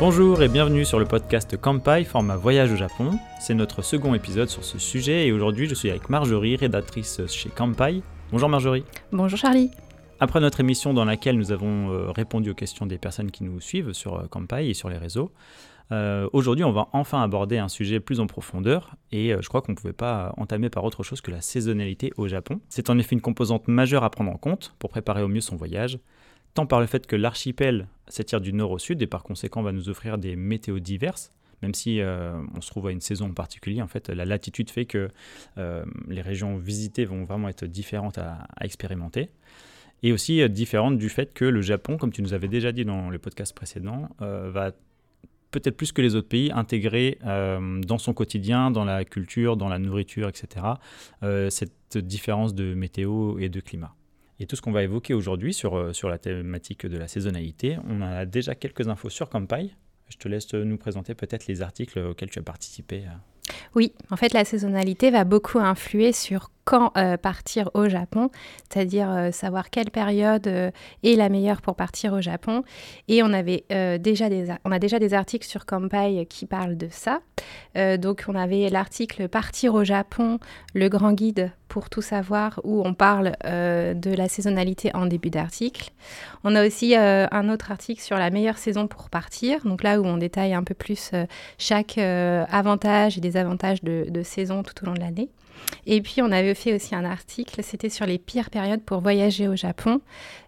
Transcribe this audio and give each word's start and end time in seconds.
Bonjour 0.00 0.40
et 0.44 0.48
bienvenue 0.48 0.84
sur 0.84 1.00
le 1.00 1.06
podcast 1.06 1.60
Kampai, 1.60 2.04
format 2.04 2.36
voyage 2.36 2.70
au 2.70 2.76
Japon. 2.76 3.18
C'est 3.40 3.54
notre 3.54 3.82
second 3.82 4.14
épisode 4.14 4.48
sur 4.48 4.62
ce 4.62 4.78
sujet 4.78 5.26
et 5.26 5.32
aujourd'hui 5.32 5.66
je 5.66 5.74
suis 5.74 5.90
avec 5.90 6.08
Marjorie, 6.08 6.54
rédactrice 6.54 7.20
chez 7.26 7.48
Kampai. 7.48 8.02
Bonjour 8.30 8.48
Marjorie. 8.48 8.84
Bonjour 9.10 9.36
Charlie. 9.36 9.72
Après 10.20 10.38
notre 10.38 10.60
émission 10.60 10.94
dans 10.94 11.04
laquelle 11.04 11.36
nous 11.36 11.50
avons 11.50 11.90
euh, 11.90 12.12
répondu 12.12 12.50
aux 12.50 12.54
questions 12.54 12.86
des 12.86 12.96
personnes 12.96 13.32
qui 13.32 13.42
nous 13.42 13.60
suivent 13.60 13.92
sur 13.92 14.14
euh, 14.14 14.26
Kampai 14.30 14.68
et 14.68 14.74
sur 14.74 14.88
les 14.88 14.98
réseaux, 14.98 15.32
euh, 15.90 16.28
aujourd'hui 16.32 16.64
on 16.64 16.70
va 16.70 16.86
enfin 16.92 17.20
aborder 17.20 17.58
un 17.58 17.68
sujet 17.68 17.98
plus 17.98 18.20
en 18.20 18.28
profondeur 18.28 18.94
et 19.10 19.34
je 19.40 19.48
crois 19.48 19.62
qu'on 19.62 19.72
ne 19.72 19.76
pouvait 19.76 19.92
pas 19.92 20.32
entamer 20.36 20.70
par 20.70 20.84
autre 20.84 21.02
chose 21.02 21.20
que 21.20 21.32
la 21.32 21.40
saisonnalité 21.40 22.12
au 22.16 22.28
Japon. 22.28 22.60
C'est 22.68 22.88
en 22.88 22.98
effet 23.00 23.16
une 23.16 23.20
composante 23.20 23.66
majeure 23.66 24.04
à 24.04 24.10
prendre 24.10 24.30
en 24.30 24.36
compte 24.36 24.76
pour 24.78 24.90
préparer 24.90 25.24
au 25.24 25.28
mieux 25.28 25.40
son 25.40 25.56
voyage 25.56 25.98
par 26.66 26.80
le 26.80 26.86
fait 26.86 27.06
que 27.06 27.16
l'archipel 27.16 27.88
s'étire 28.08 28.40
du 28.40 28.52
nord 28.52 28.70
au 28.70 28.78
sud 28.78 29.02
et 29.02 29.06
par 29.06 29.22
conséquent 29.22 29.62
va 29.62 29.72
nous 29.72 29.88
offrir 29.88 30.18
des 30.18 30.36
météos 30.36 30.78
diverses, 30.78 31.32
même 31.62 31.74
si 31.74 32.00
euh, 32.00 32.40
on 32.56 32.60
se 32.60 32.70
trouve 32.70 32.86
à 32.86 32.92
une 32.92 33.00
saison 33.00 33.26
en 33.26 33.34
particulier, 33.34 33.82
en 33.82 33.88
fait, 33.88 34.08
la 34.08 34.24
latitude 34.24 34.70
fait 34.70 34.84
que 34.84 35.08
euh, 35.58 35.84
les 36.08 36.22
régions 36.22 36.56
visitées 36.56 37.04
vont 37.04 37.24
vraiment 37.24 37.48
être 37.48 37.64
différentes 37.64 38.18
à, 38.18 38.46
expérimenter. 38.60 39.30
Et 40.02 40.12
aussi 40.12 40.40
euh, 40.40 40.48
différentes 40.48 40.98
du 40.98 41.08
fait 41.08 41.32
que 41.32 41.44
le 41.44 41.60
Japon, 41.60 41.96
comme 41.96 42.12
tu 42.12 42.22
nous 42.22 42.32
avais 42.32 42.48
déjà 42.48 42.72
dit 42.72 42.84
dans 42.84 43.10
le 43.10 43.18
podcast 43.18 43.54
précédent, 43.54 44.08
va 44.20 44.72
peut-être 45.50 45.76
plus 45.76 45.92
que 45.92 46.02
les 46.02 46.14
autres 46.14 46.28
pays 46.28 46.52
intégrer 46.52 47.18
dans 47.22 47.98
son 47.98 48.12
quotidien, 48.12 48.70
dans 48.70 48.84
la 48.84 49.06
culture, 49.06 49.56
dans 49.56 49.68
la 49.68 49.78
nourriture, 49.78 50.28
etc., 50.28 50.66
cette 51.48 51.98
différence 51.98 52.54
de 52.54 52.74
météo 52.74 53.38
et 53.38 53.48
de 53.48 53.60
climat. 53.60 53.94
Et 54.40 54.46
tout 54.46 54.56
ce 54.56 54.62
qu'on 54.62 54.72
va 54.72 54.82
évoquer 54.82 55.14
aujourd'hui 55.14 55.52
sur, 55.52 55.76
euh, 55.76 55.92
sur 55.92 56.08
la 56.08 56.18
thématique 56.18 56.86
de 56.86 56.96
la 56.96 57.08
saisonnalité, 57.08 57.76
on 57.88 58.02
a 58.02 58.24
déjà 58.24 58.54
quelques 58.54 58.88
infos 58.88 59.10
sur 59.10 59.28
Campai. 59.28 59.70
Je 60.08 60.16
te 60.16 60.28
laisse 60.28 60.52
nous 60.54 60.78
présenter 60.78 61.14
peut-être 61.14 61.46
les 61.48 61.60
articles 61.60 61.98
auxquels 61.98 62.30
tu 62.30 62.38
as 62.38 62.42
participé. 62.42 63.04
Oui, 63.74 63.92
en 64.10 64.16
fait, 64.16 64.32
la 64.32 64.44
saisonnalité 64.44 65.10
va 65.10 65.24
beaucoup 65.24 65.58
influer 65.58 66.12
sur 66.12 66.50
quand 66.68 66.92
euh, 66.98 67.16
partir 67.16 67.70
au 67.72 67.88
Japon, 67.88 68.28
c'est-à-dire 68.68 69.10
euh, 69.10 69.30
savoir 69.30 69.70
quelle 69.70 69.90
période 69.90 70.46
euh, 70.46 70.70
est 71.02 71.14
la 71.14 71.30
meilleure 71.30 71.62
pour 71.62 71.76
partir 71.76 72.12
au 72.12 72.20
Japon. 72.20 72.62
Et 73.08 73.22
on, 73.22 73.32
avait, 73.32 73.64
déjà 73.98 74.28
des, 74.28 74.52
on 74.66 74.70
a 74.70 74.78
déjà 74.78 74.98
des 74.98 75.14
articles 75.14 75.46
sur 75.46 75.64
Kampai 75.64 76.26
qui 76.28 76.44
parlent 76.44 76.76
de 76.76 76.88
ça. 76.90 77.20
donc 77.74 78.24
on 78.28 78.34
avait 78.34 78.68
l'article 78.68 79.28
Partir 79.28 79.74
au 79.74 79.82
Japon, 79.82 80.38
le 80.74 80.90
grand 80.90 81.12
guide 81.12 81.52
pour 81.68 81.88
tout 81.88 82.02
savoir, 82.02 82.60
où 82.64 82.82
on 82.84 82.92
parle 82.92 83.32
de 83.44 84.14
la 84.14 84.28
saisonnalité 84.28 84.90
en 84.94 85.06
début 85.06 85.30
d'article. 85.30 85.90
On 86.44 86.54
a 86.54 86.66
aussi 86.66 86.94
un 86.96 87.48
autre 87.48 87.70
article 87.70 88.02
sur 88.02 88.18
la 88.18 88.30
meilleure 88.30 88.58
saison 88.58 88.88
pour 88.88 89.08
partir, 89.08 89.64
donc 89.64 89.82
là 89.82 90.00
où 90.00 90.04
on 90.04 90.18
détaille 90.18 90.54
un 90.54 90.64
peu 90.64 90.74
plus 90.74 91.12
chaque 91.56 91.96
avantage 91.98 93.16
et 93.16 93.20
désavantage 93.20 93.82
de, 93.82 94.06
de 94.08 94.22
saison 94.22 94.62
tout 94.62 94.82
au 94.82 94.86
long 94.86 94.94
de 94.94 95.00
l'année. 95.00 95.30
Et 95.86 96.00
puis, 96.02 96.20
on 96.22 96.30
avait 96.30 96.54
fait 96.54 96.74
aussi 96.74 96.94
un 96.94 97.04
article, 97.04 97.62
c'était 97.62 97.88
sur 97.88 98.06
les 98.06 98.18
pires 98.18 98.50
périodes 98.50 98.82
pour 98.82 99.00
voyager 99.00 99.48
au 99.48 99.56
Japon. 99.56 100.00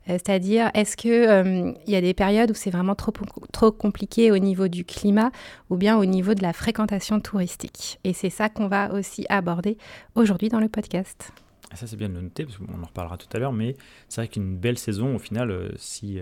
Euh, 0.08 0.12
c'est-à-dire, 0.12 0.70
est-ce 0.75 0.97
qu'il 0.97 1.11
euh, 1.12 1.72
y 1.86 1.97
a 1.97 2.00
des 2.00 2.14
périodes 2.14 2.50
où 2.50 2.55
c'est 2.55 2.70
vraiment 2.70 2.94
trop, 2.94 3.12
trop 3.53 3.72
compliqué 3.72 4.33
au 4.33 4.38
niveau 4.38 4.69
du 4.69 4.84
climat 4.84 5.31
ou 5.69 5.77
bien 5.77 5.97
au 5.97 6.05
niveau 6.05 6.34
de 6.34 6.42
la 6.42 6.53
fréquentation 6.53 7.20
touristique? 7.20 8.00
Et 8.05 8.12
c'est 8.12 8.31
ça 8.31 8.48
qu'on 8.48 8.69
va 8.69 8.92
aussi 8.92 9.27
aborder 9.28 9.77
aujourd'hui 10.14 10.48
dans 10.48 10.61
le 10.61 10.69
podcast. 10.69 11.33
Ça, 11.75 11.86
c'est 11.86 11.97
bien 11.97 12.08
de 12.08 12.14
le 12.14 12.22
noter, 12.22 12.44
parce 12.44 12.58
qu'on 12.58 12.83
en 12.83 12.86
reparlera 12.86 13.16
tout 13.16 13.28
à 13.33 13.38
l'heure, 13.38 13.53
mais 13.53 13.77
c'est 14.08 14.22
vrai 14.22 14.28
qu'une 14.28 14.56
belle 14.56 14.78
saison, 14.78 15.14
au 15.14 15.19
final, 15.20 15.50
euh, 15.50 15.69
si 15.76 16.19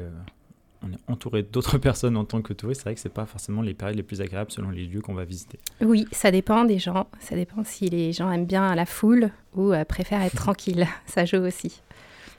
on 0.83 0.93
est 0.93 0.99
entouré 1.11 1.43
d'autres 1.43 1.79
personnes 1.79 2.17
en 2.17 2.25
tant 2.25 2.43
que 2.43 2.53
touriste, 2.53 2.81
c'est 2.81 2.85
vrai 2.85 2.95
que 2.95 3.01
c'est 3.01 3.09
pas 3.09 3.27
forcément 3.27 3.63
les 3.63 3.75
périodes 3.75 3.97
les 3.97 4.03
plus 4.03 4.21
agréables 4.21 4.51
selon 4.51 4.71
les 4.71 4.85
lieux 4.85 5.01
qu'on 5.01 5.15
va 5.15 5.25
visiter. 5.25 5.59
Oui, 5.81 6.07
ça 6.13 6.31
dépend 6.31 6.65
des 6.65 6.79
gens. 6.79 7.07
Ça 7.21 7.35
dépend 7.35 7.65
si 7.65 7.89
les 7.89 8.13
gens 8.13 8.31
aiment 8.31 8.47
bien 8.47 8.75
la 8.75 8.87
foule 8.87 9.31
ou 9.55 9.73
euh, 9.73 9.85
préfèrent 9.85 10.23
être 10.23 10.37
tranquilles. 10.37 10.87
Ça 11.07 11.25
joue 11.25 11.39
aussi. 11.39 11.81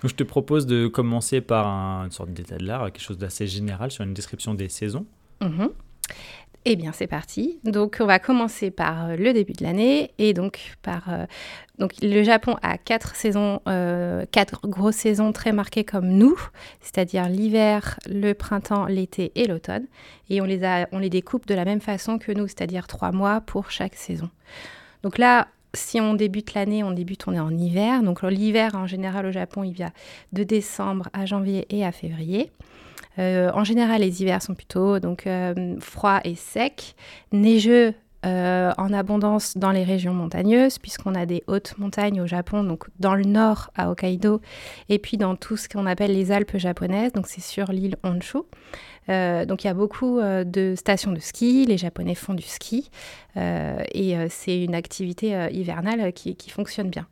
je 0.03 0.13
te 0.13 0.23
propose 0.23 0.65
de 0.65 0.87
commencer 0.87 1.41
par 1.41 1.67
une 2.05 2.11
sorte 2.11 2.31
d'état 2.31 2.57
de 2.57 2.65
l'art, 2.65 2.91
quelque 2.91 3.01
chose 3.01 3.17
d'assez 3.17 3.47
général 3.47 3.91
sur 3.91 4.03
une 4.03 4.13
description 4.13 4.53
des 4.53 4.69
saisons. 4.69 5.05
Mhm. 5.41 5.69
Eh 6.65 6.75
bien, 6.75 6.91
c'est 6.91 7.07
parti. 7.07 7.59
Donc, 7.63 7.97
on 8.01 8.05
va 8.05 8.19
commencer 8.19 8.69
par 8.69 9.09
euh, 9.09 9.15
le 9.15 9.31
début 9.31 9.53
de 9.53 9.63
l'année 9.63 10.11
et 10.17 10.33
donc 10.33 10.75
par 10.81 11.09
euh, 11.09 11.25
donc 11.77 11.93
le 12.01 12.21
Japon 12.21 12.57
a 12.61 12.77
quatre 12.77 13.15
saisons, 13.15 13.61
euh, 13.69 14.25
quatre 14.29 14.67
grosses 14.67 14.97
saisons 14.97 15.31
très 15.31 15.53
marquées 15.53 15.85
comme 15.85 16.09
nous, 16.09 16.37
c'est-à-dire 16.81 17.29
l'hiver, 17.29 17.97
le 18.09 18.33
printemps, 18.33 18.85
l'été 18.85 19.31
et 19.35 19.47
l'automne. 19.47 19.85
Et 20.29 20.41
on 20.41 20.45
les 20.45 20.65
a, 20.65 20.89
on 20.91 20.99
les 20.99 21.09
découpe 21.09 21.47
de 21.47 21.55
la 21.55 21.63
même 21.63 21.79
façon 21.79 22.19
que 22.19 22.33
nous, 22.33 22.47
c'est-à-dire 22.47 22.87
trois 22.87 23.13
mois 23.13 23.39
pour 23.39 23.71
chaque 23.71 23.95
saison. 23.95 24.29
Donc 25.03 25.17
là, 25.17 25.47
si 25.73 26.01
on 26.01 26.13
débute 26.13 26.53
l'année, 26.53 26.83
on 26.83 26.91
débute, 26.91 27.25
on 27.27 27.33
est 27.33 27.39
en 27.39 27.55
hiver. 27.55 28.03
Donc 28.03 28.21
l'hiver 28.23 28.75
en 28.75 28.85
général 28.85 29.25
au 29.25 29.31
Japon, 29.31 29.63
il 29.63 29.71
vient 29.71 29.93
de 30.33 30.43
décembre 30.43 31.07
à 31.13 31.25
janvier 31.25 31.65
et 31.69 31.85
à 31.85 31.93
février. 31.93 32.51
Euh, 33.19 33.51
en 33.53 33.63
général, 33.63 34.01
les 34.01 34.21
hivers 34.21 34.41
sont 34.41 34.55
plutôt 34.55 34.99
donc 34.99 35.27
euh, 35.27 35.75
froids 35.79 36.21
et 36.23 36.35
secs, 36.35 36.95
neigeux 37.31 37.93
euh, 38.25 38.71
en 38.77 38.93
abondance 38.93 39.57
dans 39.57 39.71
les 39.71 39.83
régions 39.83 40.13
montagneuses, 40.13 40.77
puisqu'on 40.77 41.15
a 41.15 41.25
des 41.25 41.43
hautes 41.47 41.75
montagnes 41.77 42.21
au 42.21 42.27
Japon, 42.27 42.63
donc 42.63 42.85
dans 42.99 43.15
le 43.15 43.23
nord 43.23 43.71
à 43.75 43.89
Hokkaido, 43.91 44.41
et 44.89 44.99
puis 44.99 45.17
dans 45.17 45.35
tout 45.35 45.57
ce 45.57 45.67
qu'on 45.69 45.85
appelle 45.85 46.13
les 46.13 46.31
Alpes 46.31 46.57
japonaises, 46.57 47.13
donc 47.13 47.27
c'est 47.27 47.41
sur 47.41 47.71
l'île 47.71 47.95
Honshu. 48.03 48.39
donc 49.07 49.63
il 49.63 49.67
y 49.67 49.69
a 49.69 49.73
beaucoup 49.73 50.19
de 50.19 50.73
stations 50.75 51.13
de 51.13 51.19
ski, 51.19 51.65
les 51.65 51.77
Japonais 51.77 52.13
font 52.13 52.33
du 52.33 52.43
ski, 52.43 52.91
et 53.37 54.17
c'est 54.29 54.65
une 54.65 54.75
activité 54.75 55.47
hivernale 55.51 56.11
qui, 56.11 56.35
fonctionne 56.49 56.89
bien. 56.89 57.07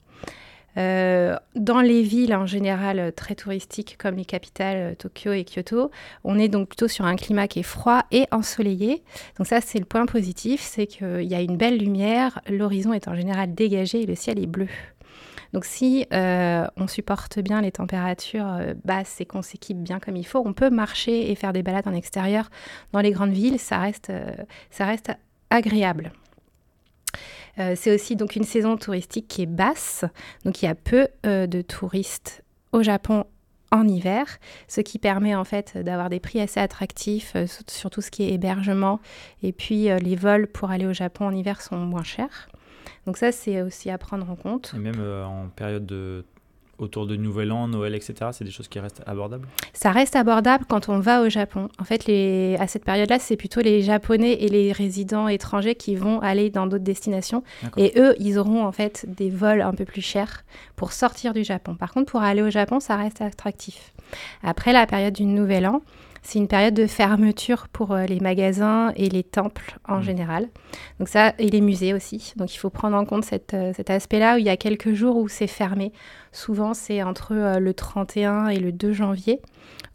Euh, 0.78 1.36
dans 1.56 1.82
les 1.82 2.04
villes 2.04 2.36
en 2.36 2.46
général 2.46 3.00
euh, 3.00 3.12
très 3.12 3.34
touristiques 3.34 3.98
comme 3.98 4.16
les 4.16 4.26
capitales 4.26 4.78
euh, 4.78 4.96
Tokyo 4.96 5.34
et 5.34 5.44
Kyoto, 5.44 5.90
on 6.24 6.38
est 6.38 6.50
donc 6.50 6.68
plutôt 6.68 6.88
sur 6.88 7.06
un 7.06 7.16
climat 7.16 7.48
qui 7.48 7.60
est 7.60 7.64
froid 7.64 8.04
et 8.12 8.28
ensoleillé. 8.32 9.04
Donc 9.38 9.48
ça 9.48 9.60
c'est 9.60 9.80
le 9.80 9.86
point 9.86 10.06
positif, 10.06 10.62
c'est 10.62 10.86
qu'il 10.86 11.24
y 11.24 11.34
a 11.34 11.42
une 11.42 11.58
belle 11.58 11.78
lumière, 11.78 12.42
l'horizon 12.48 12.94
est 12.94 13.08
en 13.08 13.16
général 13.16 13.56
dégagé 13.56 14.04
et 14.04 14.06
le 14.06 14.16
ciel 14.16 14.38
est 14.40 14.46
bleu. 14.46 14.68
Donc 15.54 15.66
si 15.66 16.06
on 16.12 16.88
supporte 16.88 17.40
bien 17.40 17.62
les 17.62 17.72
températures 17.72 18.59
basses 18.84 19.22
et 19.22 19.26
qu'on 19.26 19.42
s'équipe 19.42 19.82
bien 19.82 20.00
comme 20.00 20.18
il 20.18 20.28
faut, 20.28 20.44
on 20.46 20.52
peut 20.52 20.70
marcher 20.70 21.32
et 21.32 21.36
faire 21.36 21.54
des 21.54 21.64
balades 21.64 21.88
en 21.88 21.94
extérieur 21.94 22.50
dans 22.92 23.00
les 23.00 23.12
grandes 23.12 23.32
villes, 23.32 23.58
ça 23.58 23.80
reste, 23.80 24.12
ça 24.72 24.86
reste 24.86 25.12
agréable. 25.50 26.12
Euh, 27.59 27.73
c'est 27.75 27.94
aussi 27.94 28.16
donc 28.16 28.35
une 28.35 28.44
saison 28.44 28.78
touristique 28.78 29.28
qui 29.28 29.44
est 29.44 29.47
basse, 29.47 30.06
donc 30.45 30.62
il 30.62 30.66
y 30.66 30.68
a 30.68 30.75
peu 30.75 31.07
euh, 31.25 31.47
de 31.47 31.62
touristes 31.62 32.44
au 32.72 32.84
Japon 32.84 33.25
en 33.72 33.88
hiver, 33.88 34.25
ce 34.68 34.79
qui 34.79 34.97
permet 34.97 35.35
en 35.35 35.44
fait 35.44 35.78
d'avoir 35.78 36.09
des 36.09 36.19
prix 36.19 36.40
assez 36.40 36.59
attractifs 36.59 37.34
euh, 37.35 37.46
sur 37.67 37.90
tout 37.90 38.01
ce 38.01 38.12
qui 38.12 38.23
est 38.23 38.34
hébergement 38.34 39.00
et 39.44 39.51
puis 39.51 39.90
les 40.01 40.16
vols 40.16 40.47
pour 40.47 40.72
aller 40.72 40.85
au 40.85 40.94
Japon 40.94 41.25
en 41.25 41.31
hiver 41.31 41.62
sont 41.62 41.78
moins 41.78 42.03
chers. 42.03 42.47
Donc 43.06 43.17
ça 43.17 43.31
c'est 43.31 43.62
aussi 43.62 43.90
à 43.90 43.97
prendre 43.97 44.29
en 44.29 44.35
compte. 44.35 44.73
Et 44.75 44.79
même 44.79 45.01
en 45.01 45.50
période 45.50 45.85
de 45.85 46.25
autour 46.78 47.08
de 47.08 47.16
Nouvel 47.16 47.52
An, 47.52 47.68
Noël, 47.68 47.96
etc. 47.96 48.16
C'est 48.32 48.44
des 48.44 48.52
choses 48.52 48.68
qui 48.68 48.80
restent 48.80 49.02
abordables? 49.06 49.48
Ça 49.74 49.92
reste 49.92 50.16
abordable 50.16 50.66
quand 50.68 50.90
on 50.90 51.00
va 51.00 51.22
au 51.22 51.30
Japon. 51.30 51.70
En 51.80 51.84
fait, 51.84 52.06
les... 52.06 52.56
à 52.60 52.68
cette 52.68 52.86
période-là, 52.86 53.20
c'est 53.20 53.36
plutôt 53.36 53.62
les 53.62 53.82
Japonais 53.82 54.34
et 54.34 54.48
les 54.48 54.72
résidents 54.72 55.28
étrangers 55.28 55.76
qui 55.76 55.96
vont 55.96 56.20
aller 56.20 56.50
dans 56.50 56.68
d'autres 56.68 56.84
destinations. 56.84 57.44
Et 57.78 57.94
eux, 57.97 58.16
ils 58.20 58.38
auront 58.38 58.66
en 58.66 58.72
fait 58.72 59.06
des 59.08 59.29
vols 59.29 59.62
un 59.62 59.74
peu 59.74 59.85
plus 59.85 60.02
chers 60.02 60.44
pour 60.76 60.91
sortir 60.91 61.34
du 61.34 61.44
Japon. 61.44 61.76
Par 61.76 61.91
contre, 61.94 62.12
pour 62.12 62.22
aller 62.22 62.41
au 62.41 62.50
Japon, 62.50 62.80
ça 62.80 62.96
reste 62.96 63.22
attractif. 63.22 63.94
Après 64.44 64.72
la 64.72 64.85
période 64.85 65.14
du 65.14 65.26
Nouvel 65.26 65.68
An, 65.68 65.82
c'est 66.22 66.40
une 66.40 66.47
période 66.47 66.73
de 66.73 66.87
fermeture 66.87 67.67
pour 67.67 67.91
euh, 67.91 68.05
les 68.05 68.19
magasins 68.19 68.91
et 68.96 69.09
les 69.09 69.23
temples 69.23 69.78
en 69.87 69.97
mmh. 69.97 70.03
général. 70.03 70.49
Donc 70.99 71.08
ça, 71.08 71.34
et 71.37 71.49
les 71.49 71.61
musées 71.61 71.93
aussi. 71.93 72.34
Donc 72.35 72.53
il 72.53 72.58
faut 72.58 72.69
prendre 72.69 72.97
en 72.97 73.05
compte 73.05 73.25
euh, 73.53 73.72
cet 73.75 73.90
aspect-là 73.90 74.35
où 74.35 74.37
il 74.37 74.46
y 74.46 74.49
a 74.49 74.58
quelques 74.58 74.93
jours 74.93 75.17
où 75.17 75.28
c'est 75.28 75.47
fermé. 75.47 75.91
Souvent, 76.31 76.73
c'est 76.73 77.02
entre 77.03 77.34
euh, 77.34 77.59
le 77.59 77.73
31 77.73 78.47
et 78.49 78.59
le 78.59 78.72
2 78.72 78.93
janvier 78.93 79.41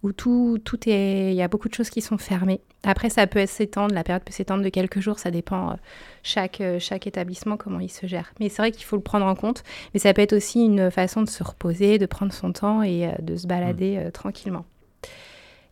où 0.02 0.12
tout, 0.12 0.58
tout 0.64 0.88
est... 0.88 1.30
Il 1.30 1.36
y 1.36 1.42
a 1.42 1.48
beaucoup 1.48 1.69
de 1.69 1.74
choses 1.74 1.90
qui 1.90 2.00
sont 2.00 2.19
fermées. 2.19 2.60
Après, 2.82 3.08
ça 3.08 3.26
peut 3.28 3.46
s'étendre, 3.46 3.94
la 3.94 4.02
période 4.02 4.25
peut 4.25 4.32
s'étendre 4.32 4.64
de 4.64 4.68
quelques 4.68 4.98
jours, 4.98 5.20
ça 5.20 5.30
dépend 5.30 5.76
chaque, 6.25 6.60
chaque 6.80 7.06
établissement, 7.06 7.56
comment 7.56 7.78
il 7.78 7.88
se 7.88 8.06
gère. 8.08 8.32
Mais 8.40 8.48
c'est 8.48 8.62
vrai 8.62 8.72
qu'il 8.72 8.84
faut 8.84 8.96
le 8.96 9.02
prendre 9.02 9.26
en 9.26 9.36
compte. 9.36 9.62
Mais 9.94 10.00
ça 10.00 10.12
peut 10.12 10.22
être 10.22 10.32
aussi 10.32 10.64
une 10.64 10.90
façon 10.90 11.22
de 11.22 11.28
se 11.28 11.44
reposer, 11.44 11.98
de 11.98 12.06
prendre 12.06 12.32
son 12.32 12.52
temps 12.52 12.82
et 12.82 13.12
de 13.20 13.36
se 13.36 13.46
balader 13.46 13.98
mmh. 13.98 14.10
tranquillement. 14.10 14.64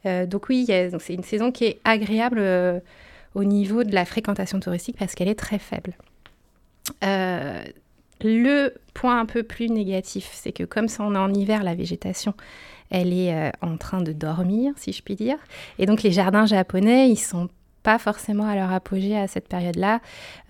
Euh, 0.07 0.27
donc 0.27 0.49
oui, 0.49 0.67
c'est 0.67 1.15
une 1.15 1.23
saison 1.23 1.53
qui 1.53 1.65
est 1.65 1.81
agréable 1.85 2.39
euh, 2.39 2.81
au 3.35 3.45
niveau 3.45 3.85
de 3.85 3.95
la 3.95 4.05
fréquentation 4.05 4.61
touristique 4.61 4.97
parce 4.99 5.15
qu'elle 5.15 5.29
est 5.29 5.39
très 5.39 5.59
faible. 5.59 5.95
Euh, 7.05 7.63
le 8.23 8.75
point 8.95 9.21
un 9.21 9.27
peu 9.27 9.43
plus 9.43 9.69
négatif, 9.69 10.31
c'est 10.33 10.53
que 10.53 10.65
comme 10.65 10.89
ça 10.89 11.03
on 11.05 11.15
est 11.15 11.19
en 11.19 11.33
hiver, 11.33 11.63
la 11.63 11.75
végétation, 11.75 12.35
elle 12.91 13.13
est 13.13 13.53
en 13.63 13.77
train 13.77 14.03
de 14.03 14.13
dormir, 14.13 14.75
si 14.77 14.93
je 14.93 15.03
puis 15.03 15.15
dire. 15.15 15.39
Et 15.79 15.87
donc 15.87 16.03
les 16.03 16.11
jardins 16.11 16.45
japonais, 16.45 17.09
ils 17.09 17.17
sont 17.17 17.49
pas 17.83 17.99
forcément 17.99 18.47
à 18.47 18.55
leur 18.55 18.73
apogée 18.73 19.17
à 19.17 19.27
cette 19.27 19.49
période-là, 19.49 20.01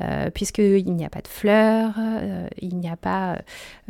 euh, 0.00 0.30
puisqu'il 0.30 0.94
n'y 0.94 1.04
a 1.04 1.10
pas 1.10 1.20
de 1.20 1.28
fleurs, 1.28 1.94
euh, 1.98 2.48
il 2.60 2.76
n'y 2.76 2.88
a 2.88 2.96
pas, 2.96 3.38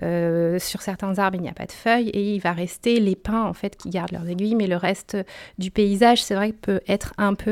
euh, 0.02 0.58
sur 0.58 0.82
certains 0.82 1.18
arbres, 1.18 1.36
il 1.36 1.42
n'y 1.42 1.48
a 1.48 1.54
pas 1.54 1.66
de 1.66 1.72
feuilles, 1.72 2.10
et 2.10 2.34
il 2.34 2.40
va 2.40 2.52
rester 2.52 3.00
les 3.00 3.16
pins, 3.16 3.44
en 3.44 3.54
fait, 3.54 3.76
qui 3.76 3.90
gardent 3.90 4.12
leurs 4.12 4.28
aiguilles, 4.28 4.54
mais 4.54 4.66
le 4.66 4.76
reste 4.76 5.16
du 5.58 5.70
paysage, 5.70 6.22
c'est 6.22 6.34
vrai, 6.34 6.52
peut 6.52 6.80
être 6.86 7.14
un 7.18 7.34
peu 7.34 7.50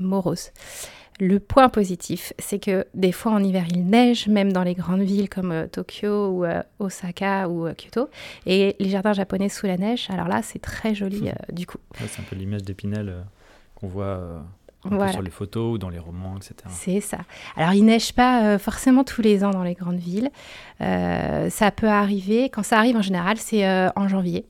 morose. 0.00 0.50
Le 1.18 1.40
point 1.40 1.70
positif, 1.70 2.34
c'est 2.38 2.58
que 2.58 2.84
des 2.92 3.10
fois 3.10 3.32
en 3.32 3.42
hiver 3.42 3.64
il 3.70 3.86
neige, 3.86 4.28
même 4.28 4.52
dans 4.52 4.62
les 4.62 4.74
grandes 4.74 5.00
villes 5.00 5.30
comme 5.30 5.66
Tokyo 5.72 6.28
ou 6.28 6.44
Osaka 6.78 7.48
ou 7.48 7.66
Kyoto. 7.72 8.10
Et 8.44 8.76
les 8.78 8.90
jardins 8.90 9.14
japonais 9.14 9.48
sous 9.48 9.66
la 9.66 9.78
neige, 9.78 10.08
alors 10.10 10.28
là 10.28 10.42
c'est 10.42 10.58
très 10.58 10.94
joli 10.94 11.30
du 11.50 11.66
coup. 11.66 11.78
c'est 11.94 12.20
un 12.20 12.24
peu 12.28 12.36
l'image 12.36 12.64
d'Épinal 12.64 13.24
qu'on 13.76 13.88
voit 13.88 14.44
sur 15.10 15.22
les 15.22 15.30
photos 15.30 15.74
ou 15.74 15.78
dans 15.78 15.88
les 15.88 15.98
romans, 15.98 16.36
etc. 16.36 16.54
C'est 16.68 17.00
ça. 17.00 17.18
Alors, 17.56 17.72
il 17.72 17.84
neige 17.84 18.12
pas 18.12 18.44
euh, 18.44 18.58
forcément 18.58 19.04
tous 19.04 19.22
les 19.22 19.44
ans 19.44 19.50
dans 19.50 19.62
les 19.62 19.74
grandes 19.74 19.98
villes. 19.98 20.30
Euh, 20.80 21.50
ça 21.50 21.70
peut 21.70 21.88
arriver. 21.88 22.48
Quand 22.48 22.62
ça 22.62 22.78
arrive, 22.78 22.96
en 22.96 23.02
général, 23.02 23.36
c'est 23.38 23.66
euh, 23.66 23.88
en 23.96 24.08
janvier. 24.08 24.46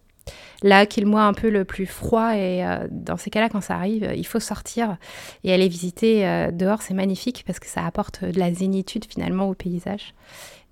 Là, 0.62 0.86
qui 0.86 1.00
est 1.00 1.04
le 1.04 1.08
mois 1.08 1.24
un 1.24 1.34
peu 1.34 1.50
le 1.50 1.64
plus 1.64 1.86
froid. 1.86 2.34
Et 2.34 2.64
dans 2.90 3.16
ces 3.16 3.30
cas-là, 3.30 3.48
quand 3.48 3.60
ça 3.60 3.76
arrive, 3.76 4.10
il 4.16 4.26
faut 4.26 4.40
sortir 4.40 4.96
et 5.44 5.52
aller 5.52 5.68
visiter 5.68 6.48
dehors. 6.50 6.80
C'est 6.82 6.94
magnifique 6.94 7.44
parce 7.46 7.60
que 7.60 7.66
ça 7.66 7.84
apporte 7.84 8.24
de 8.24 8.38
la 8.38 8.52
zénitude 8.52 9.04
finalement 9.04 9.48
au 9.48 9.54
paysage. 9.54 10.14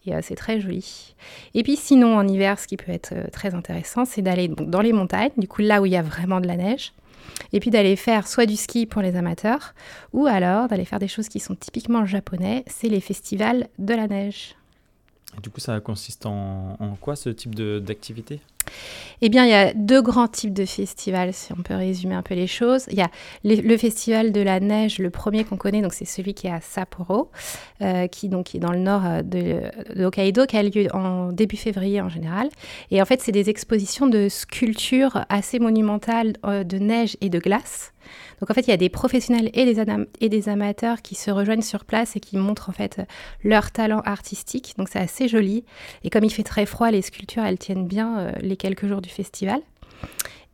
Et 0.07 0.13
c'est 0.23 0.35
très 0.35 0.59
joli. 0.59 1.15
Et 1.53 1.63
puis 1.63 1.77
sinon, 1.77 2.17
en 2.17 2.27
hiver, 2.27 2.59
ce 2.59 2.67
qui 2.67 2.79
peut 2.79 2.91
être 2.91 3.31
très 3.31 3.55
intéressant, 3.55 4.07
c'est 4.07 4.23
d'aller 4.23 4.49
dans 4.49 4.81
les 4.81 4.95
montagnes, 4.95 5.33
du 5.37 5.47
coup 5.47 5.61
là 5.61 5.83
où 5.83 5.87
il 5.87 5.93
y 5.93 5.97
a 5.97 6.03
vraiment 6.03 6.41
de 6.41 6.49
la 6.49 6.57
neige 6.57 6.95
et 7.53 7.61
puis 7.61 7.71
d'aller 7.71 7.97
faire 7.97 8.27
soit 8.27 8.47
du 8.47 8.57
ski 8.57 8.87
pour 8.87 9.03
les 9.03 9.17
amateurs, 9.17 9.75
ou 10.13 10.27
alors 10.27 10.69
d'aller 10.69 10.85
faire 10.85 10.99
des 10.99 11.09
choses 11.09 11.29
qui 11.29 11.41
sont 11.41 11.55
typiquement 11.55 12.05
japonais, 12.07 12.65
c'est 12.67 12.89
les 12.89 13.01
festivals 13.01 13.69
de 13.79 13.95
la 13.95 14.07
neige. 14.07 14.57
Du 15.43 15.51
coup, 15.51 15.61
ça 15.61 15.81
consiste 15.81 16.27
en, 16.27 16.77
en 16.79 16.97
quoi 16.97 17.17
ce 17.17 17.29
type 17.29 17.55
d'activité? 17.55 18.41
Eh 19.21 19.29
bien, 19.29 19.45
il 19.45 19.51
y 19.51 19.55
a 19.55 19.73
deux 19.75 20.03
grands 20.03 20.29
types 20.29 20.53
de 20.53 20.65
festivals, 20.65 21.33
si 21.33 21.53
on 21.53 21.63
peut 21.63 21.75
résumer 21.75 22.15
un 22.15 22.23
peu 22.23 22.35
les 22.35 22.47
choses. 22.47 22.87
Il 22.91 22.99
y 22.99 23.03
a 23.03 23.11
le 23.45 23.77
festival 23.77 24.33
de 24.33 24.41
la 24.41 24.61
neige, 24.61 24.99
le 24.99 25.11
premier 25.11 25.45
qu'on 25.45 25.57
connaît, 25.57 25.83
donc 25.83 25.93
c'est 25.93 26.05
celui 26.05 26.35
qui 26.35 26.47
est 26.47 26.53
à 26.53 26.61
Sapporo, 26.61 27.31
euh, 27.83 28.07
qui 28.07 28.29
donc 28.29 28.55
est 28.55 28.59
dans 28.59 28.73
le 28.73 28.79
nord 28.79 29.03
euh, 29.05 29.23
de, 29.23 30.05
Hokkaido, 30.05 30.47
qui 30.47 30.57
a 30.57 30.63
lieu 30.63 30.89
en 30.95 31.33
début 31.33 31.57
février 31.57 32.01
en 32.01 32.09
général. 32.09 32.49
Et 32.91 33.01
en 33.01 33.05
fait, 33.05 33.21
c'est 33.21 33.33
des 33.33 33.51
expositions 33.51 34.07
de 34.07 34.29
sculptures 34.29 35.25
assez 35.29 35.59
monumentales 35.59 36.35
euh, 36.45 36.65
de 36.65 36.79
neige 36.79 37.17
et 37.21 37.29
de 37.29 37.39
glace. 37.39 37.93
Donc 38.45 38.51
en 38.51 38.55
fait, 38.55 38.67
il 38.67 38.71
y 38.71 38.75
a 38.75 38.77
des 38.77 38.91
professionnels 38.91 39.51
et 39.55 40.29
des, 40.29 40.49
amateurs 40.51 41.01
qui 41.01 41.15
se 41.15 41.31
rejoignent 41.31 41.63
sur 41.63 41.87
place 41.87 42.15
et 42.15 42.21
qui 42.21 42.37
montrent 42.37 42.69
en 42.69 42.75
fait 42.75 43.01
leur 43.43 43.71
talent 43.71 44.01
artistique. 44.01 44.75
Donc 44.77 44.91
c'est 44.91 44.99
assez 44.99 45.29
joli. 45.29 45.65
Et 46.03 46.11
comme 46.11 46.25
il 46.25 46.31
fait 46.31 46.43
très 46.43 46.67
froid, 46.67 46.91
les 46.91 47.01
sculptures, 47.01 47.43
elles 47.43 47.57
tiennent 47.57 47.87
bien 47.87 48.19
euh, 48.19 48.33
les 48.43 48.59
quelques 48.59 48.87
jours 48.87 49.01
du 49.01 49.09
festival. 49.09 49.63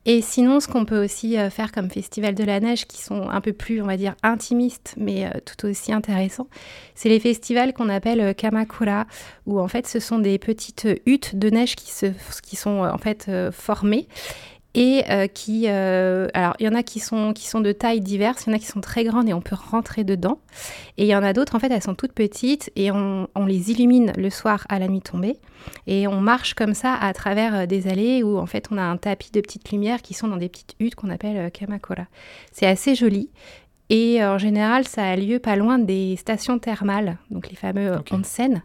Et 0.07 0.23
sinon, 0.23 0.61
ce 0.61 0.69
qu'on 0.69 0.85
peut 0.85 1.03
aussi 1.03 1.37
euh, 1.37 1.51
faire 1.51 1.73
comme 1.73 1.91
festival 1.91 2.37
de 2.37 2.45
la 2.45 2.61
neige, 2.61 2.87
qui 2.87 3.03
sont 3.03 3.29
un 3.29 3.41
peu 3.41 3.53
plus, 3.53 3.83
on 3.83 3.87
va 3.87 3.97
dire, 3.97 4.15
intimistes, 4.23 4.95
mais 4.97 5.27
euh, 5.27 5.31
tout 5.45 5.67
aussi 5.67 5.93
intéressants, 5.93 6.47
c'est 6.95 7.09
les 7.09 7.19
festivals 7.19 7.73
qu'on 7.73 7.89
appelle 7.89 8.37
Kamakura, 8.37 9.07
où 9.47 9.59
en 9.59 9.67
fait, 9.67 9.89
ce 9.89 9.99
sont 9.99 10.21
des 10.21 10.39
petites 10.39 10.87
huttes 11.07 11.35
de 11.35 11.51
neige 11.51 11.75
qui, 11.75 11.91
se, 11.91 12.07
qui 12.41 12.55
sont 12.55 12.85
en 12.85 12.99
fait 12.99 13.29
formées 13.51 14.07
et 14.75 15.03
euh, 15.11 15.27
qui, 15.27 15.65
euh, 15.67 16.29
alors 16.33 16.55
il 16.61 16.67
y 16.67 16.69
en 16.69 16.75
a 16.75 16.83
qui 16.83 17.01
sont, 17.01 17.33
qui 17.33 17.49
sont 17.49 17.61
de 17.61 17.73
tailles 17.73 18.01
diverses, 18.01 18.45
il 18.47 18.51
y 18.51 18.53
en 18.53 18.57
a 18.57 18.59
qui 18.59 18.67
sont 18.67 18.81
très 18.81 19.05
grandes 19.05 19.29
et 19.29 19.35
on 19.35 19.41
peut 19.41 19.57
rentrer 19.57 20.05
dedans, 20.05 20.39
et 20.97 21.05
il 21.05 21.09
y 21.09 21.17
en 21.17 21.23
a 21.23 21.33
d'autres 21.33 21.57
en 21.57 21.59
fait 21.59 21.73
elles 21.73 21.83
sont 21.83 21.95
toutes 21.95 22.13
petites 22.13 22.71
et 22.77 22.93
on, 22.93 23.29
on, 23.35 23.47
les 23.47 23.71
illumine 23.73 24.13
le 24.17 24.31
soir 24.31 24.67
à 24.69 24.79
la 24.79 24.87
nuit 24.87 25.01
tombée, 25.01 25.39
et 25.87 26.07
on 26.07 26.21
marche 26.21 26.55
comme 26.55 26.75
ça 26.75 26.95
à 26.95 27.13
travers 27.13 27.55
euh, 27.55 27.67
des 27.67 27.89
allées 27.89 28.23
où 28.23 28.39
en 28.39 28.47
fait 28.47 28.69
on 28.71 28.79
a 28.79 28.83
un 28.83 28.97
tapis 28.97 29.33
de 29.33 29.41
petites 29.41 29.71
lumières 29.73 30.03
qui 30.03 30.15
sont 30.15 30.29
dans 30.29 30.37
des 30.37 30.49
petites 30.49 30.77
huttes 30.79 30.95
qu'on 30.95 31.11
appelle 31.11 31.51
kamakura. 31.51 32.07
C'est 32.53 32.67
assez 32.67 32.95
joli. 32.95 33.31
Et 33.93 34.25
en 34.25 34.39
général, 34.39 34.87
ça 34.87 35.03
a 35.03 35.17
lieu 35.17 35.41
pas 35.41 35.57
loin 35.57 35.81
des 35.81 36.15
stations 36.15 36.61
thermales, 36.61 37.19
donc 37.33 37.51
les 37.51 37.57
fameux 37.57 37.97
onsen. 38.13 38.63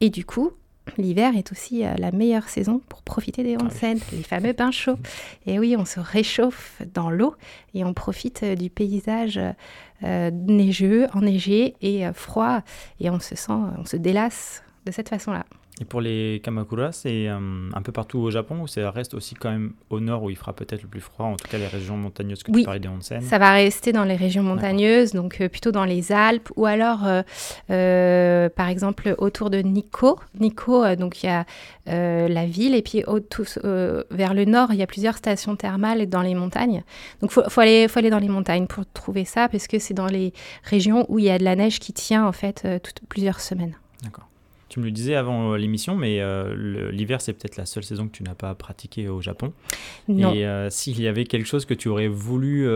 Et 0.00 0.10
du 0.10 0.24
coup, 0.24 0.52
L'hiver 0.96 1.36
est 1.36 1.52
aussi 1.52 1.84
euh, 1.84 1.94
la 1.98 2.10
meilleure 2.10 2.48
saison 2.48 2.80
pour 2.88 3.02
profiter 3.02 3.42
des 3.42 3.56
ah 3.58 3.64
onsen, 3.64 3.98
les 4.12 4.22
fameux 4.22 4.52
bains 4.52 4.70
chauds. 4.70 4.98
Et 5.46 5.58
oui, 5.58 5.76
on 5.78 5.84
se 5.84 6.00
réchauffe 6.00 6.82
dans 6.94 7.10
l'eau 7.10 7.34
et 7.74 7.84
on 7.84 7.94
profite 7.94 8.42
euh, 8.42 8.54
du 8.54 8.70
paysage 8.70 9.38
euh, 10.02 10.30
neigeux, 10.30 11.06
enneigé 11.14 11.76
et 11.82 12.04
froid. 12.12 12.62
Et 12.98 13.10
on 13.10 13.20
se 13.20 13.34
sent, 13.34 13.52
on 13.52 13.84
se 13.84 13.96
délasse 13.96 14.62
de 14.86 14.92
cette 14.92 15.08
façon-là. 15.08 15.44
Et 15.80 15.86
pour 15.86 16.02
les 16.02 16.42
Kamakura, 16.44 16.92
c'est 16.92 17.26
euh, 17.26 17.38
un 17.72 17.82
peu 17.82 17.90
partout 17.90 18.18
au 18.18 18.30
Japon 18.30 18.60
ou 18.60 18.66
ça 18.66 18.90
reste 18.90 19.14
aussi 19.14 19.34
quand 19.34 19.50
même 19.50 19.72
au 19.88 19.98
nord 19.98 20.22
où 20.22 20.28
il 20.28 20.36
fera 20.36 20.52
peut-être 20.52 20.82
le 20.82 20.88
plus 20.88 21.00
froid, 21.00 21.24
en 21.24 21.36
tout 21.36 21.48
cas 21.48 21.56
les 21.56 21.66
régions 21.66 21.96
montagneuses 21.96 22.42
que 22.42 22.52
tu 22.52 22.64
parlais 22.64 22.80
des 22.80 22.88
onsen? 22.88 23.22
Ça 23.22 23.38
va 23.38 23.52
rester 23.52 23.90
dans 23.92 24.04
les 24.04 24.16
régions 24.16 24.42
montagneuses, 24.42 25.12
donc 25.12 25.40
euh, 25.40 25.48
plutôt 25.48 25.72
dans 25.72 25.86
les 25.86 26.12
Alpes 26.12 26.50
ou 26.56 26.66
alors 26.66 27.00
euh, 27.70 28.48
par 28.50 28.68
exemple 28.68 29.14
autour 29.16 29.48
de 29.48 29.60
Nikko. 29.60 30.20
Nikko, 30.38 30.96
donc 30.96 31.22
il 31.22 31.26
y 31.26 31.30
a 31.30 31.46
la 31.86 32.44
ville 32.44 32.74
et 32.74 32.82
puis 32.82 33.02
vers 34.10 34.34
le 34.34 34.44
nord, 34.44 34.72
il 34.72 34.78
y 34.78 34.82
a 34.82 34.86
plusieurs 34.86 35.16
stations 35.16 35.56
thermales 35.56 36.06
dans 36.10 36.22
les 36.22 36.34
montagnes. 36.34 36.84
Donc 37.22 37.32
il 37.34 37.42
faut, 37.48 37.60
aller, 37.60 37.88
faut 37.88 37.98
aller 37.98 38.10
dans 38.10 38.18
les 38.18 38.28
montagnes 38.28 38.66
pour 38.66 38.84
trouver 38.92 39.24
ça 39.24 39.48
parce 39.48 39.66
que 39.66 39.78
c'est 39.78 39.94
dans 39.94 40.06
les 40.06 40.34
régions 40.62 41.06
où 41.08 41.18
il 41.18 41.24
y 41.24 41.30
a 41.30 41.38
de 41.38 41.44
la 41.44 41.56
neige 41.56 41.80
qui 41.80 41.94
tient 41.94 42.26
en 42.26 42.32
fait 42.32 42.68
toutes, 42.82 43.00
plusieurs 43.08 43.40
semaines. 43.40 43.74
D'accord. 44.04 44.29
Tu 44.70 44.78
me 44.78 44.84
le 44.84 44.92
disais 44.92 45.16
avant 45.16 45.52
euh, 45.52 45.56
l'émission, 45.56 45.96
mais 45.96 46.20
euh, 46.20 46.90
l'hiver, 46.92 47.20
c'est 47.20 47.32
peut-être 47.32 47.56
la 47.56 47.66
seule 47.66 47.82
saison 47.82 48.06
que 48.06 48.12
tu 48.12 48.22
n'as 48.22 48.36
pas 48.36 48.54
pratiquée 48.54 49.08
au 49.08 49.20
Japon. 49.20 49.52
Non. 50.06 50.32
Et 50.32 50.46
euh, 50.46 50.70
s'il 50.70 51.00
y 51.00 51.08
avait 51.08 51.24
quelque 51.24 51.46
chose 51.46 51.64
que 51.64 51.74
tu 51.74 51.88
aurais 51.88 52.06
voulu 52.06 52.68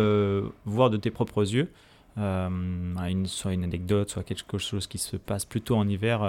voir 0.66 0.90
de 0.90 0.96
tes 0.96 1.12
propres 1.12 1.42
yeux, 1.42 1.70
une, 2.16 3.26
soit 3.26 3.54
une 3.54 3.62
anecdote, 3.62 4.10
soit 4.10 4.24
quelque 4.24 4.58
chose 4.58 4.88
qui 4.88 4.98
se 4.98 5.16
passe 5.16 5.44
plutôt 5.44 5.76
en 5.76 5.88
hiver, 5.88 6.22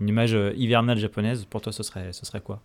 une 0.00 0.08
image 0.08 0.36
hivernale 0.56 0.98
japonaise, 0.98 1.46
pour 1.48 1.60
toi, 1.60 1.72
ce 1.72 1.84
serait, 1.84 2.12
ce 2.12 2.26
serait 2.26 2.40
quoi? 2.40 2.60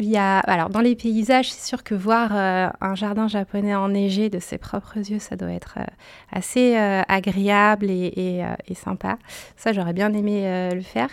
Il 0.00 0.10
y 0.10 0.16
a, 0.16 0.38
alors 0.38 0.68
dans 0.68 0.80
les 0.80 0.94
paysages, 0.94 1.50
c'est 1.50 1.66
sûr 1.66 1.82
que 1.82 1.94
voir 1.94 2.30
euh, 2.32 2.68
un 2.80 2.94
jardin 2.94 3.26
japonais 3.26 3.74
enneigé 3.74 4.30
de 4.30 4.38
ses 4.38 4.56
propres 4.56 4.96
yeux, 4.96 5.18
ça 5.18 5.34
doit 5.34 5.50
être 5.50 5.74
euh, 5.78 5.84
assez 6.30 6.76
euh, 6.76 7.02
agréable 7.08 7.90
et, 7.90 8.44
et, 8.68 8.74
sympa. 8.74 9.18
Ça, 9.56 9.72
j'aurais 9.72 9.92
bien 9.92 10.12
aimé 10.12 10.70
le 10.72 10.82
faire. 10.82 11.08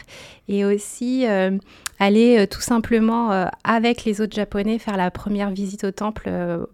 Et 0.48 0.64
aussi 0.64 1.26
aller 1.98 2.46
tout 2.48 2.62
simplement 2.62 3.50
avec 3.64 4.04
les 4.04 4.22
autres 4.22 4.36
japonais 4.36 4.78
faire 4.78 4.98
la 4.98 5.10
première 5.10 5.50
visite 5.50 5.84
au 5.84 5.92
temple 5.92 6.30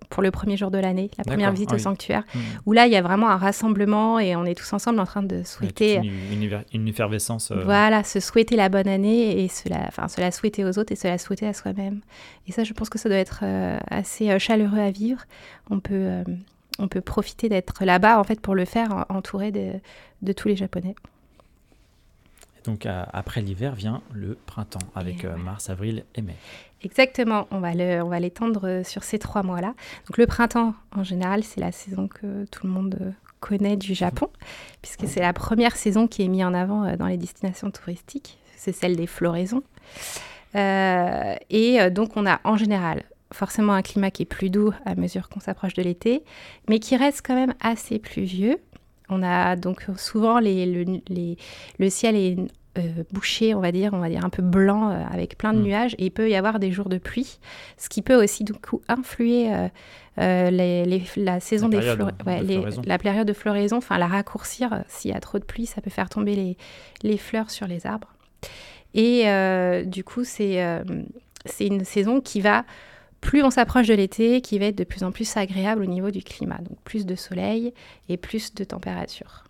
pour 0.09 0.21
le 0.21 0.31
premier 0.31 0.57
jour 0.57 0.71
de 0.71 0.77
l'année, 0.77 1.09
la 1.17 1.23
première 1.23 1.51
visite 1.53 1.71
au 1.71 1.77
sanctuaire, 1.77 2.23
mmh. 2.33 2.39
où 2.65 2.73
là, 2.73 2.87
il 2.87 2.91
y 2.91 2.97
a 2.97 3.01
vraiment 3.01 3.29
un 3.29 3.37
rassemblement 3.37 4.19
et 4.19 4.35
on 4.35 4.43
est 4.43 4.55
tous 4.55 4.73
ensemble 4.73 4.99
en 4.99 5.05
train 5.05 5.23
de 5.23 5.43
souhaiter... 5.43 6.01
Une, 6.31 6.61
une, 6.73 6.87
effervescence. 6.89 7.53
Voilà, 7.63 8.03
se 8.03 8.19
souhaiter 8.19 8.57
la 8.57 8.67
bonne 8.67 8.89
année 8.89 9.41
et 9.43 9.47
se 9.47 9.69
la, 9.69 9.89
se 10.09 10.19
la 10.19 10.31
souhaiter 10.31 10.65
aux 10.65 10.77
autres 10.77 10.91
et 10.91 10.97
se 10.97 11.07
la 11.07 11.17
souhaiter 11.17 11.47
à 11.47 11.53
soi-même. 11.61 12.01
Et 12.47 12.51
ça, 12.51 12.63
je 12.63 12.73
pense 12.73 12.89
que 12.89 12.97
ça 12.97 13.09
doit 13.09 13.17
être 13.17 13.41
euh, 13.43 13.77
assez 13.89 14.29
euh, 14.29 14.39
chaleureux 14.39 14.79
à 14.79 14.91
vivre. 14.91 15.23
On 15.69 15.79
peut, 15.79 15.93
euh, 15.93 16.23
on 16.79 16.87
peut 16.87 17.01
profiter 17.01 17.49
d'être 17.49 17.83
là-bas 17.85 18.19
en 18.19 18.23
fait 18.23 18.39
pour 18.41 18.55
le 18.55 18.65
faire 18.65 19.05
entouré 19.09 19.51
de, 19.51 19.73
de 20.21 20.33
tous 20.33 20.47
les 20.47 20.55
Japonais. 20.55 20.95
donc 22.63 22.85
après 22.85 23.41
l'hiver 23.41 23.73
vient 23.75 24.01
le 24.13 24.37
printemps 24.45 24.87
avec 24.95 25.25
mars, 25.25 25.69
avril 25.69 26.03
et 26.15 26.21
mai. 26.21 26.35
Exactement, 26.83 27.47
on 27.51 27.59
va, 27.59 27.73
le, 27.73 28.01
on 28.01 28.09
va 28.09 28.19
l'étendre 28.19 28.81
sur 28.83 29.03
ces 29.03 29.19
trois 29.19 29.43
mois-là. 29.43 29.73
Donc 30.07 30.17
le 30.17 30.25
printemps, 30.25 30.73
en 30.95 31.03
général, 31.03 31.43
c'est 31.43 31.61
la 31.61 31.71
saison 31.71 32.07
que 32.07 32.45
tout 32.45 32.65
le 32.65 32.73
monde 32.73 33.13
connaît 33.39 33.77
du 33.77 33.93
Japon, 33.93 34.29
puisque 34.81 35.07
c'est 35.07 35.21
la 35.21 35.33
première 35.33 35.75
saison 35.75 36.07
qui 36.07 36.23
est 36.23 36.27
mise 36.27 36.43
en 36.43 36.53
avant 36.53 36.95
dans 36.95 37.07
les 37.07 37.17
destinations 37.17 37.69
touristiques. 37.71 38.39
C'est 38.55 38.73
celle 38.73 38.95
des 38.95 39.07
floraisons. 39.07 39.63
Euh, 40.55 41.35
et 41.49 41.81
euh, 41.81 41.89
donc 41.89 42.17
on 42.17 42.25
a 42.25 42.41
en 42.43 42.57
général 42.57 43.03
forcément 43.33 43.73
un 43.73 43.81
climat 43.81 44.11
qui 44.11 44.23
est 44.23 44.25
plus 44.25 44.49
doux 44.49 44.73
à 44.85 44.95
mesure 44.95 45.29
qu'on 45.29 45.39
s'approche 45.39 45.73
de 45.73 45.81
l'été, 45.81 46.23
mais 46.67 46.79
qui 46.79 46.97
reste 46.97 47.21
quand 47.25 47.35
même 47.35 47.53
assez 47.61 47.99
pluvieux. 47.99 48.57
On 49.07 49.23
a 49.23 49.55
donc 49.55 49.85
souvent 49.97 50.39
les, 50.39 50.65
le, 50.65 51.89
ciel 51.89 52.15
est 52.15 52.37
euh, 52.77 53.03
bouché, 53.11 53.53
on 53.55 53.61
va 53.61 53.71
dire, 53.71 53.91
on 53.93 53.99
va 53.99 54.09
dire 54.09 54.25
un 54.25 54.29
peu 54.29 54.41
blanc 54.41 54.89
avec 55.11 55.37
plein 55.37 55.53
de 55.53 55.59
mm. 55.59 55.63
nuages, 55.63 55.95
et 55.97 56.05
il 56.05 56.11
peut 56.11 56.29
y 56.29 56.35
avoir 56.35 56.59
des 56.59 56.71
jours 56.71 56.89
de 56.89 56.97
pluie, 56.97 57.39
ce 57.77 57.87
qui 57.87 58.01
peut 58.01 58.21
aussi 58.21 58.43
du 58.43 58.53
coup 58.53 58.81
influer 58.89 59.49
la 60.17 61.39
saison 61.39 61.69
des 61.69 61.81
fleurs, 61.81 62.11
la 62.85 62.97
période 62.97 63.27
de 63.27 63.33
floraison, 63.33 63.77
enfin 63.77 63.97
la 63.97 64.07
raccourcir. 64.07 64.83
S'il 64.87 65.11
y 65.11 65.13
a 65.13 65.21
trop 65.21 65.39
de 65.39 65.45
pluie, 65.45 65.65
ça 65.65 65.81
peut 65.81 65.89
faire 65.89 66.09
tomber 66.09 66.35
les, 66.35 66.57
les 67.03 67.17
fleurs 67.17 67.49
sur 67.49 67.67
les 67.67 67.85
arbres. 67.85 68.13
Et 68.93 69.27
euh, 69.27 69.83
du 69.83 70.03
coup, 70.03 70.23
euh, 70.39 70.83
c'est 71.45 71.67
une 71.67 71.85
saison 71.85 72.21
qui 72.21 72.41
va, 72.41 72.65
plus 73.21 73.43
on 73.43 73.49
s'approche 73.49 73.87
de 73.87 73.93
l'été, 73.93 74.41
qui 74.41 74.59
va 74.59 74.65
être 74.65 74.77
de 74.77 74.83
plus 74.83 75.03
en 75.03 75.11
plus 75.11 75.37
agréable 75.37 75.83
au 75.83 75.87
niveau 75.87 76.11
du 76.11 76.23
climat. 76.23 76.57
Donc 76.57 76.77
plus 76.83 77.05
de 77.05 77.15
soleil 77.15 77.73
et 78.09 78.17
plus 78.17 78.53
de 78.53 78.63
température. 78.63 79.45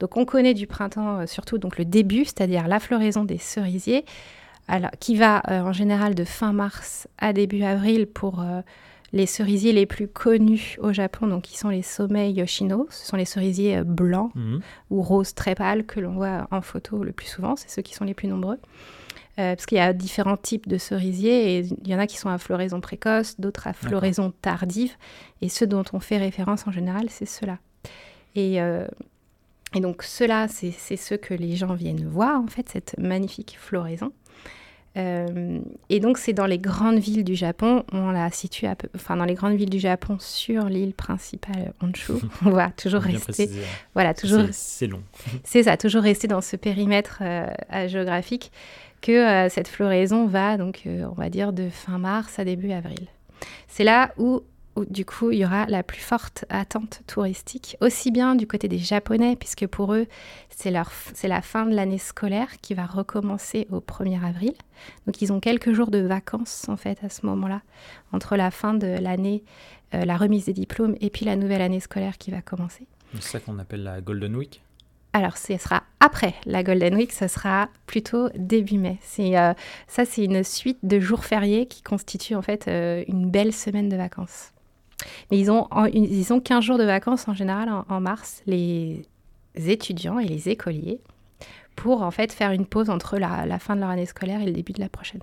Donc 0.00 0.16
on 0.16 0.24
connaît 0.24 0.54
du 0.54 0.66
printemps 0.66 1.26
surtout 1.26 1.58
donc 1.58 1.76
le 1.76 1.84
début, 1.84 2.24
c'est-à-dire 2.24 2.68
la 2.68 2.78
floraison 2.78 3.24
des 3.24 3.38
cerisiers, 3.38 4.04
alors, 4.68 4.90
qui 5.00 5.16
va 5.16 5.42
en 5.48 5.72
général 5.72 6.14
de 6.14 6.24
fin 6.24 6.52
mars 6.52 7.08
à 7.16 7.32
début 7.32 7.62
avril 7.62 8.06
pour 8.06 8.44
les 9.12 9.26
cerisiers 9.26 9.72
les 9.72 9.86
plus 9.86 10.08
connus 10.08 10.76
au 10.80 10.92
Japon, 10.92 11.26
donc 11.26 11.42
qui 11.42 11.56
sont 11.56 11.70
les 11.70 11.82
sommets 11.82 12.32
Yoshino, 12.32 12.86
ce 12.90 13.06
sont 13.06 13.16
les 13.16 13.24
cerisiers 13.24 13.82
blancs 13.82 14.32
mhm. 14.34 14.60
ou 14.90 15.02
roses 15.02 15.34
très 15.34 15.54
pâles 15.54 15.86
que 15.86 16.00
l'on 16.00 16.12
voit 16.12 16.46
en 16.50 16.60
photo 16.60 17.02
le 17.02 17.12
plus 17.12 17.26
souvent, 17.26 17.56
c'est 17.56 17.70
ceux 17.70 17.82
qui 17.82 17.94
sont 17.94 18.04
les 18.04 18.14
plus 18.14 18.28
nombreux. 18.28 18.58
Euh, 19.38 19.54
parce 19.54 19.66
qu'il 19.66 19.78
y 19.78 19.80
a 19.80 19.92
différents 19.92 20.36
types 20.36 20.66
de 20.66 20.78
cerisiers 20.78 21.58
et 21.58 21.58
il 21.60 21.88
y 21.88 21.94
en 21.94 22.00
a 22.00 22.08
qui 22.08 22.16
sont 22.16 22.28
à 22.28 22.38
floraison 22.38 22.80
précoce, 22.80 23.38
d'autres 23.38 23.68
à 23.68 23.72
floraison 23.72 24.32
tardive. 24.42 24.96
Et 25.42 25.48
ceux 25.48 25.68
dont 25.68 25.84
on 25.92 26.00
fait 26.00 26.16
référence 26.16 26.66
en 26.66 26.72
général, 26.72 27.06
c'est 27.08 27.24
ceux-là. 27.24 27.58
Et, 28.34 28.60
euh, 28.60 28.88
et, 29.74 29.80
donc 29.80 30.02
ceux-là, 30.02 30.48
c'est 30.48 30.96
ceux 30.96 31.16
que 31.16 31.34
les 31.34 31.54
gens 31.54 31.74
viennent 31.74 32.04
voir, 32.04 32.40
en 32.40 32.48
fait, 32.48 32.68
cette 32.68 32.96
magnifique 32.98 33.56
floraison. 33.60 34.12
Euh, 34.96 35.60
et 35.90 36.00
donc 36.00 36.18
c'est 36.18 36.32
dans 36.32 36.46
les 36.46 36.58
grandes 36.58 36.98
villes 36.98 37.22
du 37.22 37.34
Japon, 37.34 37.84
on 37.92 38.10
la 38.10 38.30
situe 38.30 38.66
à 38.66 38.74
peu, 38.74 38.88
enfin 38.96 39.16
dans 39.16 39.26
les 39.26 39.34
grandes 39.34 39.54
villes 39.54 39.70
du 39.70 39.78
Japon 39.78 40.16
sur 40.18 40.64
l'île 40.64 40.94
principale 40.94 41.72
Honshu. 41.80 42.14
on 42.44 42.50
va 42.50 42.70
toujours 42.70 43.02
rester, 43.02 43.48
voilà 43.94 44.14
toujours. 44.14 44.44
C'est 44.50 44.86
long. 44.86 45.02
c'est 45.44 45.64
ça, 45.64 45.76
toujours 45.76 46.02
rester 46.02 46.26
dans 46.26 46.40
ce 46.40 46.56
périmètre 46.56 47.22
géographique 47.86 48.50
que 49.00 49.12
euh, 49.12 49.48
cette 49.48 49.68
floraison 49.68 50.26
va 50.26 50.56
donc, 50.56 50.82
euh, 50.86 51.06
on 51.10 51.14
va 51.14 51.28
dire, 51.28 51.52
de 51.52 51.68
fin 51.68 51.98
mars 51.98 52.38
à 52.38 52.44
début 52.44 52.72
avril. 52.72 53.06
C'est 53.68 53.84
là 53.84 54.12
où, 54.18 54.42
du 54.84 55.04
coup, 55.04 55.30
il 55.30 55.38
y 55.38 55.44
aura 55.44 55.66
la 55.66 55.82
plus 55.82 56.00
forte 56.00 56.44
attente 56.48 57.02
touristique, 57.06 57.76
aussi 57.80 58.10
bien 58.10 58.34
du 58.34 58.46
côté 58.46 58.68
des 58.68 58.78
Japonais, 58.78 59.36
puisque 59.36 59.66
pour 59.66 59.94
eux, 59.94 60.06
c'est 60.50 60.70
la 60.70 61.42
fin 61.42 61.66
de 61.66 61.74
l'année 61.74 61.98
scolaire 61.98 62.60
qui 62.60 62.74
va 62.74 62.86
recommencer 62.86 63.66
au 63.70 63.80
1er 63.80 64.24
avril. 64.24 64.54
Donc, 65.06 65.22
ils 65.22 65.32
ont 65.32 65.40
quelques 65.40 65.72
jours 65.72 65.90
de 65.90 65.98
vacances, 65.98 66.68
en 66.68 66.76
fait, 66.76 67.02
à 67.02 67.08
ce 67.08 67.26
moment-là, 67.26 67.62
entre 68.12 68.36
la 68.36 68.50
fin 68.50 68.74
de 68.74 68.86
l'année, 68.86 69.44
euh, 69.94 70.04
la 70.04 70.16
remise 70.16 70.46
des 70.46 70.52
diplômes, 70.52 70.96
et 71.00 71.10
puis 71.10 71.24
la 71.24 71.36
nouvelle 71.36 71.62
année 71.62 71.80
scolaire 71.80 72.18
qui 72.18 72.30
va 72.30 72.42
commencer. 72.42 72.86
C'est 73.14 73.22
ça 73.22 73.40
qu'on 73.40 73.58
appelle 73.58 73.82
la 73.82 74.00
Golden 74.00 74.36
Week? 74.36 74.62
Alors, 75.12 75.36
ce 75.36 75.56
sera 75.56 75.82
après 76.00 76.34
la 76.44 76.62
Golden 76.62 76.94
Week, 76.94 77.12
ce 77.12 77.28
sera 77.28 77.68
plutôt 77.86 78.28
début 78.36 78.78
mai. 78.78 78.98
Euh, 79.18 79.54
ça, 79.86 80.04
c'est 80.04 80.24
une 80.24 80.44
suite 80.44 80.78
de 80.82 81.00
jours 81.00 81.24
fériés 81.24 81.66
qui 81.66 81.82
constitue 81.82 82.34
en 82.34 82.42
fait 82.42 82.68
euh, 82.68 83.02
une 83.08 83.30
belle 83.30 83.52
semaine 83.52 83.88
de 83.88 83.96
vacances. 83.96 84.52
Mais 85.30 85.38
ils 85.38 85.50
ont, 85.50 85.68
ils 85.92 86.32
ont 86.32 86.40
15 86.40 86.64
jours 86.64 86.78
de 86.78 86.84
vacances 86.84 87.28
en 87.28 87.34
général 87.34 87.68
en, 87.88 88.00
mars, 88.00 88.42
les 88.46 89.04
étudiants 89.54 90.18
et 90.18 90.26
les 90.26 90.48
écoliers, 90.48 91.00
pour 91.76 92.02
en 92.02 92.10
fait 92.10 92.32
faire 92.32 92.50
une 92.52 92.66
pause 92.66 92.90
entre 92.90 93.18
la 93.18 93.58
fin 93.58 93.76
de 93.76 93.80
leur 93.80 93.90
année 93.90 94.06
scolaire 94.06 94.40
et 94.40 94.46
le 94.46 94.52
début 94.52 94.72
de 94.72 94.80
la 94.80 94.88
prochaine. 94.88 95.22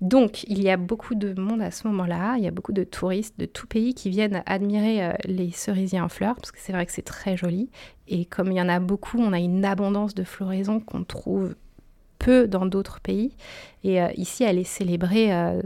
Donc, 0.00 0.44
il 0.44 0.62
y 0.62 0.70
a 0.70 0.78
beaucoup 0.78 1.14
de 1.14 1.38
monde 1.38 1.60
à 1.60 1.70
ce 1.70 1.86
moment-là. 1.88 2.36
Il 2.38 2.44
y 2.44 2.48
a 2.48 2.50
beaucoup 2.50 2.72
de 2.72 2.84
touristes 2.84 3.38
de 3.38 3.44
tout 3.44 3.66
pays 3.66 3.94
qui 3.94 4.08
viennent 4.08 4.42
admirer 4.46 5.04
euh, 5.04 5.12
les 5.24 5.50
cerisiers 5.50 6.00
en 6.00 6.08
fleurs, 6.08 6.36
parce 6.36 6.50
que 6.52 6.58
c'est 6.58 6.72
vrai 6.72 6.86
que 6.86 6.92
c'est 6.92 7.02
très 7.02 7.36
joli. 7.36 7.68
Et 8.08 8.24
comme 8.24 8.50
il 8.50 8.56
y 8.56 8.62
en 8.62 8.68
a 8.68 8.80
beaucoup, 8.80 9.18
on 9.18 9.32
a 9.32 9.38
une 9.38 9.64
abondance 9.64 10.14
de 10.14 10.24
floraison 10.24 10.80
qu'on 10.80 11.04
trouve 11.04 11.54
peu 12.18 12.48
dans 12.48 12.64
d'autres 12.64 13.00
pays. 13.00 13.36
Et 13.84 14.00
euh, 14.00 14.08
ici, 14.16 14.42
elle 14.42 14.58
est 14.58 14.64
célébrée 14.64 15.34
euh, 15.34 15.60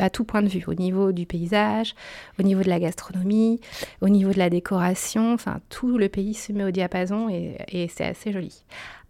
à 0.00 0.10
tout 0.10 0.24
point 0.24 0.42
de 0.42 0.48
vue, 0.48 0.64
au 0.66 0.74
niveau 0.74 1.12
du 1.12 1.26
paysage, 1.26 1.94
au 2.38 2.42
niveau 2.42 2.62
de 2.62 2.68
la 2.68 2.80
gastronomie, 2.80 3.60
au 4.00 4.08
niveau 4.08 4.32
de 4.32 4.38
la 4.38 4.50
décoration. 4.50 5.34
Enfin, 5.34 5.60
tout 5.68 5.98
le 5.98 6.08
pays 6.08 6.34
se 6.34 6.52
met 6.52 6.64
au 6.64 6.70
diapason 6.70 7.28
et 7.28 7.88
c'est 7.88 8.06
assez 8.06 8.32
joli. 8.32 8.64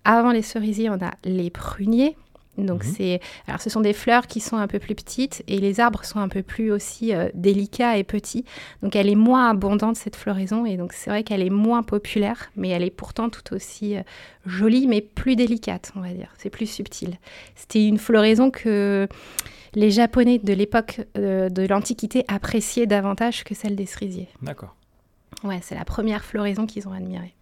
Avant 0.05 0.33
les 0.33 0.43
cerisiers, 0.43 0.91
on 0.91 1.05
a 1.05 1.13
les 1.25 1.51
pruniers. 1.51 2.17
Donc 2.57 2.85
mhm. 2.85 2.93
c'est, 2.93 3.21
alors 3.47 3.61
ce 3.61 3.71
sont 3.71 3.81
des 3.81 3.93
fleurs 3.93 4.27
qui 4.27 4.41
sont 4.41 4.57
un 4.57 4.67
peu 4.67 4.79
plus 4.79 4.95
petites 4.95 5.43
et 5.47 5.59
les 5.59 5.81
arbres 5.81 6.05
sont 6.05 6.19
un 6.19 6.29
peu 6.29 6.43
plus 6.43 6.73
aussi 6.73 7.15
euh, 7.15 7.29
délicats 7.35 7.97
et 7.97 8.05
petits. 8.05 8.45
Donc 8.83 8.97
elle 8.97 9.09
est 9.09 9.15
moins 9.15 9.51
abondante 9.51 9.97
cette 9.97 10.17
floraison 10.17 10.67
et 10.67 10.77
donc 10.77 10.93
c'est 10.93 11.11
vrai 11.11 11.23
qu'elle 11.23 11.43
est 11.43 11.51
moins 11.51 11.83
populaire, 11.83 12.51
mais 12.57 12.71
elle 12.71 12.83
est 12.83 12.91
pourtant 12.91 13.31
tout 13.31 13.55
aussi 13.55 13.97
euh, 13.97 14.03
jolie, 14.45 14.87
mais 14.89 15.01
plus 15.01 15.37
délicate, 15.37 15.93
on 15.95 16.01
va 16.01 16.09
dire. 16.09 16.33
C'est 16.39 16.51
plus 16.51 16.67
subtil. 16.67 17.17
C'était 17.55 17.87
une 17.87 17.99
floraison 17.99 18.51
que 18.51 19.07
les 19.75 19.91
Japonais 19.91 20.39
de 20.39 20.53
l'époque 20.53 21.01
euh, 21.17 21.49
de 21.49 21.67
l'Antiquité 21.67 22.25
appréciaient 22.29 22.87
davantage 22.87 23.45
que 23.45 23.55
celle 23.55 23.77
des 23.77 23.87
cerisiers. 23.87 24.29
D'accord. 24.43 24.75
Ouais, 25.45 25.61
c'est 25.63 25.75
la 25.75 25.85
première 25.85 26.25
floraison 26.25 26.67
qu'ils 26.67 26.89
ont 26.89 26.93
admirée. 26.93 27.35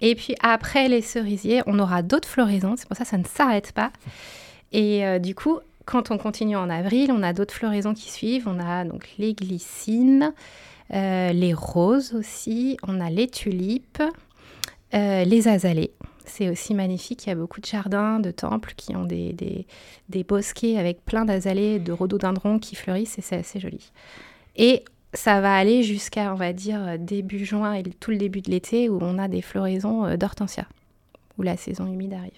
Et 0.00 0.14
puis 0.14 0.34
après 0.40 0.88
les 0.88 1.00
cerisiers, 1.00 1.62
on 1.66 1.78
aura 1.78 2.02
d'autres 2.02 2.28
floraisons. 2.28 2.74
C'est 2.76 2.86
pour 2.86 2.96
ça 2.96 3.04
que 3.04 3.10
ça 3.10 3.18
ne 3.18 3.24
s'arrête 3.24 3.72
pas. 3.72 3.92
Et 4.72 5.04
euh, 5.06 5.18
du 5.18 5.34
coup, 5.34 5.58
quand 5.86 6.10
on 6.10 6.18
continue 6.18 6.56
en 6.56 6.68
avril, 6.68 7.10
on 7.12 7.22
a 7.22 7.32
d'autres 7.32 7.54
floraisons 7.54 7.94
qui 7.94 8.10
suivent. 8.10 8.46
On 8.46 8.60
a 8.60 8.84
donc 8.84 9.08
les 9.18 9.32
glycines, 9.32 10.32
euh, 10.92 11.32
les 11.32 11.54
roses 11.54 12.14
aussi. 12.14 12.76
On 12.86 13.00
a 13.00 13.10
les 13.10 13.28
tulipes, 13.28 14.02
euh, 14.94 15.24
les 15.24 15.48
azalées. 15.48 15.92
C'est 16.28 16.48
aussi 16.48 16.74
magnifique. 16.74 17.26
Il 17.26 17.30
y 17.30 17.32
a 17.32 17.34
beaucoup 17.34 17.60
de 17.60 17.66
jardins, 17.66 18.20
de 18.20 18.30
temples 18.30 18.74
qui 18.76 18.94
ont 18.94 19.04
des, 19.04 19.66
bosquets 20.26 20.78
avec 20.78 21.04
plein 21.04 21.24
d'azalées, 21.24 21.78
de 21.78 21.92
rhododendrons 21.92 22.58
qui 22.58 22.76
fleurissent 22.76 23.18
et 23.18 23.22
c'est 23.22 23.36
assez 23.36 23.60
joli. 23.60 23.90
Et 24.56 24.84
ça 25.14 25.40
va 25.40 25.56
aller 25.56 25.82
jusqu'à, 25.82 26.32
on 26.32 26.36
va 26.36 26.52
dire, 26.52 26.80
euh, 26.86 26.96
début 26.98 27.44
juin 27.44 27.72
et 27.72 27.82
tout 27.82 28.10
le 28.10 28.18
début 28.18 28.42
de 28.42 28.50
l'été 28.50 28.88
où 28.88 28.98
on 29.00 29.18
a 29.18 29.28
des 29.28 29.40
floraisons 29.40 30.04
euh, 30.04 30.16
d'hortensia, 30.16 30.66
où 31.38 31.42
la 31.42 31.56
saison 31.56 31.86
humide 31.86 32.12
arrive. 32.12 32.32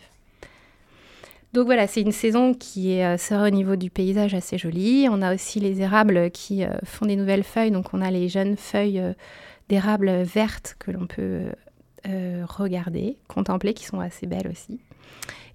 Donc 1.53 1.67
voilà, 1.67 1.89
c'est 1.89 2.01
une 2.01 2.13
saison 2.13 2.55
qui 2.55 2.93
est, 2.93 3.05
euh, 3.05 3.47
au 3.47 3.51
niveau 3.51 3.75
du 3.75 3.91
paysage 3.91 4.35
assez 4.35 4.57
jolie. 4.57 5.09
On 5.11 5.21
a 5.21 5.35
aussi 5.35 5.59
les 5.59 5.81
érables 5.81 6.31
qui 6.31 6.63
font 6.85 7.07
des 7.07 7.17
nouvelles 7.17 7.43
feuilles, 7.43 7.73
donc 7.73 7.93
on 7.93 8.01
a 8.01 8.11
les 8.11 8.29
jeunes 8.29 8.57
feuilles 8.57 9.03
d'érable 9.69 10.23
vertes 10.23 10.77
que 10.79 10.93
l'on 10.93 11.07
peut 11.09 11.47
regarder, 12.05 13.17
contempler, 13.29 13.75
qui 13.75 13.85
sont 13.85 14.01
assez 14.01 14.27
belles 14.27 14.49
aussi. 14.49 14.81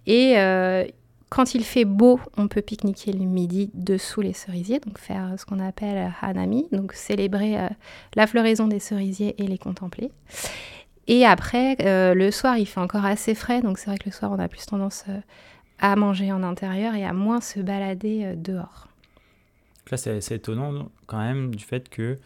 Et 0.08 0.36
quand 1.30 1.56
il 1.56 1.64
fait 1.64 1.86
beau, 1.86 2.20
on 2.38 2.48
peut 2.48 2.62
pique-niquer 2.62 3.12
le 3.12 3.25
midi 3.25 3.70
dessous 3.74 4.22
les 4.22 4.34
cerisiers, 4.34 4.80
donc 4.80 4.98
faire 5.00 5.34
ce 5.38 5.46
qu'on 5.46 5.60
appelle 5.60 6.14
hanami, 6.22 6.68
donc 6.72 6.94
célébrer 6.94 7.60
euh, 7.60 7.68
la 8.16 8.28
floraison 8.28 8.68
des 8.68 8.80
cerisiers 8.80 9.36
et 9.44 9.48
les 9.48 9.58
contempler. 9.58 10.12
Et 11.08 11.25
après, 11.25 11.78
euh, 11.82 12.14
le 12.14 12.32
soir, 12.32 12.58
il 12.58 12.66
fait 12.66 12.80
encore 12.80 13.06
assez 13.06 13.36
frais, 13.36 13.62
donc 13.62 13.80
c'est 13.80 13.88
vrai 13.88 13.98
que 13.98 14.06
le 14.06 14.12
soir, 14.12 14.32
on 14.32 14.40
a 14.40 14.48
plus 14.48 14.66
tendance 14.66 15.04
euh, 15.10 15.20
à 15.80 15.96
manger 15.96 16.32
en 16.32 16.44
intérieur 16.44 16.96
et 16.96 17.04
à 17.04 17.12
moins 17.12 17.42
se 17.42 17.60
balader 17.60 18.34
dehors. 18.38 18.88
Là, 19.92 19.98
c'est 19.98 20.32
étonnant 20.32 20.90
quand 21.06 21.20
même 21.20 21.54
du 21.54 21.64
fait 21.64 21.90
que 21.90 22.18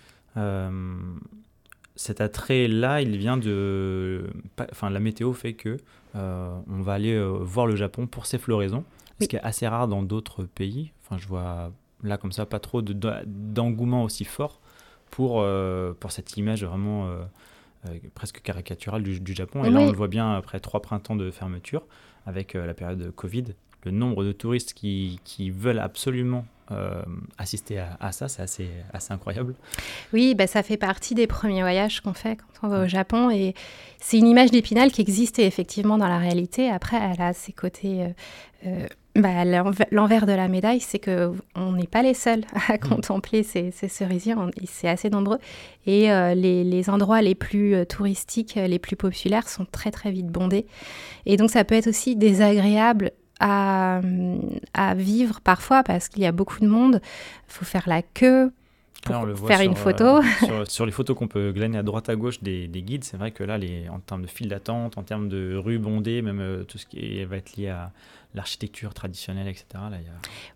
cet 2.00 2.22
attrait-là, 2.22 3.02
il 3.02 3.18
vient 3.18 3.38
de... 3.38 4.30
Enfin, 4.72 4.90
la 4.90 5.00
météo 5.00 5.34
fait 5.34 5.54
que 5.54 5.78
on 6.16 6.82
va 6.82 6.94
aller 6.94 7.22
voir 7.42 7.68
le 7.68 7.76
Japon 7.76 8.08
pour 8.08 8.26
ses 8.26 8.38
floraisons 8.38 8.84
ce 9.22 9.28
qui 9.28 9.36
est 9.36 9.42
assez 9.42 9.68
rare 9.68 9.88
dans 9.88 10.04
d'autres 10.04 10.44
pays. 10.44 10.92
Enfin, 11.04 11.18
je 11.18 11.28
vois 11.28 11.72
là 12.04 12.18
comme 12.18 12.32
ça 12.32 12.46
pas 12.46 12.60
trop 12.60 12.82
d'engouement 12.82 14.04
aussi 14.04 14.24
fort 14.24 14.62
pour, 15.12 15.42
euh, 15.42 15.94
pour 16.00 16.12
cette 16.12 16.38
image 16.38 16.64
vraiment 16.64 17.08
euh, 17.08 17.24
euh, 17.88 18.00
presque 18.16 18.42
caricaturale 18.42 19.04
du, 19.04 19.34
Japon. 19.34 19.64
Et 19.64 19.70
là, 19.70 19.80
on 19.80 19.92
le 19.92 19.98
voit 19.98 20.08
bien 20.08 20.34
après 20.34 20.60
trois 20.60 20.82
printemps 20.82 21.16
de 21.16 21.32
fermeture, 21.32 21.86
avec 22.26 22.54
la 22.54 22.74
période 22.74 23.00
de 23.00 23.10
Covid, 23.10 23.46
le 23.84 23.92
nombre 23.92 24.24
de 24.24 24.32
touristes 24.32 24.74
qui, 24.74 25.20
qui 25.24 25.52
veulent 25.52 25.80
absolument 25.80 26.46
assister 27.38 27.84
à, 28.00 28.12
ça, 28.12 28.28
c'est 28.28 28.42
assez, 28.42 28.70
assez 28.94 29.14
incroyable. 29.14 29.56
Oui, 30.14 30.36
bah, 30.36 30.48
ça 30.48 30.64
fait 30.64 30.78
partie 30.78 31.16
des 31.16 31.28
premiers 31.28 31.62
voyages 31.62 32.02
qu'on 32.02 32.14
fait 32.14 32.38
quand 32.38 32.68
on 32.68 32.70
va 32.70 32.84
au 32.84 32.88
Japon 32.88 33.30
et 33.30 33.54
c'est 34.00 34.18
une 34.18 34.28
image 34.28 34.52
d'Épinal 34.52 34.92
qui 34.92 35.02
existait 35.02 35.46
effectivement 35.46 35.98
dans 35.98 36.08
la 36.08 36.20
réalité. 36.20 36.70
Après, 36.70 36.98
elle 36.98 37.22
a 37.22 37.34
ses 37.34 37.54
côtés 37.54 38.14
bah, 39.16 39.44
L'envers 39.92 40.26
de 40.26 40.32
la 40.32 40.48
médaille, 40.48 40.80
c'est 40.80 41.00
que 41.00 41.34
on 41.56 41.74
n'est 41.74 41.88
pas 41.88 42.02
les 42.02 42.14
seuls 42.14 42.44
à 42.68 42.76
mm. 42.76 42.80
contempler 42.80 43.44
ces, 43.44 43.72
cerisiers, 43.72 44.36
c'est 44.66 44.90
assez 44.90 45.10
nombreux. 45.10 45.40
Et 45.86 46.12
euh, 46.12 46.34
les, 46.36 46.90
endroits 46.90 47.22
les 47.22 47.36
plus 47.36 47.76
euh, 47.76 47.86
touristiques, 47.86 48.58
euh, 48.58 48.68
les 48.68 48.80
plus 48.80 48.96
populaires 48.96 49.48
sont 49.50 49.66
très 49.66 49.92
très 49.92 50.12
vite 50.12 50.28
bondés. 50.28 50.66
Et 51.26 51.38
donc 51.38 51.50
ça 51.50 51.64
peut 51.64 51.76
être 51.76 51.88
aussi 51.88 52.16
désagréable 52.16 53.12
à, 53.40 54.02
vivre 54.96 55.42
parfois 55.42 55.84
parce 55.84 56.10
qu'il 56.10 56.24
y 56.24 56.26
a 56.26 56.32
beaucoup 56.32 56.60
de 56.60 56.68
monde, 56.68 57.02
il 57.04 57.54
faut 57.54 57.66
faire 57.66 57.88
la 57.88 58.02
queue 58.02 58.52
pour 59.04 59.48
faire 59.48 59.62
une 59.62 59.76
photo. 59.76 60.22
sur, 60.66 60.86
les 60.86 60.92
photos 60.92 61.18
qu'on 61.18 61.28
peut 61.28 61.52
glaner 61.52 61.78
à 61.78 61.84
droite 61.84 62.10
à 62.10 62.16
gauche 62.16 62.42
des, 62.42 62.68
guides, 62.68 63.04
c'est 63.04 63.18
vrai 63.18 63.32
que 63.32 63.44
là, 63.44 63.58
les, 63.58 63.90
en 63.90 64.00
termes 64.00 64.24
de 64.24 64.28
file 64.28 64.50
d'attente, 64.50 64.98
en 64.98 65.04
termes 65.04 65.30
de 65.30 65.56
rues 65.56 65.80
bondées, 65.80 66.22
même 66.22 66.66
tout 66.68 66.78
ce 66.78 66.86
qui 66.86 67.24
va 67.26 67.38
être 67.38 67.56
lié 67.56 67.70
à 67.70 67.92
l'architecture 68.36 68.94
traditionnelle, 68.94 69.48
etc. 69.48 69.66
Là, 69.74 69.98